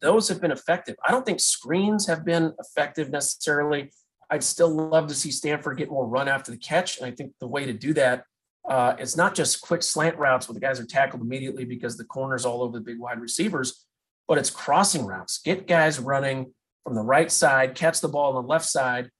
those 0.00 0.28
have 0.28 0.40
been 0.40 0.50
effective. 0.50 0.96
I 1.04 1.10
don't 1.10 1.24
think 1.24 1.40
screens 1.40 2.06
have 2.06 2.24
been 2.24 2.54
effective 2.58 3.10
necessarily. 3.10 3.92
I'd 4.30 4.44
still 4.44 4.70
love 4.70 5.08
to 5.08 5.14
see 5.14 5.30
Stanford 5.30 5.78
get 5.78 5.90
more 5.90 6.06
run 6.06 6.28
after 6.28 6.50
the 6.50 6.56
catch. 6.56 6.98
And 6.98 7.06
I 7.06 7.10
think 7.10 7.32
the 7.40 7.48
way 7.48 7.66
to 7.66 7.72
do 7.72 7.92
that 7.94 8.24
uh, 8.68 8.94
is 8.98 9.16
not 9.16 9.34
just 9.34 9.60
quick 9.60 9.82
slant 9.82 10.16
routes 10.16 10.48
where 10.48 10.54
the 10.54 10.60
guys 10.60 10.78
are 10.80 10.86
tackled 10.86 11.22
immediately 11.22 11.64
because 11.64 11.96
the 11.96 12.04
corner's 12.04 12.44
all 12.44 12.62
over 12.62 12.78
the 12.78 12.84
big 12.84 12.98
wide 12.98 13.20
receivers, 13.20 13.86
but 14.28 14.38
it's 14.38 14.50
crossing 14.50 15.06
routes. 15.06 15.38
Get 15.38 15.66
guys 15.66 15.98
running 15.98 16.52
from 16.84 16.94
the 16.94 17.02
right 17.02 17.30
side, 17.30 17.74
catch 17.74 18.00
the 18.00 18.08
ball 18.08 18.36
on 18.36 18.42
the 18.42 18.48
left 18.48 18.66
side, 18.66 19.10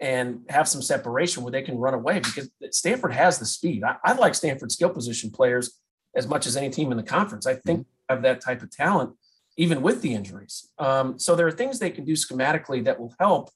and 0.00 0.44
have 0.48 0.68
some 0.68 0.82
separation 0.82 1.42
where 1.42 1.50
they 1.50 1.62
can 1.62 1.76
run 1.76 1.94
away 1.94 2.20
because 2.20 2.48
Stanford 2.70 3.12
has 3.12 3.38
the 3.38 3.46
speed. 3.46 3.82
I, 3.82 3.96
I 4.04 4.12
like 4.12 4.34
Stanford 4.34 4.70
skill 4.70 4.90
position 4.90 5.30
players 5.30 5.78
as 6.14 6.26
much 6.26 6.46
as 6.46 6.56
any 6.56 6.70
team 6.70 6.90
in 6.90 6.96
the 6.96 7.02
conference. 7.02 7.46
I 7.46 7.54
think 7.54 7.80
mm-hmm. 7.80 8.14
have 8.14 8.22
that 8.22 8.40
type 8.40 8.62
of 8.62 8.70
talent, 8.70 9.14
even 9.56 9.82
with 9.82 10.02
the 10.02 10.14
injuries. 10.14 10.70
Um, 10.78 11.18
so 11.18 11.34
there 11.34 11.46
are 11.46 11.52
things 11.52 11.78
they 11.78 11.90
can 11.90 12.04
do 12.04 12.12
schematically 12.12 12.84
that 12.84 13.00
will 13.00 13.14
help. 13.18 13.50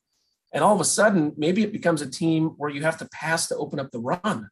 And 0.52 0.62
all 0.62 0.74
of 0.74 0.80
a 0.80 0.84
sudden, 0.84 1.32
maybe 1.36 1.62
it 1.62 1.72
becomes 1.72 2.02
a 2.02 2.10
team 2.10 2.50
where 2.58 2.70
you 2.70 2.82
have 2.82 2.98
to 2.98 3.08
pass 3.08 3.48
to 3.48 3.56
open 3.56 3.80
up 3.80 3.90
the 3.90 4.00
run. 4.00 4.48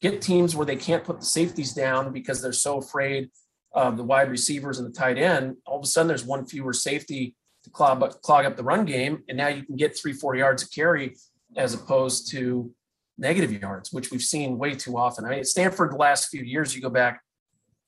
Get 0.00 0.20
teams 0.20 0.54
where 0.54 0.66
they 0.66 0.76
can't 0.76 1.04
put 1.04 1.20
the 1.20 1.26
safeties 1.26 1.72
down 1.72 2.12
because 2.12 2.42
they're 2.42 2.52
so 2.52 2.78
afraid 2.78 3.30
of 3.72 3.96
the 3.96 4.04
wide 4.04 4.30
receivers 4.30 4.78
and 4.78 4.86
the 4.86 4.96
tight 4.96 5.18
end. 5.18 5.56
All 5.66 5.78
of 5.78 5.84
a 5.84 5.86
sudden, 5.86 6.08
there's 6.08 6.24
one 6.24 6.46
fewer 6.46 6.72
safety 6.72 7.34
to 7.64 7.70
clog 7.70 8.02
up, 8.02 8.22
clog 8.22 8.44
up 8.44 8.56
the 8.56 8.62
run 8.62 8.84
game. 8.84 9.22
And 9.28 9.38
now 9.38 9.48
you 9.48 9.62
can 9.62 9.76
get 9.76 9.96
three, 9.96 10.12
four 10.12 10.34
yards 10.34 10.62
of 10.62 10.72
carry 10.72 11.16
as 11.56 11.74
opposed 11.74 12.30
to 12.32 12.72
negative 13.18 13.52
yards, 13.52 13.92
which 13.92 14.10
we've 14.10 14.22
seen 14.22 14.58
way 14.58 14.74
too 14.74 14.96
often. 14.96 15.24
I 15.24 15.30
mean, 15.30 15.44
Stanford, 15.44 15.92
the 15.92 15.96
last 15.96 16.28
few 16.28 16.42
years, 16.42 16.74
you 16.74 16.82
go 16.82 16.90
back, 16.90 17.22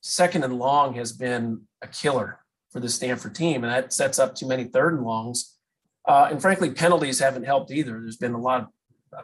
second 0.01 0.43
and 0.43 0.57
long 0.57 0.93
has 0.95 1.11
been 1.11 1.61
a 1.81 1.87
killer 1.87 2.39
for 2.71 2.79
the 2.79 2.89
Stanford 2.89 3.33
team, 3.35 3.63
and 3.63 3.73
that 3.73 3.91
sets 3.91 4.19
up 4.19 4.35
too 4.35 4.47
many 4.47 4.65
third 4.65 4.93
and 4.93 5.03
longs. 5.03 5.57
Uh, 6.07 6.27
and 6.29 6.41
frankly, 6.41 6.69
penalties 6.69 7.19
haven't 7.19 7.43
helped 7.43 7.71
either. 7.71 7.99
There's 7.99 8.17
been 8.17 8.33
a 8.33 8.39
lot 8.39 8.61
of, 8.61 8.67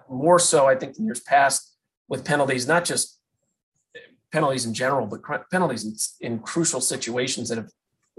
more 0.09 0.39
so, 0.39 0.67
I 0.67 0.75
think, 0.75 0.97
in 0.97 1.05
years 1.05 1.19
past 1.19 1.75
with 2.07 2.25
penalties, 2.25 2.67
not 2.67 2.85
just 2.85 3.19
penalties 4.31 4.65
in 4.65 4.73
general, 4.73 5.05
but 5.05 5.21
penalties 5.51 6.17
in, 6.21 6.31
in 6.33 6.39
crucial 6.39 6.81
situations 6.81 7.49
that 7.49 7.57
have 7.57 7.69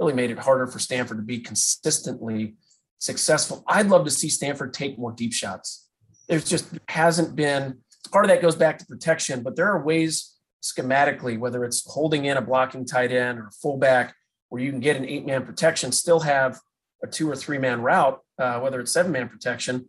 really 0.02 0.14
made 0.14 0.30
it 0.30 0.38
harder 0.38 0.66
for 0.66 0.78
Stanford 0.78 1.18
to 1.18 1.22
be 1.22 1.38
consistently 1.38 2.54
successful. 2.98 3.62
I'd 3.68 3.88
love 3.88 4.04
to 4.04 4.10
see 4.10 4.28
Stanford 4.28 4.74
take 4.74 4.98
more 4.98 5.12
deep 5.12 5.32
shots. 5.32 5.88
There's 6.28 6.48
just 6.48 6.68
hasn't 6.88 7.36
been 7.36 7.78
part 8.10 8.24
of 8.24 8.30
that 8.30 8.42
goes 8.42 8.56
back 8.56 8.78
to 8.78 8.86
protection, 8.86 9.42
but 9.42 9.54
there 9.54 9.68
are 9.68 9.82
ways 9.82 10.34
schematically, 10.62 11.38
whether 11.38 11.64
it's 11.64 11.88
holding 11.90 12.24
in 12.24 12.36
a 12.36 12.42
blocking 12.42 12.84
tight 12.84 13.12
end 13.12 13.38
or 13.38 13.46
a 13.46 13.50
fullback, 13.50 14.14
where 14.48 14.60
you 14.60 14.70
can 14.70 14.80
get 14.80 14.96
an 14.96 15.06
eight 15.06 15.24
man 15.24 15.46
protection, 15.46 15.92
still 15.92 16.20
have 16.20 16.58
a 17.02 17.06
two 17.06 17.30
or 17.30 17.36
three 17.36 17.58
man 17.58 17.80
route, 17.80 18.20
uh, 18.38 18.58
whether 18.60 18.80
it's 18.80 18.92
seven 18.92 19.12
man 19.12 19.28
protection, 19.28 19.88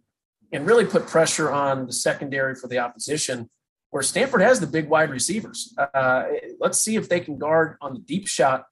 and 0.52 0.68
really 0.68 0.86
put 0.86 1.08
pressure 1.08 1.52
on 1.52 1.88
the 1.88 1.94
secondary 1.94 2.56
for 2.56 2.68
the 2.68 2.80
opposition. 2.80 3.50
Where 3.90 4.04
Stanford 4.04 4.42
has 4.42 4.60
the 4.60 4.66
big 4.66 4.88
wide 4.90 5.12
receivers. 5.12 5.72
Uh, 5.78 6.24
let's 6.60 6.82
see 6.82 6.96
if 6.96 7.10
they 7.10 7.20
can 7.20 7.38
guard 7.38 7.78
on 7.80 7.94
the 7.94 8.00
deep 8.00 8.28
shot 8.28 8.66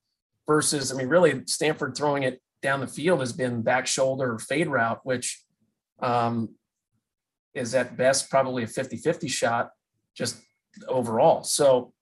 versus, 0.47 0.91
I 0.91 0.95
mean, 0.95 1.07
really 1.07 1.43
Stanford 1.45 1.95
throwing 1.95 2.23
it 2.23 2.41
down 2.61 2.79
the 2.79 2.87
field 2.87 3.19
has 3.19 3.33
been 3.33 3.61
back 3.61 3.87
shoulder 3.87 4.37
fade 4.37 4.67
route, 4.67 4.99
which 5.03 5.41
um, 6.01 6.49
is 7.53 7.75
at 7.75 7.97
best 7.97 8.29
probably 8.29 8.63
a 8.63 8.67
50 8.67 8.97
50 8.97 9.27
shot 9.27 9.69
just 10.15 10.37
overall. 10.87 11.43
So 11.43 11.93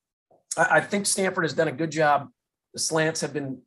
I, 0.58 0.78
I, 0.78 0.82
think 0.82 1.06
Stanford 1.06 1.44
has 1.44 1.54
done 1.54 1.68
a 1.68 1.72
good 1.74 1.92
job. 1.92 2.30
The 2.74 2.80
slants 2.80 3.22
have 3.22 3.34
been 3.34 3.62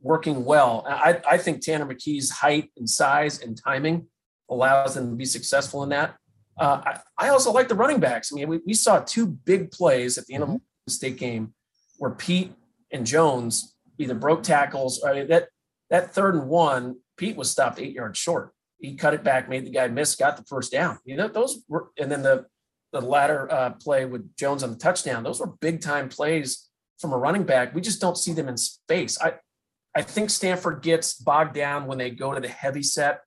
working 0.00 0.44
well. 0.44 0.84
I, 0.88 1.20
I 1.28 1.38
think 1.38 1.62
Tanner 1.62 1.86
McKee's 1.86 2.30
height 2.30 2.70
and 2.76 2.88
size 2.88 3.40
and 3.40 3.58
timing 3.62 4.06
allows 4.50 4.94
them 4.94 5.10
to 5.10 5.16
be 5.16 5.24
successful 5.24 5.82
in 5.82 5.88
that. 5.90 6.16
Uh, 6.58 6.80
I, 6.84 7.26
I, 7.26 7.28
also 7.30 7.52
like 7.52 7.68
the 7.68 7.74
running 7.74 7.98
backs. 7.98 8.30
I 8.32 8.36
mean, 8.36 8.48
we, 8.48 8.60
we 8.64 8.74
saw 8.74 9.00
two 9.00 9.26
big 9.26 9.72
plays 9.72 10.18
at 10.18 10.26
the 10.26 10.34
end 10.34 10.44
of 10.44 10.50
the 10.86 10.92
state 10.92 11.16
game 11.16 11.52
where 11.98 12.12
Peat 12.12 12.52
and 12.92 13.04
Jones 13.04 13.73
either 13.98 14.14
broke 14.14 14.42
tackles. 14.42 15.02
I 15.04 15.12
mean, 15.12 15.28
that 15.28 15.48
that 15.90 16.14
third 16.14 16.34
and 16.34 16.48
one, 16.48 16.96
Peat 17.16 17.36
was 17.36 17.50
stopped 17.50 17.78
eight 17.78 17.92
yards 17.92 18.18
short. 18.18 18.52
He 18.78 18.94
cut 18.96 19.14
it 19.14 19.24
back, 19.24 19.48
made 19.48 19.64
the 19.64 19.70
guy 19.70 19.88
miss, 19.88 20.16
got 20.16 20.36
the 20.36 20.44
first 20.44 20.72
down. 20.72 20.98
You 21.04 21.16
know, 21.16 21.28
those 21.28 21.62
were, 21.68 21.90
and 21.98 22.10
then 22.10 22.22
the 22.22 22.46
the 22.92 23.00
latter 23.00 23.50
uh, 23.50 23.70
play 23.70 24.04
with 24.04 24.36
Jones 24.36 24.62
on 24.62 24.70
the 24.70 24.76
touchdown. 24.76 25.24
Those 25.24 25.40
were 25.40 25.48
big 25.60 25.80
time 25.80 26.08
plays 26.08 26.68
from 26.98 27.12
a 27.12 27.18
running 27.18 27.44
back. 27.44 27.74
We 27.74 27.80
just 27.80 28.00
don't 28.00 28.16
see 28.16 28.32
them 28.32 28.48
in 28.48 28.56
space. 28.56 29.20
I 29.20 29.34
I 29.94 30.02
think 30.02 30.30
Stanford 30.30 30.82
gets 30.82 31.14
bogged 31.14 31.54
down 31.54 31.86
when 31.86 31.98
they 31.98 32.10
go 32.10 32.34
to 32.34 32.40
the 32.40 32.48
heavy 32.48 32.82
set, 32.82 33.20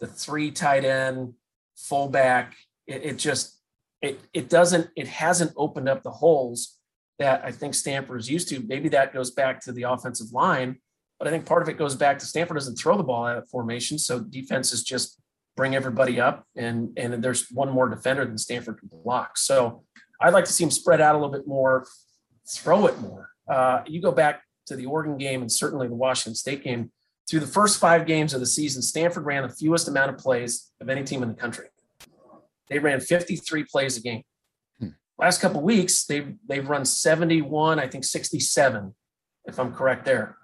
the 0.00 0.06
three 0.06 0.50
tight 0.50 0.84
end, 0.84 1.34
fullback. 1.76 2.54
It, 2.86 3.04
it 3.04 3.18
just 3.18 3.58
it 4.02 4.20
it 4.32 4.48
doesn't 4.48 4.90
it 4.96 5.08
hasn't 5.08 5.52
opened 5.56 5.88
up 5.88 6.02
the 6.02 6.10
holes 6.10 6.75
that 7.18 7.44
I 7.44 7.50
think 7.50 7.74
Stanford 7.74 8.20
is 8.20 8.30
used 8.30 8.48
to. 8.48 8.60
Maybe 8.60 8.88
that 8.90 9.12
goes 9.14 9.30
back 9.30 9.60
to 9.62 9.72
the 9.72 9.84
offensive 9.84 10.32
line, 10.32 10.76
but 11.18 11.26
I 11.26 11.30
think 11.30 11.46
part 11.46 11.62
of 11.62 11.68
it 11.68 11.78
goes 11.78 11.96
back 11.96 12.18
to 12.18 12.26
Stanford 12.26 12.56
doesn't 12.56 12.76
throw 12.76 12.96
the 12.96 13.02
ball 13.02 13.26
out 13.26 13.38
of 13.38 13.48
formation, 13.48 13.98
so 13.98 14.20
defenses 14.20 14.82
just 14.82 15.20
bring 15.56 15.74
everybody 15.74 16.20
up, 16.20 16.44
and 16.56 16.90
and 16.98 17.24
there's 17.24 17.50
one 17.50 17.70
more 17.70 17.88
defender 17.88 18.24
than 18.24 18.38
Stanford 18.38 18.78
can 18.78 18.90
block. 19.02 19.38
So 19.38 19.84
I'd 20.20 20.34
like 20.34 20.44
to 20.44 20.52
see 20.52 20.64
him 20.64 20.70
spread 20.70 21.00
out 21.00 21.14
a 21.14 21.18
little 21.18 21.32
bit 21.32 21.46
more, 21.46 21.86
throw 22.48 22.86
it 22.86 22.98
more. 23.00 23.30
Uh, 23.48 23.82
you 23.86 24.02
go 24.02 24.12
back 24.12 24.42
to 24.66 24.76
the 24.76 24.86
Oregon 24.86 25.16
game 25.16 25.40
and 25.40 25.50
certainly 25.50 25.88
the 25.88 25.94
Washington 25.94 26.34
State 26.34 26.64
game. 26.64 26.90
Through 27.28 27.40
the 27.40 27.46
first 27.46 27.80
five 27.80 28.06
games 28.06 28.34
of 28.34 28.40
the 28.40 28.46
season, 28.46 28.82
Stanford 28.82 29.26
ran 29.26 29.42
the 29.42 29.48
fewest 29.48 29.88
amount 29.88 30.10
of 30.10 30.18
plays 30.18 30.70
of 30.80 30.88
any 30.88 31.02
team 31.02 31.24
in 31.24 31.28
the 31.28 31.34
country. 31.34 31.66
They 32.68 32.78
ran 32.78 33.00
53 33.00 33.64
plays 33.64 33.96
a 33.96 34.00
game 34.00 34.22
last 35.18 35.40
couple 35.40 35.62
weeks 35.62 36.04
they've 36.04 36.34
they've 36.48 36.68
run 36.68 36.84
71 36.84 37.78
i 37.78 37.86
think 37.86 38.04
67 38.04 38.94
if 39.46 39.58
i'm 39.58 39.72
correct 39.72 40.04
there. 40.04 40.36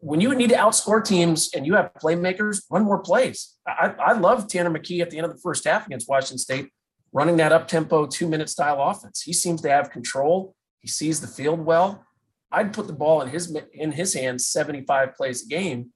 When 0.00 0.22
you 0.22 0.34
need 0.34 0.48
to 0.50 0.56
outscore 0.56 1.04
teams 1.04 1.50
and 1.54 1.66
you 1.66 1.74
have 1.74 1.90
playmakers 2.02 2.62
run 2.70 2.84
more 2.84 2.98
plays. 2.98 3.56
I, 3.66 3.94
I 3.98 4.12
love 4.14 4.48
tanner 4.48 4.70
mckee 4.70 5.02
at 5.02 5.10
the 5.10 5.18
end 5.18 5.26
of 5.26 5.32
the 5.32 5.40
first 5.40 5.64
half 5.64 5.86
against 5.86 6.08
washington 6.08 6.38
state 6.38 6.70
running 7.12 7.36
that 7.38 7.52
up 7.52 7.68
tempo 7.68 8.06
two 8.06 8.28
minute 8.28 8.48
style 8.48 8.80
offense. 8.80 9.22
He 9.22 9.32
seems 9.32 9.60
to 9.62 9.70
have 9.70 9.90
control. 9.90 10.54
He 10.80 10.88
sees 10.88 11.20
the 11.20 11.26
field 11.26 11.60
well. 11.60 12.04
I'd 12.52 12.72
put 12.72 12.86
the 12.86 12.92
ball 12.92 13.22
in 13.22 13.28
his 13.28 13.54
in 13.72 13.92
his 13.92 14.14
hands 14.14 14.46
75 14.46 15.14
plays 15.14 15.44
a 15.44 15.48
game 15.48 15.92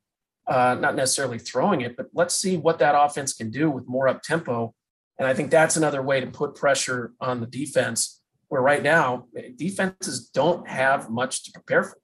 uh, 0.47 0.77
not 0.79 0.97
necessarily 0.97 1.39
throwing 1.39 1.83
it 1.83 1.97
but 1.97 2.07
let's 2.13 2.35
see 2.35 2.57
what 2.57 2.79
that 2.81 2.95
offense 2.99 3.33
can 3.33 3.51
do 3.51 3.71
with 3.71 3.87
more 3.87 4.09
up 4.09 4.23
tempo 4.23 4.75
and 5.21 5.29
I 5.29 5.35
think 5.35 5.51
that's 5.51 5.77
another 5.77 6.01
way 6.01 6.23
to 6.23 6.27
put 6.27 6.55
pressure 6.55 7.13
on 7.21 7.41
the 7.41 7.47
defense, 7.47 8.23
where 8.49 8.63
right 8.63 8.83
now 8.83 9.27
defenses 9.55 10.31
don't 10.33 10.67
have 10.67 11.11
much 11.11 11.45
to 11.45 11.53
prepare 11.53 11.85
for. 11.85 11.99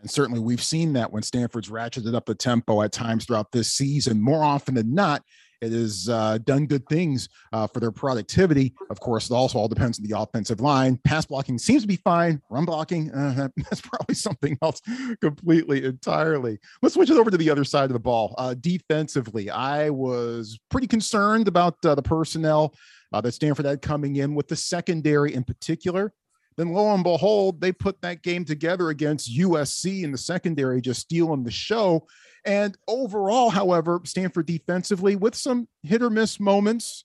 And 0.00 0.10
certainly 0.10 0.40
we've 0.40 0.62
seen 0.62 0.94
that 0.94 1.12
when 1.12 1.22
Stanford's 1.22 1.70
ratcheted 1.70 2.14
up 2.14 2.26
the 2.26 2.34
tempo 2.34 2.82
at 2.82 2.90
times 2.90 3.24
throughout 3.24 3.52
this 3.52 3.72
season. 3.72 4.20
More 4.20 4.42
often 4.42 4.74
than 4.74 4.92
not, 4.92 5.22
it 5.60 5.72
has 5.72 6.08
uh, 6.08 6.38
done 6.38 6.66
good 6.66 6.86
things 6.88 7.28
uh, 7.52 7.66
for 7.66 7.80
their 7.80 7.90
productivity. 7.90 8.74
Of 8.90 9.00
course, 9.00 9.30
it 9.30 9.34
also 9.34 9.58
all 9.58 9.68
depends 9.68 9.98
on 9.98 10.06
the 10.06 10.18
offensive 10.18 10.60
line. 10.60 10.98
Pass 11.04 11.26
blocking 11.26 11.58
seems 11.58 11.82
to 11.82 11.88
be 11.88 11.96
fine. 11.96 12.40
Run 12.50 12.64
blocking, 12.64 13.10
uh, 13.12 13.48
that's 13.56 13.80
probably 13.80 14.14
something 14.14 14.56
else 14.62 14.80
completely, 15.20 15.84
entirely. 15.84 16.58
Let's 16.82 16.94
switch 16.94 17.10
it 17.10 17.16
over 17.16 17.30
to 17.30 17.36
the 17.36 17.50
other 17.50 17.64
side 17.64 17.84
of 17.84 17.92
the 17.92 17.98
ball. 17.98 18.34
Uh, 18.38 18.54
defensively, 18.54 19.50
I 19.50 19.90
was 19.90 20.58
pretty 20.70 20.86
concerned 20.86 21.48
about 21.48 21.76
uh, 21.84 21.94
the 21.94 22.02
personnel 22.02 22.74
uh, 23.12 23.20
that 23.20 23.32
Stanford 23.32 23.66
had 23.66 23.82
coming 23.82 24.16
in 24.16 24.34
with 24.34 24.48
the 24.48 24.56
secondary 24.56 25.34
in 25.34 25.44
particular. 25.44 26.12
Then 26.56 26.72
lo 26.72 26.92
and 26.92 27.04
behold, 27.04 27.60
they 27.60 27.70
put 27.70 28.00
that 28.02 28.22
game 28.22 28.44
together 28.44 28.88
against 28.88 29.36
USC 29.36 30.02
in 30.02 30.10
the 30.10 30.18
secondary, 30.18 30.80
just 30.80 31.00
stealing 31.02 31.44
the 31.44 31.52
show. 31.52 32.06
And 32.44 32.76
overall, 32.86 33.50
however, 33.50 34.00
Stanford 34.04 34.46
defensively 34.46 35.16
with 35.16 35.34
some 35.34 35.68
hit 35.82 36.02
or 36.02 36.10
miss 36.10 36.38
moments, 36.40 37.04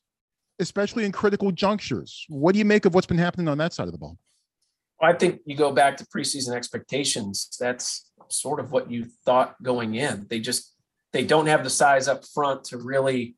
especially 0.60 1.06
in 1.06 1.12
critical 1.12 1.52
junctures. 1.52 2.26
What 2.30 2.54
do 2.54 2.60
you 2.60 2.66
make 2.66 2.86
of 2.86 2.94
what's 2.94 3.08
been 3.08 3.18
happening 3.18 3.48
on 3.48 3.58
that 3.58 3.74
side 3.74 3.88
of 3.88 3.92
the 3.92 3.98
ball? 3.98 4.18
I 5.02 5.14
think 5.14 5.42
you 5.46 5.58
go 5.58 5.72
back 5.72 5.98
to 5.98 6.06
preseason 6.06 6.56
expectations. 6.56 7.50
That's 7.60 8.10
sort 8.30 8.60
of 8.60 8.72
what 8.72 8.90
you 8.90 9.06
thought 9.26 9.62
going 9.62 9.96
in. 9.96 10.28
They 10.30 10.40
just 10.40 10.74
they 11.12 11.26
don't 11.26 11.48
have 11.48 11.64
the 11.64 11.70
size 11.70 12.08
up 12.08 12.26
front 12.26 12.64
to 12.66 12.78
really 12.78 13.36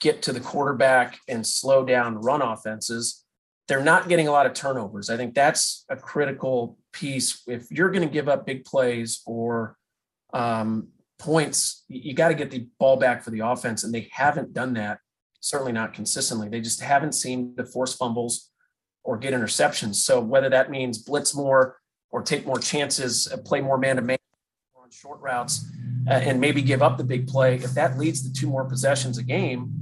get 0.00 0.22
to 0.22 0.32
the 0.32 0.40
quarterback 0.40 1.18
and 1.28 1.46
slow 1.46 1.84
down 1.84 2.16
run 2.16 2.42
offenses 2.42 3.24
they're 3.66 3.82
not 3.82 4.08
getting 4.08 4.28
a 4.28 4.32
lot 4.32 4.46
of 4.46 4.52
turnovers. 4.52 5.08
I 5.08 5.16
think 5.16 5.34
that's 5.34 5.84
a 5.88 5.96
critical 5.96 6.78
piece. 6.92 7.42
If 7.46 7.70
you're 7.70 7.90
going 7.90 8.06
to 8.06 8.12
give 8.12 8.28
up 8.28 8.46
big 8.46 8.64
plays 8.64 9.22
or 9.26 9.76
um, 10.32 10.88
points, 11.18 11.84
you 11.88 12.14
got 12.14 12.28
to 12.28 12.34
get 12.34 12.50
the 12.50 12.68
ball 12.78 12.96
back 12.96 13.22
for 13.22 13.30
the 13.30 13.40
offense, 13.40 13.84
and 13.84 13.94
they 13.94 14.08
haven't 14.12 14.52
done 14.52 14.74
that. 14.74 14.98
Certainly 15.40 15.72
not 15.72 15.92
consistently. 15.92 16.48
They 16.48 16.60
just 16.60 16.80
haven't 16.80 17.12
seemed 17.12 17.56
to 17.58 17.64
force 17.64 17.94
fumbles 17.94 18.50
or 19.02 19.18
get 19.18 19.34
interceptions. 19.34 19.96
So 19.96 20.20
whether 20.20 20.48
that 20.48 20.70
means 20.70 20.98
blitz 20.98 21.34
more 21.34 21.76
or 22.10 22.22
take 22.22 22.46
more 22.46 22.58
chances, 22.58 23.30
uh, 23.30 23.36
play 23.38 23.60
more 23.60 23.76
man 23.76 23.96
to 23.96 24.02
man 24.02 24.18
on 24.76 24.90
short 24.90 25.20
routes, 25.20 25.70
uh, 26.08 26.12
and 26.12 26.40
maybe 26.40 26.62
give 26.62 26.82
up 26.82 26.96
the 26.96 27.04
big 27.04 27.26
play. 27.26 27.56
If 27.56 27.74
that 27.74 27.98
leads 27.98 28.22
to 28.22 28.32
two 28.32 28.46
more 28.46 28.64
possessions 28.64 29.18
a 29.18 29.22
game, 29.22 29.72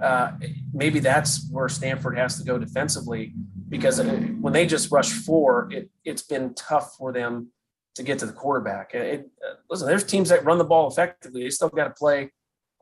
uh, 0.00 0.32
maybe 0.72 1.00
that's 1.00 1.48
where 1.50 1.68
Stanford 1.68 2.16
has 2.16 2.38
to 2.38 2.44
go 2.44 2.58
defensively 2.58 3.34
because 3.68 4.00
uh, 4.00 4.04
when 4.40 4.52
they 4.52 4.66
just 4.66 4.90
rush 4.90 5.10
four, 5.10 5.68
it, 5.72 5.90
it's 6.04 6.22
been 6.22 6.54
tough 6.54 6.94
for 6.96 7.12
them 7.12 7.48
to 7.94 8.02
get 8.02 8.18
to 8.20 8.26
the 8.26 8.32
quarterback. 8.32 8.94
It, 8.94 9.28
uh, 9.46 9.54
listen, 9.68 9.86
there's 9.86 10.04
teams 10.04 10.28
that 10.28 10.44
run 10.44 10.58
the 10.58 10.64
ball 10.64 10.88
effectively. 10.88 11.42
They 11.42 11.50
still 11.50 11.68
got 11.68 11.84
to 11.84 11.94
play 11.94 12.30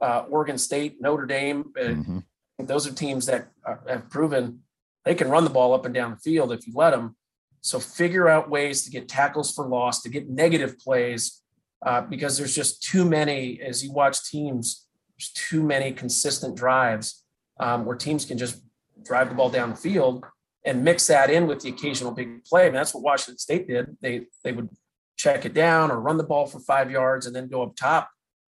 uh, 0.00 0.24
Oregon 0.30 0.58
State, 0.58 1.00
Notre 1.00 1.26
Dame. 1.26 1.72
Mm-hmm. 1.76 2.18
Those 2.60 2.86
are 2.86 2.92
teams 2.92 3.26
that 3.26 3.48
are, 3.64 3.82
have 3.88 4.10
proven 4.10 4.60
they 5.04 5.14
can 5.14 5.30
run 5.30 5.44
the 5.44 5.50
ball 5.50 5.72
up 5.72 5.86
and 5.86 5.94
down 5.94 6.10
the 6.10 6.16
field 6.18 6.52
if 6.52 6.66
you 6.66 6.74
let 6.76 6.90
them. 6.90 7.16
So 7.60 7.80
figure 7.80 8.28
out 8.28 8.50
ways 8.50 8.84
to 8.84 8.90
get 8.90 9.08
tackles 9.08 9.54
for 9.54 9.66
loss, 9.66 10.02
to 10.02 10.08
get 10.08 10.28
negative 10.28 10.78
plays, 10.78 11.42
uh, 11.84 12.02
because 12.02 12.36
there's 12.36 12.54
just 12.54 12.82
too 12.82 13.04
many. 13.04 13.60
As 13.60 13.82
you 13.84 13.92
watch 13.92 14.22
teams, 14.30 14.86
there's 15.16 15.30
too 15.32 15.62
many 15.62 15.92
consistent 15.92 16.56
drives 16.56 17.24
um, 17.58 17.84
where 17.84 17.96
teams 17.96 18.24
can 18.24 18.38
just 18.38 18.62
drive 19.02 19.28
the 19.28 19.34
ball 19.34 19.50
down 19.50 19.70
the 19.70 19.76
field 19.76 20.24
and 20.64 20.84
mix 20.84 21.06
that 21.06 21.30
in 21.30 21.46
with 21.46 21.60
the 21.60 21.70
occasional 21.70 22.12
big 22.12 22.44
play. 22.44 22.62
I 22.62 22.64
mean, 22.66 22.74
that's 22.74 22.94
what 22.94 23.02
Washington 23.02 23.38
State 23.38 23.66
did. 23.66 23.96
They 24.00 24.26
they 24.44 24.52
would 24.52 24.68
check 25.18 25.44
it 25.44 25.52
down 25.52 25.90
or 25.90 26.00
run 26.00 26.16
the 26.16 26.24
ball 26.24 26.46
for 26.46 26.60
five 26.60 26.90
yards 26.90 27.26
and 27.26 27.36
then 27.36 27.48
go 27.48 27.62
up 27.62 27.76
top 27.76 28.08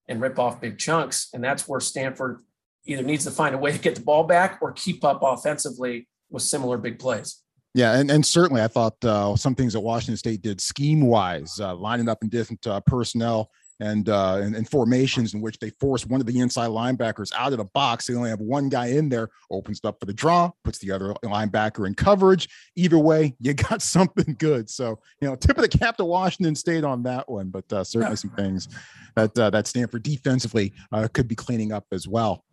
and 0.09 0.21
rip 0.21 0.39
off 0.39 0.61
big 0.61 0.79
chunks. 0.79 1.29
And 1.33 1.43
that's 1.43 1.67
where 1.67 1.81
Stanford 1.81 2.43
either 2.85 3.03
needs 3.03 3.25
to 3.25 3.31
find 3.31 3.55
a 3.55 3.59
way 3.59 3.73
to 3.73 3.79
get 3.79 3.95
the 3.95 4.03
ball 4.03 4.25
back 4.25 4.59
or 4.61 4.73
keep 4.73 5.05
up 5.05 5.21
offensively 5.23 6.09
with 6.31 6.43
similar 6.43 6.77
big 6.77 6.99
plays. 6.99 7.43
Yeah, 7.75 7.99
and, 7.99 8.11
and 8.11 8.25
certainly 8.25 8.63
I 8.63 8.69
thought 8.69 9.05
uh, 9.05 9.37
some 9.37 9.55
things 9.55 9.75
that 9.75 9.81
Washington 9.81 10.17
State 10.17 10.41
did 10.43 10.61
scheme 10.61 11.03
wise, 11.03 11.61
uh, 11.61 11.75
lining 11.75 12.09
up 12.09 12.23
in 12.23 12.29
different 12.29 12.67
uh, 12.67 12.81
personnel 12.81 13.51
and, 13.81 14.09
uh, 14.09 14.37
and, 14.37 14.57
and 14.57 14.69
formations 14.69 15.35
in 15.35 15.41
which 15.41 15.59
they 15.59 15.71
force 15.71 16.07
one 16.07 16.21
of 16.21 16.27
the 16.27 16.39
inside 16.41 16.69
linebackers 16.69 17.33
out 17.37 17.53
of 17.53 17.59
the 17.59 17.65
box. 17.65 18.07
They 18.07 18.15
only 18.15 18.31
have 18.31 18.41
one 18.41 18.69
guy 18.69 18.87
in 18.87 19.09
there, 19.09 19.29
opens 19.51 19.81
up 19.85 20.01
for 20.01 20.07
the 20.07 20.13
draw, 20.13 20.51
puts 20.65 20.79
the 20.79 20.91
other 20.91 21.15
linebacker 21.25 21.87
in 21.87 21.95
coverage. 21.95 22.49
Either 22.77 22.99
way, 22.99 23.35
you 23.41 23.55
got 23.69 23.83
something 23.83 24.37
good. 24.39 24.71
So 24.71 24.99
you 25.21 25.29
know, 25.29 25.37
tip 25.37 25.57
of 25.59 25.63
the 25.63 25.79
cap 25.79 25.97
to 25.99 26.05
Washington 26.05 26.55
State 26.55 26.85
on 26.85 27.03
that 27.05 27.29
one, 27.29 27.49
but 27.49 27.71
uh, 27.73 27.85
certainly 27.85 28.17
some 28.17 28.31
things 28.31 28.69
that 29.15 29.37
uh, 29.39 29.51
that 29.51 29.67
Stanford 29.67 30.03
defensively 30.03 30.73
uh, 30.93 31.09
could 31.13 31.29
be 31.29 31.35
cleaning 31.35 31.73
up 31.73 31.87
as 31.93 32.09
well. 32.09 32.45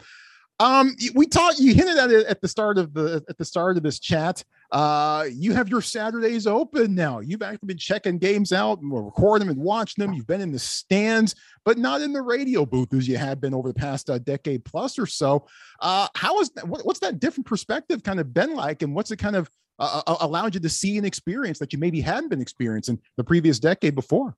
Um, 0.60 0.96
we 1.14 1.26
talked. 1.26 1.60
You 1.60 1.74
hinted 1.74 1.98
at 1.98 2.12
it 2.12 2.28
at 2.28 2.42
the 2.42 2.48
start 2.48 2.78
of 2.78 2.94
the 2.94 3.24
at 3.28 3.38
the 3.38 3.46
start 3.46 3.78
of 3.78 3.84
this 3.84 4.00
chat. 4.00 4.44
Uh, 4.74 5.26
you 5.32 5.54
have 5.54 5.70
your 5.70 5.82
Saturdays 5.82 6.48
open 6.48 6.96
now. 6.96 7.20
You've 7.20 7.44
actually 7.44 7.68
been 7.68 7.78
checking 7.78 8.18
games 8.18 8.52
out 8.52 8.82
and 8.82 8.92
recording 8.92 9.48
them 9.48 9.56
and 9.56 9.64
watching 9.64 10.04
them. 10.04 10.16
You've 10.16 10.26
been 10.26 10.42
in 10.42 10.52
the 10.52 10.58
stands, 10.58 11.36
but 11.64 11.78
not 11.78 12.02
in 12.02 12.12
the 12.12 12.24
radio 12.24 12.66
booth 12.66 12.92
as 12.92 13.08
you 13.08 13.18
have 13.18 13.40
been 13.40 13.54
over 13.54 13.68
the 13.68 13.76
past 13.76 14.10
uh, 14.10 14.18
decade 14.18 14.66
plus 14.66 14.98
or 14.98 15.06
so. 15.06 15.46
Uh, 15.80 16.08
how 16.16 16.40
is 16.40 16.50
that, 16.56 16.68
what, 16.68 16.84
what's 16.88 17.00
that 17.02 17.20
different 17.20 17.46
perspective 17.46 18.02
kind 18.02 18.20
of 18.20 18.34
been 18.34 18.56
like, 18.56 18.82
and 18.82 18.96
what's 18.96 19.12
it 19.12 19.18
kind 19.18 19.36
of 19.36 19.48
uh, 19.78 20.02
uh 20.08 20.18
allowed 20.22 20.56
you 20.56 20.60
to 20.60 20.70
see 20.70 20.98
and 20.98 21.06
experience 21.06 21.60
that 21.60 21.72
you 21.72 21.78
maybe 21.78 22.02
hadn't 22.02 22.30
been 22.30 22.42
experiencing 22.42 23.00
the 23.16 23.24
previous 23.24 23.60
decade 23.60 23.94
before? 23.94 24.36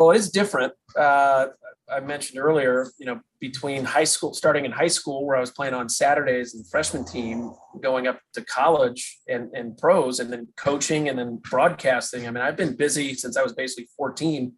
Well, 0.00 0.12
it's 0.12 0.30
different. 0.30 0.72
Uh, 0.96 1.48
I 1.92 2.00
mentioned 2.00 2.40
earlier, 2.40 2.90
you 2.96 3.04
know, 3.04 3.20
between 3.38 3.84
high 3.84 4.04
school, 4.04 4.32
starting 4.32 4.64
in 4.64 4.72
high 4.72 4.88
school, 4.88 5.26
where 5.26 5.36
I 5.36 5.40
was 5.40 5.50
playing 5.50 5.74
on 5.74 5.90
Saturdays 5.90 6.54
and 6.54 6.64
the 6.64 6.68
freshman 6.70 7.04
team, 7.04 7.52
going 7.82 8.06
up 8.06 8.18
to 8.32 8.42
college 8.42 9.18
and, 9.28 9.50
and 9.52 9.76
pros, 9.76 10.18
and 10.18 10.32
then 10.32 10.48
coaching 10.56 11.10
and 11.10 11.18
then 11.18 11.36
broadcasting. 11.50 12.26
I 12.26 12.30
mean, 12.30 12.42
I've 12.42 12.56
been 12.56 12.76
busy 12.76 13.12
since 13.12 13.36
I 13.36 13.42
was 13.42 13.52
basically 13.52 13.88
14 13.94 14.54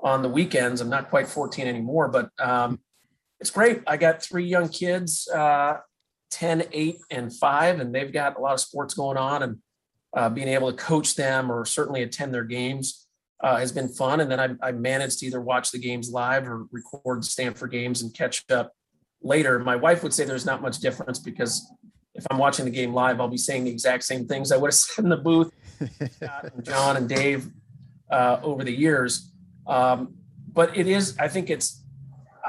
on 0.00 0.20
the 0.20 0.28
weekends. 0.28 0.82
I'm 0.82 0.90
not 0.90 1.08
quite 1.08 1.26
14 1.26 1.66
anymore, 1.66 2.08
but 2.08 2.28
um, 2.38 2.78
it's 3.40 3.50
great. 3.50 3.80
I 3.86 3.96
got 3.96 4.22
three 4.22 4.44
young 4.44 4.68
kids, 4.68 5.26
uh, 5.34 5.78
10, 6.32 6.64
8, 6.70 6.98
and 7.10 7.34
5, 7.34 7.80
and 7.80 7.94
they've 7.94 8.12
got 8.12 8.36
a 8.36 8.40
lot 8.40 8.52
of 8.52 8.60
sports 8.60 8.92
going 8.92 9.16
on 9.16 9.42
and 9.42 9.58
uh, 10.14 10.28
being 10.28 10.48
able 10.48 10.70
to 10.70 10.76
coach 10.76 11.14
them 11.14 11.50
or 11.50 11.64
certainly 11.64 12.02
attend 12.02 12.34
their 12.34 12.44
games 12.44 13.05
uh, 13.42 13.56
has 13.56 13.72
been 13.72 13.88
fun. 13.88 14.20
And 14.20 14.30
then 14.30 14.40
I, 14.40 14.68
I 14.68 14.72
managed 14.72 15.20
to 15.20 15.26
either 15.26 15.40
watch 15.40 15.70
the 15.70 15.78
games 15.78 16.10
live 16.10 16.48
or 16.48 16.66
record 16.70 17.24
Stanford 17.24 17.70
games 17.70 18.02
and 18.02 18.14
catch 18.14 18.44
up 18.50 18.72
later. 19.22 19.58
My 19.58 19.76
wife 19.76 20.02
would 20.02 20.14
say 20.14 20.24
there's 20.24 20.46
not 20.46 20.62
much 20.62 20.78
difference 20.78 21.18
because 21.18 21.70
if 22.14 22.26
I'm 22.30 22.38
watching 22.38 22.64
the 22.64 22.70
game 22.70 22.94
live, 22.94 23.20
I'll 23.20 23.28
be 23.28 23.36
saying 23.36 23.64
the 23.64 23.70
exact 23.70 24.04
same 24.04 24.26
things 24.26 24.52
I 24.52 24.56
would 24.56 24.68
have 24.68 24.74
said 24.74 25.04
in 25.04 25.10
the 25.10 25.16
booth. 25.16 25.52
and 25.80 26.64
John 26.64 26.96
and 26.96 27.08
Dave 27.08 27.50
uh, 28.10 28.40
over 28.42 28.64
the 28.64 28.72
years. 28.72 29.32
Um, 29.66 30.14
but 30.52 30.76
it 30.76 30.86
is, 30.86 31.16
I 31.18 31.28
think 31.28 31.50
it's, 31.50 31.82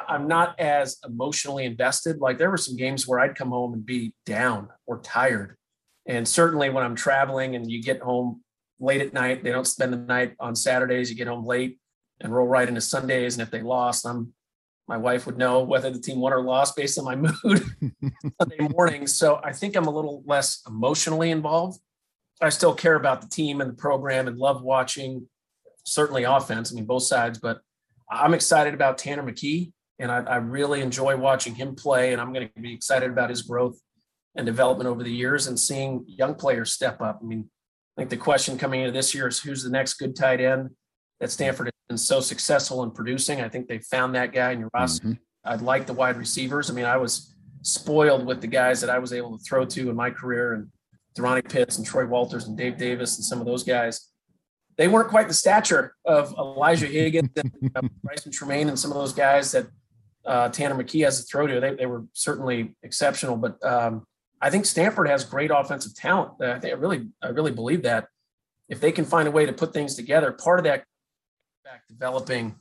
I'm 0.08 0.28
not 0.28 0.58
as 0.60 0.98
emotionally 1.06 1.66
invested. 1.66 2.22
Like 2.22 2.38
there 2.38 2.50
were 2.50 2.58
some 2.58 2.78
games 2.78 3.06
where 3.06 3.20
I'd 3.20 3.36
come 3.36 3.50
home 3.50 3.74
and 3.74 3.86
be 3.86 4.14
down 4.26 4.70
or 4.86 5.00
tired. 5.00 5.58
And 6.06 6.26
certainly 6.26 6.70
when 6.70 6.86
I'm 6.86 6.96
traveling 6.96 7.56
and 7.56 7.70
you 7.70 7.84
get 7.84 8.00
home 8.00 8.42
late 8.80 9.02
at 9.02 9.14
night. 9.14 9.44
They 9.44 9.52
don't 9.52 9.68
spend 9.68 9.94
the 9.94 9.98
night 9.98 10.36
on 10.40 10.56
Saturdays. 10.56 11.10
You 11.10 11.16
get 11.16 11.28
home 11.28 11.46
late 11.46 11.80
and 12.20 12.34
roll 12.34 12.48
right 12.48 12.68
into 12.68 12.82
Sundays. 12.82 13.36
And 13.36 13.42
if 13.42 13.52
they 13.52 13.62
lost, 13.62 14.06
I'm 14.06 14.34
my 14.88 14.98
wife 14.98 15.26
would 15.26 15.38
know 15.38 15.62
whether 15.64 15.90
the 15.92 16.00
team 16.00 16.20
won 16.20 16.32
or 16.32 16.42
lost 16.42 16.76
based 16.76 16.98
on 16.98 17.06
my 17.06 17.16
mood 17.16 17.66
Sunday 18.42 18.68
morning. 18.72 19.06
So 19.06 19.40
I 19.44 19.52
think 19.52 19.76
I'm 19.76 19.88
a 19.88 19.92
little 19.92 20.24
less 20.26 20.62
emotionally 20.68 21.30
involved. 21.32 21.80
I 22.42 22.50
still 22.50 22.74
care 22.74 22.96
about 22.96 23.22
the 23.22 23.28
team 23.28 23.62
and 23.62 23.70
the 23.70 23.76
program 23.76 24.28
and 24.28 24.38
love 24.38 24.62
watching 24.62 25.28
certainly 25.84 26.24
offense. 26.24 26.72
I 26.72 26.76
mean, 26.76 26.86
both 26.86 27.04
sides, 27.04 27.40
but 27.40 27.60
I'm 28.10 28.34
excited 28.34 28.74
about 28.74 28.98
Tanner 28.98 29.24
McKee 29.24 29.74
and 30.00 30.12
I, 30.12 30.20
I 30.20 30.36
really 30.38 30.82
enjoy 30.82 31.18
watching 31.18 31.56
him 31.56 31.76
play. 31.76 32.14
And 32.14 32.22
I'm 32.22 32.32
going 32.32 32.50
to 32.56 32.62
be 32.62 32.74
excited 32.74 33.10
about 33.10 33.30
his 33.30 33.42
growth 33.42 33.78
and 34.36 34.46
development 34.46 34.88
over 34.88 35.04
the 35.04 35.12
years 35.12 35.48
and 35.48 35.60
seeing 35.60 36.06
young 36.08 36.36
players 36.36 36.72
step 36.72 37.02
up. 37.02 37.20
I 37.22 37.26
mean, 37.26 37.50
I 37.98 38.02
think 38.02 38.12
the 38.12 38.18
question 38.18 38.60
coming 38.60 38.82
into 38.82 38.92
this 38.92 39.16
year 39.16 39.28
is 39.28 39.40
who's 39.40 39.64
the 39.64 39.72
next 39.72 39.96
good 39.96 40.16
tight 40.16 40.40
end 40.40 40.70
that 41.20 41.32
Stanford 41.32 41.68
has 41.68 41.74
been 41.90 41.98
so 41.98 42.20
successful 42.20 42.84
in 42.84 42.92
producing. 42.92 43.42
I 43.42 43.50
think 43.50 43.68
they 43.68 43.80
found 43.80 44.14
that 44.14 44.32
guy 44.32 44.52
in 44.52 44.62
Yurosek. 44.62 45.02
Mm-hmm. 45.02 45.14
I'd 45.44 45.62
like 45.62 45.88
the 45.88 45.94
wide 45.94 46.18
receivers. 46.18 46.70
I 46.70 46.74
mean, 46.74 46.86
I 46.86 46.98
was 46.98 47.36
spoiled 47.64 48.26
with 48.26 48.40
the 48.42 48.48
guys 48.48 48.82
that 48.82 48.90
I 48.92 49.00
was 49.00 49.14
able 49.14 49.38
to 49.38 49.44
throw 49.44 49.66
to 49.66 49.90
in 49.90 49.96
my 49.96 50.12
career 50.12 50.54
and 50.54 50.68
DeRonnie 51.18 51.50
Pitts 51.50 51.78
and 51.78 51.88
Troy 51.88 52.06
Walters 52.06 52.48
and 52.48 52.56
Dave 52.56 52.78
Davis 52.78 53.18
and 53.18 53.26
some 53.26 53.40
of 53.40 53.48
those 53.48 53.64
guys. 53.64 54.12
They 54.78 54.88
weren't 54.88 55.10
quite 55.10 55.28
the 55.28 55.34
stature 55.34 55.96
of 56.06 56.34
Elijah 56.38 56.86
Higgins 56.86 57.32
and 57.36 57.52
uh, 57.76 57.82
Brycen 58.06 58.30
Tremayne 58.32 58.68
and 58.68 58.78
some 58.78 58.92
of 58.92 58.98
those 58.98 59.14
guys 59.14 59.52
that 59.54 59.66
uh, 60.24 60.50
Tanner 60.50 60.76
McKee 60.76 61.04
has 61.04 61.20
to 61.20 61.26
throw 61.26 61.48
to. 61.48 61.60
They, 61.60 61.74
they 61.74 61.86
were 61.88 62.06
certainly 62.14 62.76
exceptional, 62.84 63.38
but 63.38 63.64
um, 63.66 64.06
I 64.42 64.50
think 64.50 64.66
Stanford 64.66 65.08
has 65.08 65.26
great 65.26 65.52
offensive 65.52 65.96
talent. 65.96 66.34
I 66.42 66.60
think 66.60 66.74
I 66.74 66.78
really, 66.78 67.08
I 67.22 67.30
really 67.30 67.52
believe 67.52 67.84
that 67.84 68.08
if 68.70 68.80
they 68.80 68.92
can 68.92 69.06
find 69.06 69.28
a 69.28 69.32
way 69.32 69.46
to 69.46 69.54
put 69.54 69.74
things 69.74 69.96
together, 69.96 70.32
part 70.32 70.60
of 70.60 70.66
that 70.66 70.84
back 71.64 71.88
developing 71.88 72.56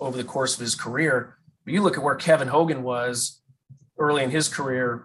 over 0.00 0.16
the 0.16 0.24
course 0.24 0.54
of 0.54 0.60
his 0.60 0.74
career. 0.74 1.36
But 1.64 1.74
you 1.74 1.82
look 1.82 1.96
at 1.96 2.02
where 2.02 2.14
Kevin 2.16 2.48
Hogan 2.48 2.82
was 2.82 3.40
early 3.98 4.24
in 4.24 4.30
his 4.30 4.48
career, 4.48 5.04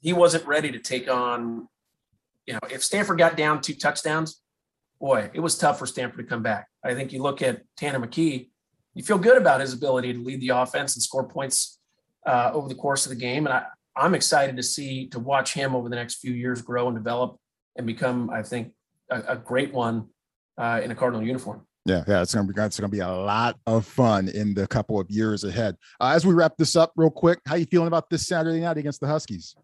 he 0.00 0.12
wasn't 0.12 0.46
ready 0.46 0.72
to 0.72 0.78
take 0.78 1.08
on, 1.08 1.68
you 2.46 2.54
know, 2.54 2.60
if 2.70 2.82
Stanford 2.82 3.18
got 3.18 3.36
down 3.36 3.60
two 3.60 3.74
touchdowns, 3.74 4.40
boy, 5.00 5.30
it 5.32 5.40
was 5.40 5.56
tough 5.56 5.78
for 5.78 5.86
Stanford 5.86 6.18
to 6.18 6.28
come 6.28 6.42
back. 6.42 6.66
I 6.84 6.94
think 6.94 7.12
you 7.12 7.22
look 7.22 7.42
at 7.42 7.62
Tanner 7.76 8.00
McKee, 8.00 8.48
you 8.94 9.02
feel 9.04 9.18
good 9.18 9.36
about 9.36 9.60
his 9.60 9.72
ability 9.72 10.12
to 10.14 10.18
lead 10.18 10.40
the 10.40 10.48
offense 10.50 10.96
and 10.96 11.02
score 11.02 11.28
points 11.28 11.78
uh, 12.26 12.50
over 12.52 12.68
the 12.68 12.74
course 12.74 13.06
of 13.06 13.10
the 13.10 13.16
game. 13.16 13.46
And 13.46 13.54
I, 13.54 13.64
I'm 13.98 14.14
excited 14.14 14.56
to 14.56 14.62
see 14.62 15.08
to 15.08 15.18
watch 15.18 15.52
him 15.52 15.74
over 15.74 15.88
the 15.88 15.96
next 15.96 16.16
few 16.16 16.32
years 16.32 16.62
grow 16.62 16.86
and 16.88 16.96
develop 16.96 17.36
and 17.76 17.86
become, 17.86 18.30
I 18.30 18.42
think, 18.42 18.72
a, 19.10 19.22
a 19.28 19.36
great 19.36 19.72
one 19.72 20.08
uh, 20.56 20.80
in 20.82 20.90
a 20.90 20.94
Cardinal 20.94 21.24
uniform. 21.26 21.66
Yeah, 21.84 22.04
yeah, 22.06 22.20
it's 22.20 22.34
gonna 22.34 22.52
be 22.52 22.60
it's 22.60 22.78
gonna 22.78 22.90
be 22.90 23.00
a 23.00 23.08
lot 23.08 23.56
of 23.66 23.86
fun 23.86 24.28
in 24.28 24.52
the 24.52 24.66
couple 24.66 25.00
of 25.00 25.10
years 25.10 25.44
ahead. 25.44 25.76
Uh, 25.98 26.12
as 26.14 26.26
we 26.26 26.34
wrap 26.34 26.56
this 26.58 26.76
up, 26.76 26.92
real 26.96 27.10
quick, 27.10 27.40
how 27.46 27.54
you 27.54 27.64
feeling 27.64 27.88
about 27.88 28.10
this 28.10 28.26
Saturday 28.26 28.60
night 28.60 28.76
against 28.76 29.00
the 29.00 29.06
Huskies? 29.06 29.56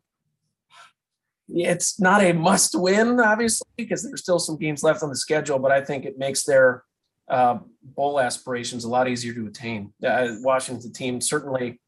It's 1.49 2.01
not 2.01 2.23
a 2.23 2.33
must 2.33 2.75
win, 2.75 3.21
obviously, 3.21 3.69
because 3.77 4.03
there's 4.03 4.23
still 4.23 4.39
some 4.39 4.57
games 4.57 4.83
left 4.83 5.03
on 5.03 5.11
the 5.11 5.17
schedule, 5.17 5.59
but 5.59 5.71
I 5.71 5.83
think 5.83 6.07
it 6.07 6.19
makes 6.19 6.45
their 6.45 6.85
uh, 7.29 7.59
bowl 7.83 8.19
aspirations 8.19 8.85
a 8.85 8.89
lot 8.89 9.07
easier 9.07 9.35
to 9.35 9.47
attain. 9.47 9.93
Uh, 10.03 10.29
Washington 10.41 10.93
team 10.93 11.21
certainly 11.21 11.79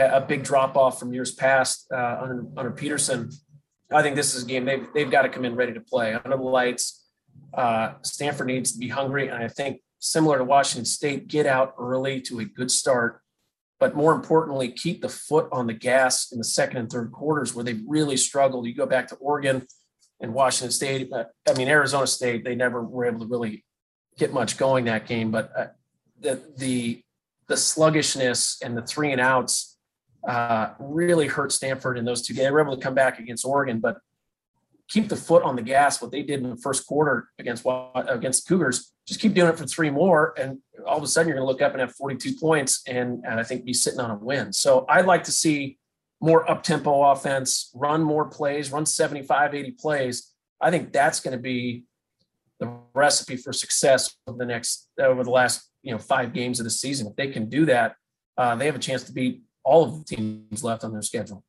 a 0.00 0.20
big 0.20 0.42
drop 0.42 0.76
off 0.76 0.98
from 0.98 1.12
years 1.12 1.32
past 1.32 1.86
uh, 1.92 2.18
under, 2.22 2.46
under 2.56 2.70
Petersen. 2.70 3.30
I 3.92 4.02
think 4.02 4.16
this 4.16 4.34
is 4.34 4.44
a 4.44 4.46
game 4.46 4.64
they've 4.64 4.86
they've 4.94 5.10
got 5.10 5.22
to 5.22 5.28
come 5.28 5.44
in 5.44 5.56
ready 5.56 5.72
to 5.74 5.80
play 5.80 6.14
under 6.14 6.36
the 6.36 6.42
lights. 6.42 7.04
Uh, 7.52 7.94
Stanford 8.02 8.46
needs 8.46 8.72
to 8.72 8.78
be 8.78 8.88
hungry, 8.88 9.28
and 9.28 9.42
I 9.42 9.48
think 9.48 9.80
similar 9.98 10.38
to 10.38 10.44
Washington 10.44 10.84
State, 10.84 11.28
get 11.28 11.46
out 11.46 11.74
early 11.78 12.20
to 12.22 12.40
a 12.40 12.44
good 12.44 12.70
start, 12.70 13.20
but 13.78 13.94
more 13.94 14.14
importantly, 14.14 14.70
keep 14.70 15.02
the 15.02 15.08
foot 15.08 15.48
on 15.52 15.66
the 15.66 15.74
gas 15.74 16.32
in 16.32 16.38
the 16.38 16.44
second 16.44 16.78
and 16.78 16.90
third 16.90 17.12
quarters 17.12 17.54
where 17.54 17.64
they 17.64 17.80
really 17.86 18.16
struggled. 18.16 18.66
You 18.66 18.74
go 18.74 18.86
back 18.86 19.08
to 19.08 19.16
Oregon 19.16 19.66
and 20.20 20.32
Washington 20.32 20.70
State. 20.70 21.10
I 21.12 21.52
mean, 21.54 21.68
Arizona 21.68 22.06
State, 22.06 22.44
they 22.44 22.54
never 22.54 22.82
were 22.82 23.06
able 23.06 23.20
to 23.20 23.26
really 23.26 23.64
get 24.18 24.32
much 24.32 24.56
going 24.56 24.84
that 24.84 25.06
game, 25.06 25.30
but 25.30 25.50
uh, 25.56 25.66
the 26.20 26.42
the 26.56 27.02
the 27.48 27.56
sluggishness 27.56 28.58
and 28.62 28.76
the 28.76 28.82
three 28.82 29.10
and 29.12 29.20
outs 29.20 29.69
uh, 30.26 30.70
really 30.78 31.26
hurt 31.26 31.52
Stanford 31.52 31.98
in 31.98 32.04
those 32.04 32.22
two 32.22 32.34
games. 32.34 32.46
They 32.46 32.50
were 32.50 32.60
able 32.60 32.76
to 32.76 32.82
come 32.82 32.94
back 32.94 33.18
against 33.18 33.44
Oregon, 33.44 33.80
but 33.80 33.98
keep 34.88 35.08
the 35.08 35.16
foot 35.16 35.42
on 35.42 35.56
the 35.56 35.62
gas. 35.62 36.02
What 36.02 36.10
they 36.10 36.22
did 36.22 36.42
in 36.42 36.50
the 36.50 36.56
first 36.56 36.86
quarter 36.86 37.28
against 37.38 37.64
against 37.94 38.46
Cougars, 38.46 38.92
just 39.06 39.20
keep 39.20 39.34
doing 39.34 39.48
it 39.48 39.56
for 39.56 39.66
three 39.66 39.90
more, 39.90 40.34
and 40.38 40.58
all 40.86 40.98
of 40.98 41.02
a 41.02 41.06
sudden 41.06 41.28
you're 41.28 41.36
going 41.36 41.46
to 41.46 41.50
look 41.50 41.62
up 41.62 41.72
and 41.72 41.80
have 41.80 41.94
42 41.94 42.36
points, 42.38 42.82
and, 42.86 43.24
and 43.26 43.40
I 43.40 43.42
think 43.42 43.64
be 43.64 43.72
sitting 43.72 44.00
on 44.00 44.10
a 44.10 44.16
win. 44.16 44.52
So 44.52 44.84
I'd 44.88 45.06
like 45.06 45.24
to 45.24 45.32
see 45.32 45.78
more 46.20 46.48
up 46.50 46.62
tempo 46.62 47.10
offense, 47.10 47.70
run 47.74 48.02
more 48.02 48.26
plays, 48.26 48.70
run 48.70 48.84
75, 48.84 49.54
80 49.54 49.70
plays. 49.72 50.32
I 50.60 50.70
think 50.70 50.92
that's 50.92 51.20
going 51.20 51.36
to 51.36 51.42
be 51.42 51.84
the 52.58 52.70
recipe 52.94 53.36
for 53.36 53.52
success 53.52 54.14
over 54.26 54.36
the 54.36 54.44
next 54.44 54.88
over 55.00 55.24
the 55.24 55.30
last 55.30 55.70
you 55.82 55.92
know 55.92 55.98
five 55.98 56.32
games 56.34 56.60
of 56.60 56.64
the 56.64 56.70
season. 56.70 57.06
If 57.06 57.16
they 57.16 57.28
can 57.28 57.48
do 57.48 57.64
that, 57.66 57.96
uh, 58.36 58.54
they 58.56 58.66
have 58.66 58.76
a 58.76 58.80
chance 58.80 59.02
to 59.04 59.12
beat 59.12 59.42
all 59.64 59.84
of 59.84 59.98
the 59.98 60.16
teams 60.16 60.64
left 60.64 60.84
on 60.84 60.92
their 60.92 61.02
schedule. 61.02 61.44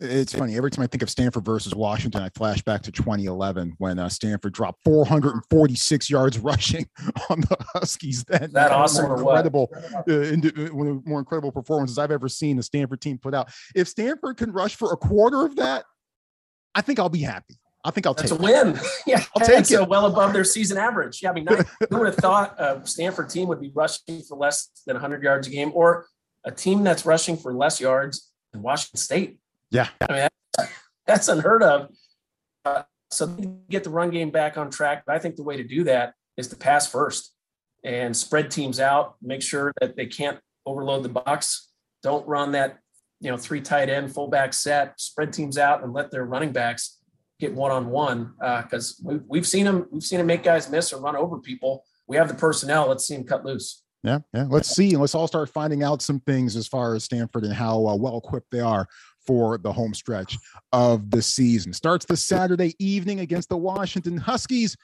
It's 0.00 0.34
funny. 0.34 0.56
Every 0.56 0.70
time 0.70 0.82
I 0.82 0.86
think 0.86 1.02
of 1.02 1.10
Stanford 1.10 1.44
versus 1.44 1.74
Washington, 1.74 2.22
I 2.22 2.28
flash 2.30 2.60
back 2.62 2.82
to 2.82 2.92
2011 2.92 3.74
when 3.78 3.98
uh, 3.98 4.08
Stanford 4.08 4.52
dropped 4.52 4.82
446 4.84 6.10
yards 6.10 6.38
rushing 6.40 6.86
on 7.30 7.40
the 7.40 7.56
Huskies. 7.74 8.24
That, 8.24 8.52
that 8.52 8.72
awesome 8.72 9.10
incredible, 9.10 9.70
uh, 9.72 10.02
one 10.72 10.88
of 10.88 10.96
the 10.96 11.02
more 11.06 11.20
incredible 11.20 11.52
performances 11.52 11.98
I've 11.98 12.10
ever 12.10 12.28
seen 12.28 12.56
the 12.56 12.62
Stanford 12.62 13.00
team 13.00 13.18
put 13.18 13.34
out. 13.34 13.50
If 13.74 13.88
Stanford 13.88 14.36
can 14.36 14.52
rush 14.52 14.74
for 14.74 14.92
a 14.92 14.96
quarter 14.96 15.44
of 15.44 15.56
that, 15.56 15.84
I 16.74 16.80
think 16.80 16.98
I'll 16.98 17.08
be 17.08 17.22
happy. 17.22 17.54
I 17.84 17.90
think 17.90 18.06
I'll 18.06 18.14
That's 18.14 18.30
take 18.30 18.40
a 18.40 18.42
win. 18.42 18.78
yeah, 19.06 19.22
I'll 19.36 19.46
take 19.46 19.70
it. 19.70 19.88
well 19.88 20.06
above 20.06 20.32
their 20.32 20.44
season 20.44 20.78
average. 20.78 21.22
Yeah, 21.22 21.30
I 21.30 21.34
mean, 21.34 21.46
who 21.90 21.98
would 21.98 22.06
have 22.06 22.16
thought 22.16 22.58
a 22.58 22.80
Stanford 22.84 23.28
team 23.28 23.48
would 23.48 23.60
be 23.60 23.70
rushing 23.74 24.22
for 24.22 24.36
less 24.36 24.70
than 24.86 24.94
100 24.94 25.22
yards 25.22 25.46
a 25.46 25.50
game, 25.50 25.70
or 25.74 26.06
a 26.44 26.50
team 26.50 26.82
that's 26.82 27.06
rushing 27.06 27.36
for 27.36 27.54
less 27.54 27.80
yards 27.80 28.30
than 28.52 28.62
Washington 28.62 28.98
State? 28.98 29.38
Yeah, 29.70 29.88
I 30.08 30.12
mean 30.12 30.28
that's, 30.56 30.72
that's 31.06 31.28
unheard 31.28 31.62
of. 31.62 31.90
Uh, 32.64 32.82
so 33.10 33.26
get 33.70 33.84
the 33.84 33.90
run 33.90 34.10
game 34.10 34.30
back 34.30 34.56
on 34.56 34.70
track. 34.70 35.04
But 35.06 35.16
I 35.16 35.18
think 35.18 35.36
the 35.36 35.42
way 35.42 35.56
to 35.56 35.64
do 35.64 35.84
that 35.84 36.14
is 36.36 36.48
to 36.48 36.56
pass 36.56 36.90
first 36.90 37.34
and 37.84 38.16
spread 38.16 38.50
teams 38.50 38.80
out. 38.80 39.16
Make 39.22 39.42
sure 39.42 39.72
that 39.80 39.96
they 39.96 40.06
can't 40.06 40.38
overload 40.66 41.02
the 41.02 41.08
box. 41.08 41.70
Don't 42.02 42.26
run 42.26 42.52
that 42.52 42.78
you 43.20 43.30
know 43.30 43.36
three 43.36 43.60
tight 43.60 43.88
end 43.88 44.12
fullback 44.12 44.52
set. 44.52 45.00
Spread 45.00 45.32
teams 45.32 45.58
out 45.58 45.82
and 45.82 45.92
let 45.92 46.10
their 46.10 46.24
running 46.24 46.52
backs 46.52 46.98
get 47.40 47.52
one 47.52 47.70
on 47.70 47.88
one 47.88 48.32
because 48.62 49.00
we've, 49.04 49.22
we've 49.26 49.46
seen 49.46 49.64
them 49.64 49.86
we've 49.90 50.02
seen 50.02 50.18
them 50.18 50.26
make 50.26 50.42
guys 50.42 50.70
miss 50.70 50.92
or 50.92 51.00
run 51.00 51.16
over 51.16 51.38
people. 51.38 51.84
We 52.06 52.16
have 52.16 52.28
the 52.28 52.34
personnel. 52.34 52.88
Let's 52.88 53.06
see 53.06 53.16
them 53.16 53.24
cut 53.24 53.44
loose. 53.44 53.83
Yeah, 54.04 54.18
yeah. 54.34 54.46
Let's 54.48 54.68
see, 54.68 54.90
and 54.90 55.00
let's 55.00 55.14
all 55.14 55.26
start 55.26 55.48
finding 55.48 55.82
out 55.82 56.02
some 56.02 56.20
things 56.20 56.56
as 56.56 56.68
far 56.68 56.94
as 56.94 57.04
Stanford 57.04 57.44
and 57.44 57.52
how 57.54 57.86
uh, 57.86 57.96
well 57.96 58.18
equipped 58.18 58.50
they 58.50 58.60
are 58.60 58.86
for 59.26 59.56
the 59.56 59.72
home 59.72 59.94
stretch 59.94 60.36
of 60.72 61.10
the 61.10 61.22
season. 61.22 61.72
Starts 61.72 62.04
this 62.04 62.22
Saturday 62.22 62.74
evening 62.78 63.20
against 63.20 63.48
the 63.48 63.56
Washington 63.56 64.18
Huskies. 64.18 64.76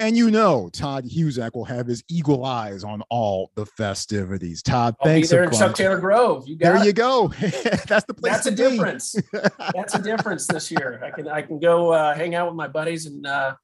And 0.00 0.16
you 0.16 0.30
know, 0.30 0.68
Todd 0.72 1.04
Husak 1.06 1.54
will 1.54 1.64
have 1.64 1.86
his 1.86 2.04
eagle 2.08 2.44
eyes 2.44 2.84
on 2.84 3.02
all 3.10 3.50
the 3.56 3.66
festivities. 3.66 4.62
Todd, 4.62 4.94
I'll 5.00 5.06
thanks. 5.06 5.28
be 5.28 5.36
there 5.36 5.44
in 5.44 5.50
Chuck 5.50 5.74
Taylor 5.74 5.98
Grove. 5.98 6.46
You 6.46 6.56
got 6.56 6.72
there 6.72 6.82
it. 6.82 6.86
you 6.86 6.92
go. 6.92 7.28
That's 7.40 8.04
the 8.04 8.14
place. 8.14 8.32
That's 8.32 8.46
a 8.46 8.50
be. 8.50 8.56
difference. 8.56 9.16
That's 9.74 9.94
a 9.94 10.02
difference 10.02 10.46
this 10.46 10.70
year. 10.70 11.00
I 11.04 11.10
can 11.10 11.28
I 11.28 11.42
can 11.42 11.58
go 11.58 11.92
uh, 11.92 12.14
hang 12.14 12.36
out 12.36 12.46
with 12.46 12.54
my 12.54 12.68
buddies 12.68 13.06
and 13.06 13.26
uh, 13.26 13.54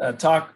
uh, 0.00 0.12
talk 0.12 0.54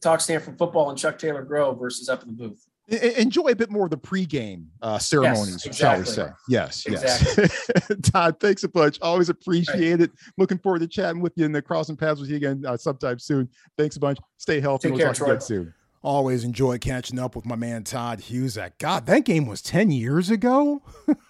talk 0.00 0.22
Stanford 0.22 0.56
football 0.56 0.90
in 0.90 0.96
Chuck 0.96 1.18
Taylor 1.18 1.42
Grove 1.42 1.78
versus 1.78 2.08
up 2.08 2.22
in 2.22 2.28
the 2.28 2.34
booth. 2.34 2.65
Enjoy 2.88 3.48
a 3.48 3.56
bit 3.56 3.70
more 3.70 3.84
of 3.84 3.90
the 3.90 3.98
pregame 3.98 4.66
uh, 4.80 4.98
ceremonies, 4.98 5.66
shall 5.72 5.98
we 5.98 6.04
say? 6.04 6.28
Yes, 6.48 6.86
Exactly. 6.86 7.44
yes. 7.44 7.92
Todd, 8.02 8.38
thanks 8.38 8.62
a 8.62 8.68
bunch. 8.68 8.98
Always 9.02 9.28
appreciate 9.28 10.00
it. 10.00 10.12
Looking 10.38 10.58
forward 10.58 10.80
to 10.80 10.86
chatting 10.86 11.20
with 11.20 11.32
you 11.36 11.46
and 11.46 11.56
uh, 11.56 11.60
crossing 11.62 11.96
paths 11.96 12.20
with 12.20 12.30
you 12.30 12.36
again 12.36 12.64
uh, 12.64 12.76
sometime 12.76 13.18
soon. 13.18 13.48
Thanks 13.76 13.96
a 13.96 14.00
bunch. 14.00 14.18
Stay 14.36 14.60
healthy. 14.60 14.88
Take 14.88 14.92
we'll 14.94 15.00
care, 15.00 15.08
talk 15.08 15.16
Troy. 15.16 15.26
again 15.30 15.40
soon. 15.40 15.74
Always 16.02 16.44
enjoy 16.44 16.78
catching 16.78 17.18
up 17.18 17.34
with 17.34 17.44
my 17.44 17.56
man 17.56 17.82
Todd 17.82 18.20
Husak. 18.20 18.72
God, 18.78 19.06
that 19.06 19.24
game 19.24 19.46
was 19.46 19.60
10 19.62 19.90
years 19.90 20.30
ago. 20.30 20.80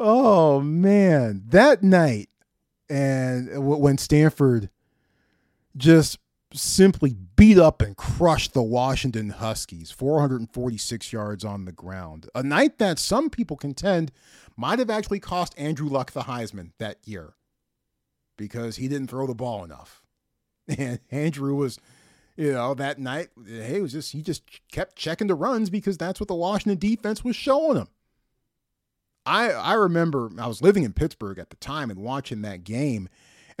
oh 0.00 0.60
man, 0.60 1.44
that 1.48 1.84
night 1.84 2.28
and 2.88 3.64
when 3.66 3.98
Stanford 3.98 4.68
just 5.76 6.18
simply 6.52 7.16
beat 7.36 7.58
up 7.58 7.80
and 7.80 7.96
crushed 7.96 8.54
the 8.54 8.62
Washington 8.62 9.30
Huskies, 9.30 9.90
446 9.90 11.12
yards 11.12 11.44
on 11.44 11.64
the 11.64 11.72
ground. 11.72 12.28
A 12.34 12.42
night 12.42 12.78
that 12.78 12.98
some 12.98 13.30
people 13.30 13.56
contend 13.56 14.10
might 14.56 14.78
have 14.78 14.90
actually 14.90 15.20
cost 15.20 15.54
Andrew 15.56 15.88
Luck 15.88 16.12
the 16.12 16.22
Heisman 16.22 16.72
that 16.78 16.98
year 17.04 17.34
because 18.36 18.76
he 18.76 18.88
didn't 18.88 19.08
throw 19.08 19.26
the 19.26 19.34
ball 19.34 19.64
enough. 19.64 20.02
And 20.78 21.00
Andrew 21.10 21.56
was, 21.56 21.80
you 22.36 22.52
know, 22.52 22.74
that 22.74 22.98
night, 23.00 23.30
hey, 23.44 23.78
it 23.78 23.82
was 23.82 23.90
just, 23.90 24.12
he 24.12 24.22
just 24.22 24.44
kept 24.70 24.94
checking 24.94 25.26
the 25.26 25.34
runs 25.34 25.68
because 25.68 25.98
that's 25.98 26.20
what 26.20 26.28
the 26.28 26.34
Washington 26.34 26.78
defense 26.78 27.24
was 27.24 27.34
showing 27.34 27.76
him. 27.76 27.88
I, 29.26 29.50
I 29.50 29.72
remember 29.74 30.30
I 30.38 30.46
was 30.46 30.62
living 30.62 30.84
in 30.84 30.92
Pittsburgh 30.92 31.40
at 31.40 31.50
the 31.50 31.56
time 31.56 31.90
and 31.90 31.98
watching 31.98 32.42
that 32.42 32.62
game 32.62 33.08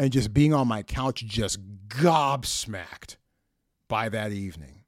and 0.00 0.10
just 0.14 0.32
being 0.32 0.54
on 0.54 0.66
my 0.66 0.82
couch 0.82 1.22
just 1.26 1.60
gobsmacked 1.88 3.16
by 3.86 4.08
that 4.08 4.32
evening. 4.32 4.84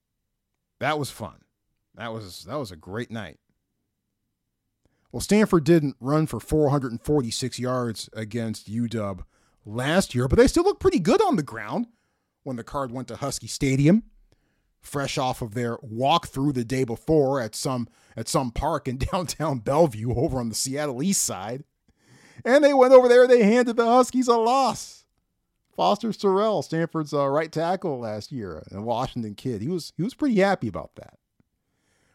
That 0.80 0.98
was 0.98 1.10
fun. 1.10 1.42
That 1.96 2.14
was 2.14 2.44
that 2.44 2.58
was 2.58 2.72
a 2.72 2.76
great 2.76 3.10
night. 3.10 3.38
Well, 5.12 5.20
Stanford 5.20 5.64
didn't 5.64 5.96
run 6.00 6.26
for 6.26 6.40
446 6.40 7.58
yards 7.58 8.08
against 8.14 8.72
UW 8.72 9.24
last 9.66 10.14
year, 10.14 10.28
but 10.28 10.38
they 10.38 10.46
still 10.46 10.64
look 10.64 10.80
pretty 10.80 10.98
good 10.98 11.20
on 11.20 11.36
the 11.36 11.42
ground 11.42 11.88
when 12.42 12.56
the 12.56 12.64
card 12.64 12.90
went 12.90 13.08
to 13.08 13.16
Husky 13.16 13.48
Stadium, 13.48 14.04
fresh 14.80 15.18
off 15.18 15.42
of 15.42 15.52
their 15.52 15.76
walkthrough 15.76 16.54
the 16.54 16.64
day 16.64 16.84
before 16.84 17.38
at 17.38 17.54
some 17.54 17.86
at 18.16 18.28
some 18.28 18.50
park 18.50 18.88
in 18.88 18.96
downtown 19.12 19.58
Bellevue 19.58 20.14
over 20.14 20.38
on 20.38 20.48
the 20.48 20.54
Seattle 20.54 21.02
East 21.02 21.22
Side. 21.22 21.64
And 22.46 22.64
they 22.64 22.72
went 22.72 22.94
over 22.94 23.08
there, 23.08 23.26
they 23.26 23.42
handed 23.42 23.76
the 23.76 23.84
Huskies 23.84 24.26
a 24.26 24.38
loss. 24.38 25.01
Foster 25.74 26.08
Sarell, 26.08 26.62
Stanford's 26.62 27.14
uh, 27.14 27.28
right 27.28 27.50
tackle 27.50 27.98
last 28.00 28.30
year, 28.30 28.62
a 28.70 28.80
Washington 28.80 29.34
kid. 29.34 29.62
He 29.62 29.68
was 29.68 29.92
he 29.96 30.02
was 30.02 30.14
pretty 30.14 30.36
happy 30.36 30.68
about 30.68 30.94
that. 30.96 31.18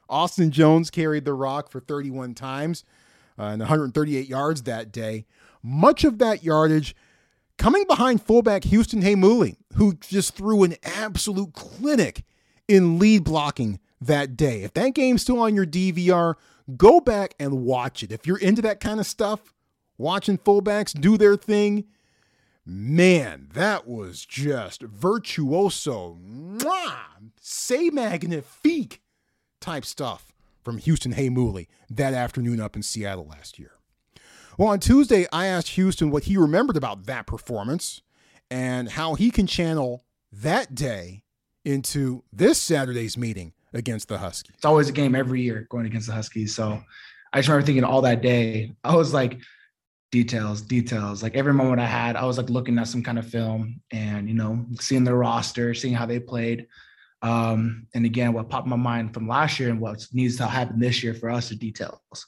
Austin 0.10 0.52
Jones 0.52 0.90
carried 0.90 1.26
the 1.26 1.34
rock 1.34 1.70
for 1.70 1.80
31 1.80 2.34
times 2.34 2.84
uh, 3.38 3.44
and 3.44 3.60
138 3.60 4.28
yards 4.28 4.64
that 4.64 4.92
day. 4.92 5.26
Much 5.62 6.04
of 6.04 6.18
that 6.20 6.44
yardage 6.44 6.96
coming 7.58 7.86
behind 7.88 8.22
fullback 8.22 8.64
Houston 8.66 9.02
Heimuli, 9.02 9.58
who 9.76 9.96
just 9.96 10.36
threw 10.36 10.64
an 10.64 10.76
absolute 10.84 11.54
clinic 11.54 12.24
in 12.68 13.00
lead 13.00 13.24
blocking 13.24 13.80
that 14.00 14.38
day. 14.38 14.64
If 14.64 14.74
that 14.74 14.94
game's 14.94 15.24
still 15.24 15.40
on 15.40 15.56
your 15.56 15.66
DVR, 15.66 16.36
go 16.78 17.00
back 17.00 17.34
and 17.40 17.64
watch 17.64 18.04
it. 18.04 18.12
If 18.12 18.28
you're 18.28 18.38
into 18.38 18.62
that 18.62 18.80
kind 18.80 19.00
of 19.00 19.08
stuff, 19.08 19.54
watching 19.98 20.38
fullbacks 20.38 21.00
do 21.00 21.18
their 21.18 21.36
thing, 21.36 21.86
man, 22.68 23.48
that 23.54 23.88
was 23.88 24.26
just 24.26 24.82
virtuoso, 24.82 26.20
mwah, 26.22 27.32
say 27.40 27.90
magnifique 27.90 29.02
type 29.62 29.86
stuff 29.86 30.34
from 30.64 30.78
Houston 30.80 31.14
Heimuli 31.14 31.68
that 31.90 32.14
afternoon 32.14 32.60
up 32.60 32.76
in 32.76 32.84
Seattle 32.84 33.26
last 33.26 33.58
year. 33.58 33.72
Well, 34.58 34.70
on 34.70 34.80
Tuesday, 34.80 35.28
I 35.32 35.48
asked 35.48 35.70
Houston 35.70 36.12
what 36.12 36.24
he 36.24 36.36
remembered 36.36 36.76
about 36.76 37.06
that 37.06 37.26
performance 37.26 38.02
and 38.52 38.90
how 38.90 39.14
he 39.14 39.32
can 39.32 39.48
channel 39.48 40.04
that 40.32 40.76
day 40.76 41.24
into 41.64 42.24
this 42.34 42.60
Saturday's 42.60 43.18
meeting 43.18 43.54
against 43.74 44.10
the 44.10 44.18
Huskies. 44.18 44.56
It's 44.56 44.66
always 44.66 44.90
a 44.90 44.94
game 44.94 45.16
every 45.16 45.42
year 45.42 45.68
going 45.70 45.86
against 45.86 46.08
the 46.08 46.14
Huskies. 46.14 46.56
So 46.56 46.82
I 47.32 47.40
just 47.40 47.48
remember 47.48 47.66
thinking 47.66 47.84
all 47.84 48.02
that 48.02 48.22
day, 48.22 48.74
I 48.84 48.96
was 48.96 49.14
like, 49.14 49.40
details, 50.12 50.62
details. 50.62 51.22
Like 51.22 51.36
every 51.36 51.54
moment 51.54 51.82
I 51.82 51.86
had, 51.86 52.16
I 52.16 52.26
was 52.26 52.38
like 52.38 52.50
looking 52.50 52.78
at 52.80 52.88
some 52.88 53.04
kind 53.04 53.20
of 53.20 53.28
film 53.28 53.82
and, 53.92 54.28
you 54.28 54.36
know, 54.36 54.66
seeing 54.80 55.04
the 55.04 55.14
roster, 55.14 55.74
seeing 55.74 55.94
how 55.94 56.06
they 56.06 56.20
played. 56.20 56.68
Um, 57.22 57.88
and 57.94 58.06
again, 58.06 58.34
what 58.34 58.50
popped 58.50 58.68
my 58.68 58.76
mind 58.76 59.14
from 59.14 59.28
last 59.28 59.60
year 59.60 59.70
and 59.70 59.82
what 59.82 60.06
needs 60.14 60.38
to 60.38 60.46
happen 60.46 60.80
this 60.80 61.04
year 61.04 61.14
for 61.14 61.30
us 61.30 61.52
are 61.52 61.56
details. 61.56 62.28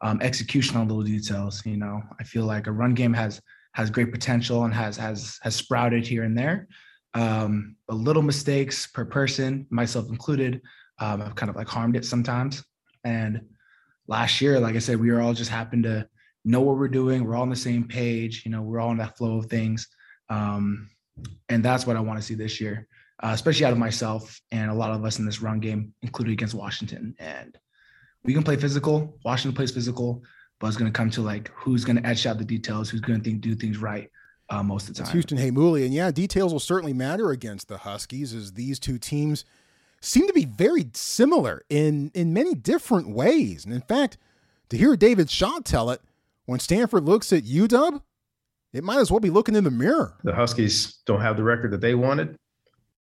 Um, 0.00 0.20
execution 0.20 0.76
on 0.78 0.88
those 0.88 1.06
details. 1.06 1.64
You 1.64 1.76
know, 1.76 2.02
I 2.18 2.24
feel 2.24 2.44
like 2.44 2.66
a 2.66 2.72
run 2.72 2.94
game 2.94 3.14
has 3.14 3.40
has 3.74 3.88
great 3.88 4.12
potential 4.12 4.64
and 4.64 4.74
has 4.74 4.96
has 4.96 5.38
has 5.42 5.54
sprouted 5.54 6.06
here 6.06 6.24
and 6.24 6.36
there. 6.36 6.66
Um, 7.14 7.76
but 7.86 7.96
little 7.96 8.22
mistakes 8.22 8.86
per 8.86 9.04
person, 9.04 9.66
myself 9.70 10.08
included, 10.08 10.60
um, 10.98 11.20
have 11.20 11.36
kind 11.36 11.50
of 11.50 11.56
like 11.56 11.68
harmed 11.68 11.96
it 11.96 12.04
sometimes. 12.04 12.64
And 13.04 13.42
last 14.08 14.40
year, 14.40 14.58
like 14.58 14.74
I 14.74 14.80
said, 14.80 14.98
we 14.98 15.12
were 15.12 15.20
all 15.20 15.34
just 15.34 15.50
happened 15.50 15.84
to 15.84 16.08
know 16.44 16.60
what 16.60 16.76
we're 16.76 16.88
doing. 16.88 17.24
We're 17.24 17.36
all 17.36 17.42
on 17.42 17.50
the 17.50 17.56
same 17.56 17.84
page. 17.86 18.42
You 18.44 18.50
know, 18.50 18.62
we're 18.62 18.80
all 18.80 18.90
in 18.90 18.98
that 18.98 19.16
flow 19.16 19.38
of 19.38 19.46
things. 19.46 19.88
Um, 20.28 20.88
and 21.48 21.64
that's 21.64 21.86
what 21.86 21.96
I 21.96 22.00
want 22.00 22.18
to 22.18 22.24
see 22.24 22.34
this 22.34 22.60
year. 22.60 22.88
uh, 23.22 23.30
especially 23.32 23.64
out 23.64 23.72
of 23.72 23.78
myself 23.78 24.40
and 24.50 24.70
a 24.70 24.74
lot 24.74 24.90
of 24.90 25.04
us 25.04 25.18
in 25.18 25.24
this 25.24 25.40
run 25.40 25.60
game, 25.60 25.94
including 26.02 26.32
against 26.32 26.54
Washington. 26.54 27.14
And 27.18 27.56
we 28.24 28.34
can 28.34 28.42
play 28.42 28.56
physical. 28.56 29.16
Washington 29.24 29.54
plays 29.54 29.70
physical, 29.70 30.22
but 30.58 30.66
it's 30.66 30.76
going 30.76 30.92
to 30.92 30.96
come 30.96 31.10
to 31.10 31.22
like 31.22 31.48
who's 31.54 31.84
going 31.84 31.96
to 31.96 32.06
etch 32.06 32.26
out 32.26 32.38
the 32.38 32.44
details, 32.44 32.90
who's 32.90 33.00
going 33.00 33.20
to 33.20 33.24
think 33.24 33.40
do 33.40 33.54
things 33.54 33.78
right 33.78 34.10
uh, 34.50 34.62
most 34.62 34.88
of 34.88 34.94
the 34.94 34.98
time. 34.98 35.04
It's 35.04 35.12
Houston 35.12 35.38
Heimuli, 35.38 35.84
and 35.84 35.94
yeah, 35.94 36.10
details 36.10 36.52
will 36.52 36.60
certainly 36.60 36.92
matter 36.92 37.30
against 37.30 37.68
the 37.68 37.78
Huskies, 37.78 38.34
as 38.34 38.52
these 38.52 38.78
two 38.78 38.98
teams 38.98 39.44
seem 40.00 40.26
to 40.26 40.32
be 40.32 40.44
very 40.44 40.90
similar 40.94 41.62
in 41.68 42.10
in 42.14 42.32
many 42.32 42.54
different 42.54 43.08
ways. 43.08 43.64
And 43.64 43.72
in 43.72 43.82
fact, 43.82 44.18
to 44.70 44.76
hear 44.76 44.96
David 44.96 45.30
Shaw 45.30 45.60
tell 45.60 45.90
it, 45.90 46.00
when 46.46 46.60
Stanford 46.60 47.04
looks 47.04 47.32
at 47.32 47.44
UW, 47.44 48.00
it 48.72 48.84
might 48.84 48.98
as 48.98 49.10
well 49.10 49.20
be 49.20 49.30
looking 49.30 49.54
in 49.54 49.64
the 49.64 49.70
mirror. 49.70 50.16
The 50.24 50.34
Huskies 50.34 51.00
don't 51.06 51.20
have 51.20 51.36
the 51.36 51.44
record 51.44 51.72
that 51.72 51.80
they 51.80 51.94
wanted, 51.94 52.36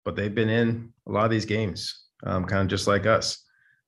but 0.04 0.16
they've 0.16 0.34
been 0.34 0.48
in 0.48 0.92
a 1.06 1.12
lot 1.12 1.24
of 1.24 1.30
these 1.30 1.44
games, 1.44 2.06
um, 2.24 2.44
kind 2.44 2.62
of 2.62 2.68
just 2.68 2.86
like 2.86 3.06
us. 3.06 3.44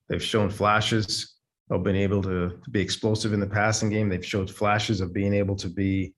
They've 0.09 0.23
shown 0.23 0.51
flashes 0.51 1.37
of 1.71 1.85
being 1.85 1.97
able 1.97 2.23
to, 2.23 2.59
to, 2.63 2.71
be 2.71 2.81
explosive 2.81 3.33
in 3.33 3.41
the 3.41 3.47
passing 3.47 3.89
game. 3.91 4.09
They've 4.09 4.25
showed 4.25 4.51
flashes 4.51 5.01
of 5.01 5.15
being 5.15 5.33
able 5.33 5.57
to 5.57 5.69
be 5.69 6.15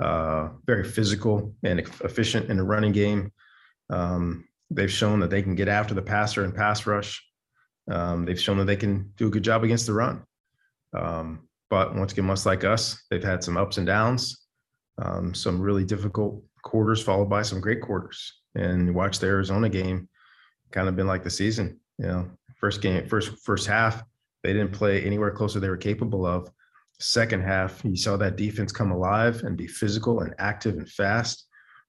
uh, 0.00 0.48
very 0.66 0.82
physical 0.82 1.54
and 1.62 1.78
efficient 1.78 2.50
in 2.50 2.56
the 2.56 2.64
running 2.64 2.92
game. 2.92 3.30
Um, 3.90 4.48
they've 4.70 4.90
shown 4.90 5.20
that 5.20 5.30
they 5.30 5.42
can 5.42 5.54
get 5.54 5.68
after 5.68 5.94
the 5.94 6.02
passer 6.02 6.44
and 6.44 6.54
pass 6.54 6.86
rush. 6.86 7.22
Um, 7.90 8.24
they've 8.24 8.40
shown 8.40 8.56
that 8.58 8.64
they 8.64 8.76
can 8.76 9.12
do 9.16 9.28
a 9.28 9.30
good 9.30 9.44
job 9.44 9.62
against 9.62 9.86
the 9.86 9.92
run. 9.92 10.24
Um, 10.98 11.46
but 11.74 11.94
once 11.96 12.12
again, 12.12 12.26
much 12.26 12.46
like 12.46 12.62
us, 12.62 13.02
they've 13.10 13.24
had 13.32 13.42
some 13.42 13.56
ups 13.56 13.78
and 13.78 13.86
downs 13.86 14.44
um, 14.98 15.34
some 15.34 15.60
really 15.60 15.84
difficult 15.84 16.42
quarters 16.62 17.02
followed 17.02 17.28
by 17.28 17.42
some 17.42 17.60
great 17.60 17.80
quarters. 17.80 18.40
And 18.54 18.86
you 18.86 18.92
watch 18.92 19.18
the 19.18 19.26
Arizona 19.26 19.68
game, 19.68 20.08
kind 20.70 20.88
of 20.88 20.96
been 20.96 21.06
like 21.06 21.24
the 21.24 21.30
season. 21.30 21.80
You 21.98 22.06
know, 22.06 22.30
first 22.56 22.80
game, 22.80 23.08
first 23.08 23.44
first 23.44 23.66
half, 23.66 24.02
they 24.42 24.52
didn't 24.52 24.72
play 24.72 25.02
anywhere 25.02 25.30
close 25.30 25.54
to 25.54 25.60
they 25.60 25.68
were 25.68 25.76
capable 25.76 26.26
of. 26.26 26.50
Second 27.00 27.42
half, 27.42 27.84
you 27.84 27.96
saw 27.96 28.16
that 28.16 28.36
defense 28.36 28.70
come 28.70 28.92
alive 28.92 29.42
and 29.42 29.56
be 29.56 29.66
physical 29.66 30.20
and 30.20 30.34
active 30.38 30.76
and 30.76 30.88
fast. 30.88 31.46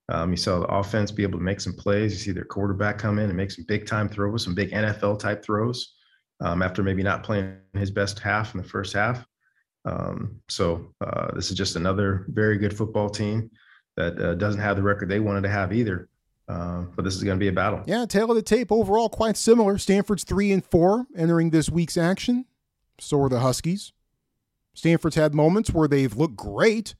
Um, 0.09 0.31
you 0.31 0.37
saw 0.37 0.59
the 0.59 0.67
offense 0.67 1.11
be 1.11 1.23
able 1.23 1.39
to 1.39 1.45
make 1.45 1.61
some 1.61 1.73
plays. 1.73 2.13
You 2.13 2.19
see 2.19 2.31
their 2.31 2.45
quarterback 2.45 2.97
come 2.97 3.19
in 3.19 3.25
and 3.25 3.37
make 3.37 3.51
some 3.51 3.65
big 3.67 3.85
time 3.85 4.09
throws, 4.09 4.43
some 4.43 4.55
big 4.55 4.71
NFL 4.71 5.19
type 5.19 5.43
throws 5.43 5.95
um, 6.41 6.61
after 6.61 6.81
maybe 6.81 7.03
not 7.03 7.23
playing 7.23 7.57
his 7.73 7.91
best 7.91 8.19
half 8.19 8.55
in 8.55 8.61
the 8.61 8.67
first 8.67 8.93
half. 8.93 9.25
Um, 9.85 10.41
so 10.49 10.93
uh, 11.01 11.33
this 11.35 11.51
is 11.51 11.57
just 11.57 11.75
another 11.75 12.25
very 12.29 12.57
good 12.57 12.75
football 12.75 13.09
team 13.09 13.51
that 13.95 14.19
uh, 14.19 14.33
doesn't 14.35 14.61
have 14.61 14.75
the 14.75 14.83
record 14.83 15.09
they 15.09 15.19
wanted 15.19 15.41
to 15.41 15.49
have 15.49 15.71
either. 15.71 16.09
Uh, 16.47 16.83
but 16.95 17.03
this 17.03 17.15
is 17.15 17.23
going 17.23 17.37
to 17.37 17.43
be 17.43 17.47
a 17.47 17.53
battle. 17.53 17.81
Yeah, 17.87 18.05
tale 18.05 18.29
of 18.29 18.35
the 18.35 18.41
tape 18.41 18.71
overall 18.71 19.09
quite 19.09 19.37
similar. 19.37 19.77
Stanford's 19.77 20.23
three 20.23 20.51
and 20.51 20.63
four 20.63 21.07
entering 21.15 21.49
this 21.49 21.69
week's 21.69 21.97
action. 21.97 22.45
So 22.99 23.21
are 23.21 23.29
the 23.29 23.39
Huskies. 23.39 23.93
Stanford's 24.73 25.15
had 25.15 25.33
moments 25.33 25.71
where 25.71 25.87
they've 25.87 26.15
looked 26.15 26.35
great. 26.35 26.95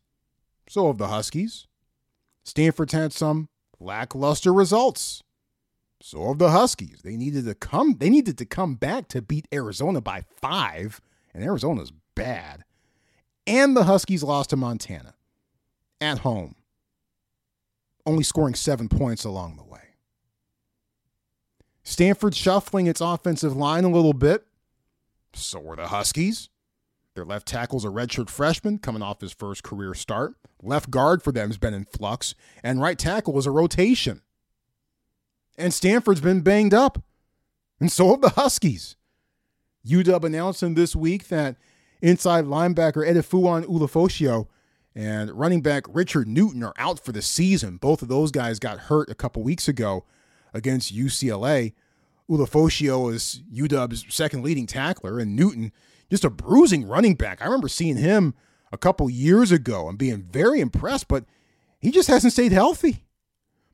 So 0.67 0.88
have 0.88 0.97
the 0.97 1.07
Huskies. 1.07 1.67
Stanford's 2.43 2.93
had 2.93 3.13
some 3.13 3.49
lackluster 3.79 4.53
results. 4.53 5.21
So 6.01 6.27
have 6.29 6.39
the 6.39 6.51
Huskies. 6.51 7.01
They 7.03 7.15
needed 7.15 7.45
to 7.45 7.53
come. 7.53 7.97
They 7.99 8.09
needed 8.09 8.38
to 8.39 8.45
come 8.45 8.75
back 8.75 9.07
to 9.09 9.21
beat 9.21 9.47
Arizona 9.53 10.01
by 10.01 10.23
five, 10.41 11.01
and 11.33 11.43
Arizona's 11.43 11.91
bad 12.15 12.64
and 13.48 13.76
the 13.76 13.84
Huskies 13.84 14.24
lost 14.24 14.52
to 14.52 14.58
Montana 14.58 15.16
at 16.02 16.20
home, 16.20 16.56
only 18.06 18.24
scoring 18.24 18.56
seven 18.56 18.89
points 18.89 19.24
along 19.24 19.58
the 19.58 19.64
way. 19.64 19.80
Stanford 21.84 22.36
shuffling 22.36 22.88
its 22.88 23.02
offensive 23.02 23.56
line 23.56 23.84
a 23.84 23.89
little 23.89 24.14
bit. 24.14 24.46
So 25.34 25.70
are 25.70 25.76
the 25.76 25.88
Huskies. 25.88 26.50
Their 27.14 27.26
left 27.26 27.48
tackle's 27.48 27.86
a 27.86 27.89
redshirt 27.89 28.30
freshman 28.30 28.80
coming 28.80 29.02
off 29.02 29.22
his 29.22 29.32
first 29.32 29.64
career 29.64 29.93
start. 29.93 30.36
Left 30.62 30.89
guard 30.89 31.24
for 31.24 31.32
them 31.32 31.50
has 31.50 31.58
been 31.58 31.74
in 31.74 31.86
flux, 31.86 32.36
and 32.64 32.82
right 32.82 32.98
tackle 32.98 33.38
is 33.38 33.46
a 33.46 33.52
rotation. 33.52 34.22
And 35.58 35.74
Stanford's 35.74 36.20
been 36.20 36.41
banged 36.41 36.74
up, 36.74 37.02
and 37.80 37.91
so 37.91 38.10
have 38.10 38.22
the 38.22 38.30
Huskies. 38.30 38.98
UW 39.88 40.26
announcing 40.26 40.74
this 40.74 40.96
week 40.96 41.28
that 41.28 41.56
Inside 42.06 42.45
linebacker 42.45 43.03
Edefuan 43.03 43.66
Ulofoshio 43.66 44.45
and 44.93 45.32
running 45.32 45.62
back 45.62 45.86
Richard 45.89 46.28
Newton 46.28 46.62
are 46.62 46.76
out 46.78 47.03
for 47.03 47.12
the 47.12 47.24
season. 47.24 47.78
Both 47.78 48.03
of 48.03 48.10
those 48.10 48.30
guys 48.30 48.60
got 48.60 48.78
hurt 48.78 49.10
a 49.10 49.16
couple 49.16 49.41
weeks 49.41 49.68
ago 49.68 50.06
against 50.53 50.95
UCLA. 50.95 51.74
Ulofoshio 52.30 53.12
is 53.12 53.41
UW's 53.51 54.06
second 54.14 54.43
leading 54.43 54.68
tackler, 54.68 55.18
and 55.18 55.36
Newton 55.36 55.72
just 56.08 56.24
a 56.24 56.30
bruising 56.30 56.88
running 56.88 57.16
back. 57.16 57.41
I 57.41 57.45
remember 57.45 57.68
seeing 57.68 57.97
him 57.97 58.36
a 58.72 58.78
couple 58.78 59.10
years 59.10 59.51
ago 59.51 59.89
and 59.89 59.97
being 59.97 60.22
very 60.22 60.60
impressed, 60.60 61.08
but 61.08 61.26
he 61.80 61.89
just 61.89 62.08
hasn't 62.08 62.34
stayed 62.34 62.51
healthy. 62.51 63.08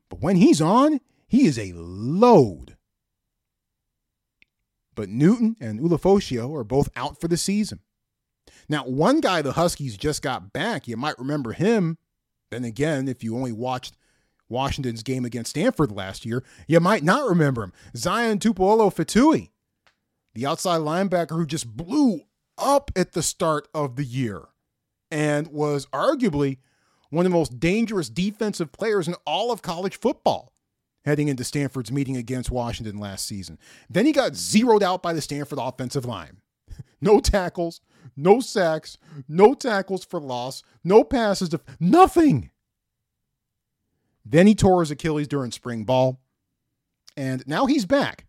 But 0.08 0.22
when 0.22 0.36
he's 0.36 0.62
on, 0.62 1.02
he 1.28 1.44
is 1.44 1.58
a 1.58 1.74
load. 1.74 2.78
But 4.94 5.10
Newton 5.10 5.54
and 5.60 5.80
Ulofoshio 5.80 6.56
are 6.56 6.64
both 6.64 6.88
out 6.96 7.20
for 7.20 7.28
the 7.28 7.36
season. 7.36 7.80
Now, 8.68 8.84
one 8.84 9.20
guy 9.20 9.42
the 9.42 9.52
Huskies 9.52 9.96
just 9.96 10.22
got 10.22 10.52
back, 10.52 10.88
you 10.88 10.96
might 10.96 11.18
remember 11.18 11.52
him. 11.52 11.98
Then 12.50 12.64
again, 12.64 13.08
if 13.08 13.24
you 13.24 13.36
only 13.36 13.52
watched 13.52 13.96
Washington's 14.48 15.02
game 15.02 15.24
against 15.24 15.50
Stanford 15.50 15.90
last 15.90 16.26
year, 16.26 16.44
you 16.66 16.80
might 16.80 17.02
not 17.02 17.28
remember 17.28 17.62
him. 17.62 17.72
Zion 17.96 18.38
Tupuola-Fetui, 18.38 19.50
the 20.34 20.46
outside 20.46 20.80
linebacker 20.80 21.30
who 21.30 21.46
just 21.46 21.76
blew 21.76 22.20
up 22.58 22.90
at 22.94 23.12
the 23.12 23.22
start 23.22 23.68
of 23.74 23.96
the 23.96 24.04
year 24.04 24.42
and 25.10 25.48
was 25.48 25.86
arguably 25.86 26.58
one 27.10 27.26
of 27.26 27.32
the 27.32 27.38
most 27.38 27.60
dangerous 27.60 28.08
defensive 28.08 28.72
players 28.72 29.08
in 29.08 29.14
all 29.26 29.50
of 29.50 29.62
college 29.62 29.98
football 29.98 30.52
heading 31.04 31.28
into 31.28 31.44
Stanford's 31.44 31.92
meeting 31.92 32.16
against 32.16 32.50
Washington 32.50 32.98
last 32.98 33.26
season. 33.26 33.58
Then 33.90 34.06
he 34.06 34.12
got 34.12 34.34
zeroed 34.34 34.82
out 34.82 35.02
by 35.02 35.12
the 35.12 35.20
Stanford 35.20 35.58
offensive 35.60 36.04
line. 36.04 36.38
no 37.00 37.20
tackles, 37.20 37.80
no 38.16 38.40
sacks, 38.40 38.98
no 39.28 39.54
tackles 39.54 40.04
for 40.04 40.20
loss, 40.20 40.62
no 40.84 41.04
passes 41.04 41.48
to 41.50 41.60
nothing. 41.80 42.50
Then 44.24 44.46
he 44.46 44.54
tore 44.54 44.80
his 44.80 44.90
Achilles 44.90 45.28
during 45.28 45.50
spring 45.50 45.84
ball, 45.84 46.20
and 47.16 47.42
now 47.46 47.66
he's 47.66 47.86
back 47.86 48.26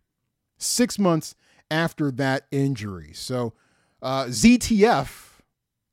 six 0.58 0.98
months 0.98 1.34
after 1.70 2.10
that 2.12 2.46
injury. 2.50 3.12
So 3.14 3.54
uh, 4.02 4.24
ZTF 4.24 5.40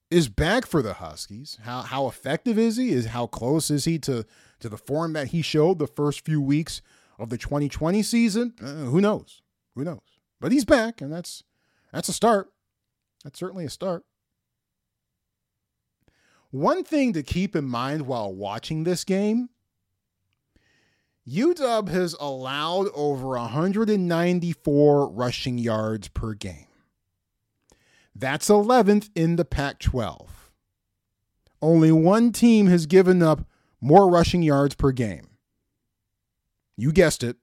is 0.10 0.28
back 0.28 0.66
for 0.66 0.82
the 0.82 0.94
Huskies. 0.94 1.58
How 1.64 1.82
how 1.82 2.08
effective 2.08 2.60
is 2.60 2.78
he? 2.78 2.92
Is 2.92 3.08
how 3.08 3.28
close 3.28 3.72
is 3.72 3.86
he 3.86 3.98
to 4.00 4.26
to 4.60 4.70
the 4.70 4.78
form 4.78 5.14
that 5.14 5.28
he 5.28 5.42
showed 5.42 5.80
the 5.80 5.88
first 5.88 6.26
few 6.26 6.42
weeks 6.42 6.82
of 7.18 7.30
the 7.30 7.38
2020 7.38 8.04
season? 8.04 8.54
Uh, 8.62 8.86
who 8.86 9.02
knows? 9.02 9.42
Who 9.76 9.84
knows? 9.84 10.00
But 10.40 10.52
he's 10.52 10.66
back, 10.66 11.02
and 11.02 11.12
that's 11.12 11.44
that's 11.94 12.10
a 12.10 12.14
start. 12.14 12.52
That's 13.24 13.40
certainly 13.40 13.66
a 13.66 13.70
start. 13.70 14.04
One 16.50 16.84
thing 16.84 17.14
to 17.14 17.24
keep 17.24 17.56
in 17.56 17.66
mind 17.66 18.08
while 18.08 18.34
watching 18.34 18.84
this 18.84 19.04
game 19.04 19.50
UW 21.28 21.90
has 21.90 22.16
allowed 22.20 22.88
over 22.96 23.30
194 23.30 25.10
rushing 25.12 25.58
yards 25.58 26.08
per 26.10 26.34
game. 26.34 26.66
That's 28.16 28.50
11th 28.50 29.10
in 29.16 29.36
the 29.36 29.46
Pac 29.46 29.80
12. 29.80 30.52
Only 31.62 31.92
one 31.92 32.32
team 32.32 32.68
has 32.68 32.86
given 32.86 33.22
up 33.22 33.46
more 33.80 34.10
rushing 34.10 34.42
yards 34.42 34.76
per 34.76 34.92
game. 34.92 35.30
You 36.76 36.92
guessed 36.92 37.24
it, 37.24 37.38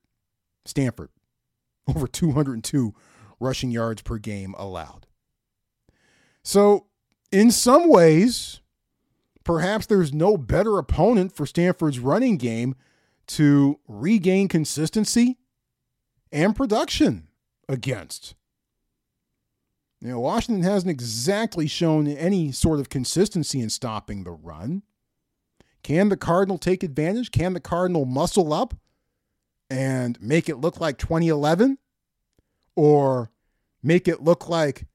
Stanford. 0.64 1.10
Over 1.88 2.06
202 2.06 2.94
rushing 3.40 3.70
yards 3.70 4.02
per 4.02 4.18
game 4.18 4.54
allowed. 4.58 5.07
So, 6.48 6.86
in 7.30 7.50
some 7.50 7.90
ways, 7.90 8.62
perhaps 9.44 9.84
there's 9.84 10.14
no 10.14 10.38
better 10.38 10.78
opponent 10.78 11.36
for 11.36 11.44
Stanford's 11.44 11.98
running 11.98 12.38
game 12.38 12.74
to 13.26 13.78
regain 13.86 14.48
consistency 14.48 15.36
and 16.32 16.56
production 16.56 17.28
against. 17.68 18.34
You 20.00 20.08
know, 20.08 20.20
Washington 20.20 20.62
hasn't 20.62 20.90
exactly 20.90 21.66
shown 21.66 22.08
any 22.08 22.50
sort 22.50 22.80
of 22.80 22.88
consistency 22.88 23.60
in 23.60 23.68
stopping 23.68 24.24
the 24.24 24.30
run. 24.30 24.84
Can 25.82 26.08
the 26.08 26.16
Cardinal 26.16 26.56
take 26.56 26.82
advantage? 26.82 27.30
Can 27.30 27.52
the 27.52 27.60
Cardinal 27.60 28.06
muscle 28.06 28.54
up 28.54 28.72
and 29.68 30.18
make 30.22 30.48
it 30.48 30.56
look 30.56 30.80
like 30.80 30.96
2011? 30.96 31.76
Or 32.74 33.30
make 33.82 34.08
it 34.08 34.22
look 34.22 34.48
like 34.48 34.86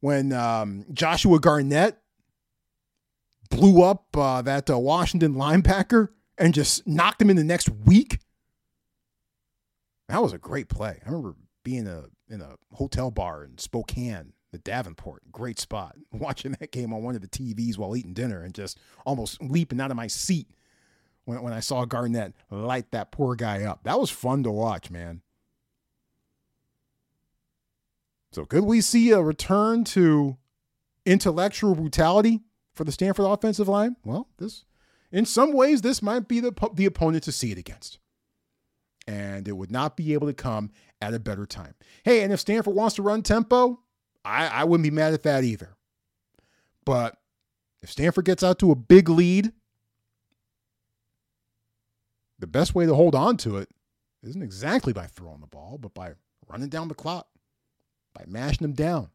when 0.00 0.32
um, 0.32 0.84
Joshua 0.92 1.38
Garnett 1.38 1.98
blew 3.50 3.82
up 3.82 4.16
uh, 4.16 4.42
that 4.42 4.70
uh, 4.70 4.78
Washington 4.78 5.34
linebacker 5.34 6.08
and 6.38 6.54
just 6.54 6.86
knocked 6.86 7.20
him 7.20 7.30
in 7.30 7.36
the 7.36 7.44
next 7.44 7.68
week. 7.68 8.18
That 10.08 10.22
was 10.22 10.32
a 10.32 10.38
great 10.38 10.68
play. 10.68 11.00
I 11.04 11.08
remember 11.08 11.36
being 11.62 11.86
a, 11.86 12.04
in 12.28 12.40
a 12.40 12.56
hotel 12.72 13.10
bar 13.10 13.44
in 13.44 13.58
Spokane, 13.58 14.32
the 14.50 14.58
Davenport, 14.58 15.30
great 15.30 15.60
spot, 15.60 15.96
watching 16.12 16.52
that 16.52 16.72
game 16.72 16.92
on 16.92 17.02
one 17.02 17.14
of 17.14 17.20
the 17.20 17.28
TVs 17.28 17.76
while 17.76 17.96
eating 17.96 18.14
dinner 18.14 18.42
and 18.42 18.54
just 18.54 18.78
almost 19.04 19.42
leaping 19.42 19.80
out 19.80 19.90
of 19.90 19.96
my 19.96 20.06
seat 20.06 20.48
when, 21.24 21.42
when 21.42 21.52
I 21.52 21.60
saw 21.60 21.84
Garnett 21.84 22.34
light 22.50 22.90
that 22.92 23.12
poor 23.12 23.34
guy 23.36 23.64
up. 23.64 23.84
That 23.84 24.00
was 24.00 24.10
fun 24.10 24.42
to 24.44 24.50
watch, 24.50 24.90
man. 24.90 25.22
So 28.32 28.44
could 28.44 28.64
we 28.64 28.80
see 28.80 29.10
a 29.10 29.20
return 29.20 29.84
to 29.84 30.36
intellectual 31.04 31.74
brutality 31.74 32.40
for 32.74 32.84
the 32.84 32.92
Stanford 32.92 33.26
offensive 33.26 33.68
line? 33.68 33.96
Well, 34.04 34.28
this 34.38 34.64
in 35.10 35.26
some 35.26 35.52
ways 35.52 35.82
this 35.82 36.02
might 36.02 36.28
be 36.28 36.40
the 36.40 36.52
the 36.74 36.86
opponent 36.86 37.24
to 37.24 37.32
see 37.32 37.50
it 37.50 37.58
against. 37.58 37.98
And 39.06 39.48
it 39.48 39.52
would 39.52 39.72
not 39.72 39.96
be 39.96 40.12
able 40.12 40.28
to 40.28 40.34
come 40.34 40.70
at 41.00 41.14
a 41.14 41.18
better 41.18 41.46
time. 41.46 41.74
Hey, 42.04 42.22
and 42.22 42.32
if 42.32 42.40
Stanford 42.40 42.74
wants 42.74 42.94
to 42.96 43.02
run 43.02 43.22
tempo, 43.22 43.80
I, 44.24 44.46
I 44.46 44.64
wouldn't 44.64 44.84
be 44.84 44.94
mad 44.94 45.14
at 45.14 45.24
that 45.24 45.42
either. 45.42 45.74
But 46.84 47.16
if 47.82 47.90
Stanford 47.90 48.26
gets 48.26 48.42
out 48.42 48.58
to 48.60 48.70
a 48.70 48.76
big 48.76 49.08
lead, 49.08 49.52
the 52.38 52.46
best 52.46 52.74
way 52.74 52.86
to 52.86 52.94
hold 52.94 53.14
on 53.14 53.36
to 53.38 53.56
it 53.56 53.68
isn't 54.22 54.42
exactly 54.42 54.92
by 54.92 55.06
throwing 55.06 55.40
the 55.40 55.46
ball, 55.46 55.78
but 55.80 55.94
by 55.94 56.12
running 56.46 56.68
down 56.68 56.88
the 56.88 56.94
clock 56.94 57.26
by 58.14 58.24
mashing 58.26 58.64
them 58.64 58.72
down. 58.72 59.10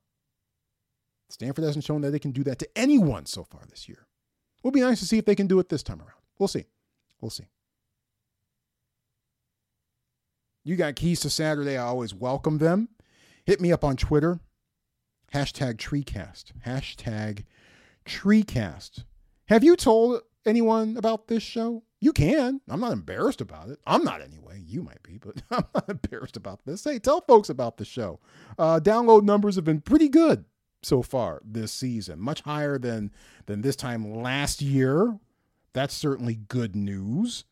Stanford 1.30 1.66
hasn't 1.66 1.86
shown 1.86 2.02
that 2.02 2.12
they 2.12 2.20
can 2.20 2.32
do 2.32 2.44
that 2.44 2.60
to 2.60 2.70
anyone 2.76 3.26
so 3.26 3.44
far 3.44 3.62
this 3.70 3.90
year. 3.90 4.08
It 4.58 4.64
will 4.64 4.72
be 4.72 4.82
nice 4.82 5.00
to 5.00 5.06
see 5.06 5.18
if 5.18 5.26
they 5.26 5.36
can 5.36 5.48
do 5.48 5.60
it 5.60 5.70
this 5.70 5.84
time 5.84 6.00
around. 6.00 6.22
We'll 6.38 6.48
see. 6.48 6.66
We'll 7.22 7.32
see. 7.32 7.48
You 10.64 10.76
got 10.76 10.96
keys 10.96 11.20
to 11.22 11.30
Saturday. 11.30 11.78
I 11.78 11.84
always 11.84 12.14
welcome 12.14 12.58
them. 12.58 12.90
Hit 13.46 13.62
me 13.62 13.72
up 13.72 13.84
on 13.84 13.96
Twitter. 13.96 14.40
Hashtag 15.34 15.76
TreeCast. 15.76 16.54
Hashtag 16.66 17.44
TreeCast. 18.06 19.04
Have 19.48 19.64
you 19.64 19.76
told 19.76 20.22
anyone 20.46 20.98
about 20.98 21.28
this 21.28 21.44
show? 21.44 21.84
You 22.02 22.14
can. 22.14 22.62
I'm 22.68 22.82
not 22.82 22.92
embarrassed 22.92 23.42
about 23.42 23.70
it. 23.70 23.80
I'm 23.88 24.04
not 24.04 24.22
anyway. 24.22 24.62
You 24.66 24.84
might 24.84 25.02
be, 25.02 25.18
but 25.18 25.42
I'm 25.52 25.66
not 25.74 25.90
embarrassed 25.90 26.38
about 26.38 26.66
this. 26.66 26.84
Hey, 26.84 27.00
tell 27.00 27.22
folks 27.22 27.50
about 27.50 27.78
the 27.78 27.86
show. 27.86 28.20
Uh, 28.60 28.80
download 28.80 29.24
numbers 29.24 29.56
have 29.56 29.66
been 29.66 29.82
pretty 29.82 30.10
good 30.10 30.46
so 30.84 31.02
far 31.02 31.42
this 31.44 31.72
season, 31.72 32.20
much 32.20 32.42
higher 32.42 32.78
than 32.78 33.12
than 33.48 33.62
this 33.62 33.76
time 33.76 34.14
last 34.22 34.62
year. 34.62 35.18
That's 35.74 35.94
certainly 35.94 36.36
good 36.36 36.76
news, 36.76 37.44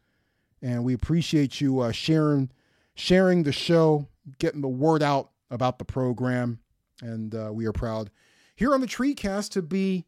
and 0.62 0.84
we 0.84 0.94
appreciate 0.94 1.60
you 1.60 1.80
uh, 1.80 1.91
sharing 1.91 2.52
sharing 2.96 3.44
the 3.44 3.52
show, 3.52 4.08
getting 4.39 4.62
the 4.62 4.68
word 4.68 5.02
out 5.02 5.32
about 5.50 5.80
the 5.80 5.86
program, 5.86 6.60
and 7.02 7.34
uh, 7.34 7.50
we 7.52 7.66
are 7.66 7.74
proud 7.74 8.12
here 8.56 8.74
on 8.74 8.82
the 8.82 8.88
TreeCast 8.88 9.50
to 9.52 9.62
be 9.62 10.06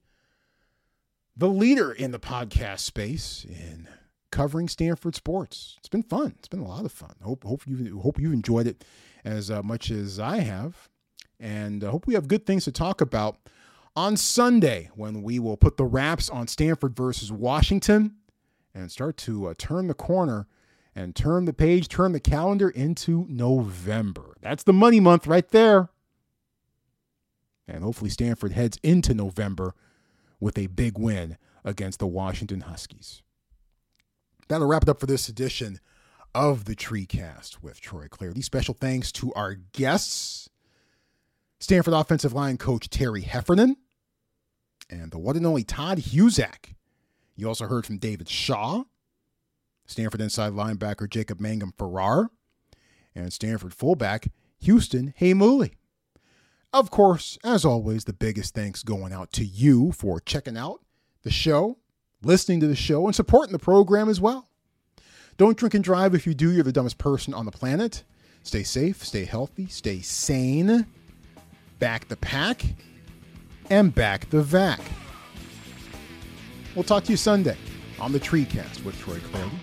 the 1.36 1.50
leader 1.50 1.92
in 1.92 2.12
the 2.12 2.20
podcast 2.20 2.80
space 2.80 3.46
in 3.48 3.88
covering 4.36 4.68
Stanford 4.68 5.16
sports. 5.16 5.76
It's 5.80 5.88
been 5.88 6.04
fun. 6.04 6.36
It's 6.38 6.50
been 6.50 6.60
a 6.60 6.68
lot 6.68 6.84
of 6.84 6.92
fun. 6.92 7.16
Hope 7.24 7.46
hope 7.46 7.62
you 7.66 8.00
hope 8.02 8.20
you've 8.20 8.34
enjoyed 8.34 8.68
it 8.68 8.84
as 9.24 9.50
uh, 9.50 9.64
much 9.64 9.90
as 9.90 10.20
I 10.20 10.40
have, 10.40 10.90
and 11.40 11.84
uh, 11.84 11.90
hope 11.90 12.06
we 12.06 12.16
have 12.16 12.28
good 12.28 12.46
things 12.46 12.66
to 12.66 12.72
talk 12.72 13.00
about 13.00 13.38
on 13.96 14.18
Sunday 14.18 14.90
when 14.94 15.24
we 15.24 15.40
will 15.40 15.56
put 15.56 15.78
the 15.78 15.86
wraps 15.86 16.30
on 16.30 16.48
Stanford 16.48 16.98
versus 16.98 17.32
Washington 17.32 18.16
and 18.74 18.92
start 18.92 19.16
to 19.18 19.48
uh, 19.48 19.54
turn 19.58 19.88
the 19.88 19.94
corner 19.94 20.48
and 20.94 21.16
turn 21.16 21.46
the 21.46 21.54
page, 21.54 21.88
turn 21.88 22.12
the 22.12 22.20
calendar 22.20 22.70
into 22.70 23.26
November. 23.30 24.36
That's 24.42 24.64
the 24.64 24.74
money 24.74 25.00
month 25.00 25.28
right 25.28 25.48
there. 25.48 25.90
And 27.70 27.84
hopefully 27.84 28.10
Stanford 28.10 28.52
heads 28.52 28.78
into 28.84 29.14
November 29.14 29.74
with 30.42 30.58
a 30.58 30.68
big 30.68 30.98
win 30.98 31.38
against 31.64 32.00
the 32.00 32.08
Washington 32.08 32.62
Huskies. 32.62 33.24
That'll 34.48 34.68
wrap 34.68 34.84
it 34.84 34.90
up 34.90 35.00
for 35.00 35.08
this 35.08 35.28
edition 35.28 35.80
of 36.36 36.66
the 36.66 36.76
TreeCast 36.76 37.64
with 37.64 37.82
Troy 37.82 38.08
These 38.20 38.46
Special 38.46 38.74
thanks 38.74 39.12
to 39.14 39.34
our 39.34 39.56
guests, 39.56 40.50
Stanford 41.60 41.94
offensive 41.94 42.34
line 42.34 42.58
coach 42.58 42.90
Terry 42.90 43.22
Heffernan, 43.22 43.78
and 44.90 45.12
the 45.12 45.18
one 45.18 45.36
and 45.36 45.48
only 45.48 45.64
Todd 45.64 45.98
Husak. 45.98 46.76
You 47.36 47.48
also 47.48 47.66
heard 47.68 47.86
from 47.86 47.98
David 47.98 48.30
Shaw, 48.30 48.84
Stanford 49.88 50.22
inside 50.22 50.54
linebacker 50.54 51.10
Jacob 51.10 51.40
Mangum 51.40 51.74
Farrar, 51.78 52.30
and 53.16 53.34
Stanford 53.34 53.74
fullback 53.74 54.28
Houston 54.60 55.14
Heimuli. 55.20 55.74
Of 56.72 56.92
course, 56.92 57.38
as 57.44 57.66
always, 57.66 58.04
the 58.04 58.14
biggest 58.14 58.54
thanks 58.54 58.84
going 58.84 59.14
out 59.14 59.32
to 59.34 59.46
you 59.46 59.92
for 59.92 60.20
checking 60.20 60.58
out 60.58 60.82
the 61.24 61.32
show 61.32 61.78
listening 62.26 62.60
to 62.60 62.68
the 62.68 62.76
show, 62.76 63.06
and 63.06 63.16
supporting 63.16 63.54
the 63.54 63.60
program 63.60 64.10
as 64.10 64.20
well. 64.20 64.50
Don't 65.38 65.58
drink 65.58 65.74
and 65.74 65.84
drive. 65.84 66.16
If 66.16 66.26
you 66.26 66.34
do, 66.34 66.52
you're 66.52 66.64
the 66.64 66.72
dumbest 66.72 66.98
person 66.98 67.34
on 67.34 67.46
the 67.46 67.52
planet. 67.52 68.04
Stay 68.44 68.64
safe, 68.64 69.04
stay 69.04 69.26
healthy, 69.26 69.68
stay 69.68 70.02
sane. 70.02 70.86
Back 71.80 72.08
the 72.08 72.18
pack 72.18 72.64
and 73.70 73.94
back 73.94 74.30
the 74.30 74.42
vac. 74.42 74.80
We'll 76.76 76.84
talk 76.84 77.04
to 77.06 77.12
you 77.12 77.18
Sunday 77.18 77.58
on 78.00 78.12
the 78.12 78.20
TreeCast 78.20 78.84
with 78.84 78.98
Troy 79.00 79.18
Clardy 79.18 79.60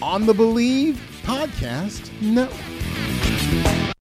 on 0.00 0.26
the 0.26 0.32
Bleav 0.32 0.94
Podcast 1.22 2.10
Network. 2.22 3.94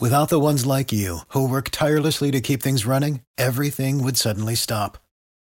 Without 0.00 0.30
the 0.30 0.40
ones 0.40 0.64
like 0.64 0.92
you 0.92 1.20
who 1.28 1.48
work 1.48 1.68
tirelessly 1.70 2.30
to 2.30 2.40
keep 2.40 2.62
things 2.62 2.86
running, 2.86 3.20
everything 3.36 4.02
would 4.02 4.16
suddenly 4.16 4.54
stop 4.54 4.98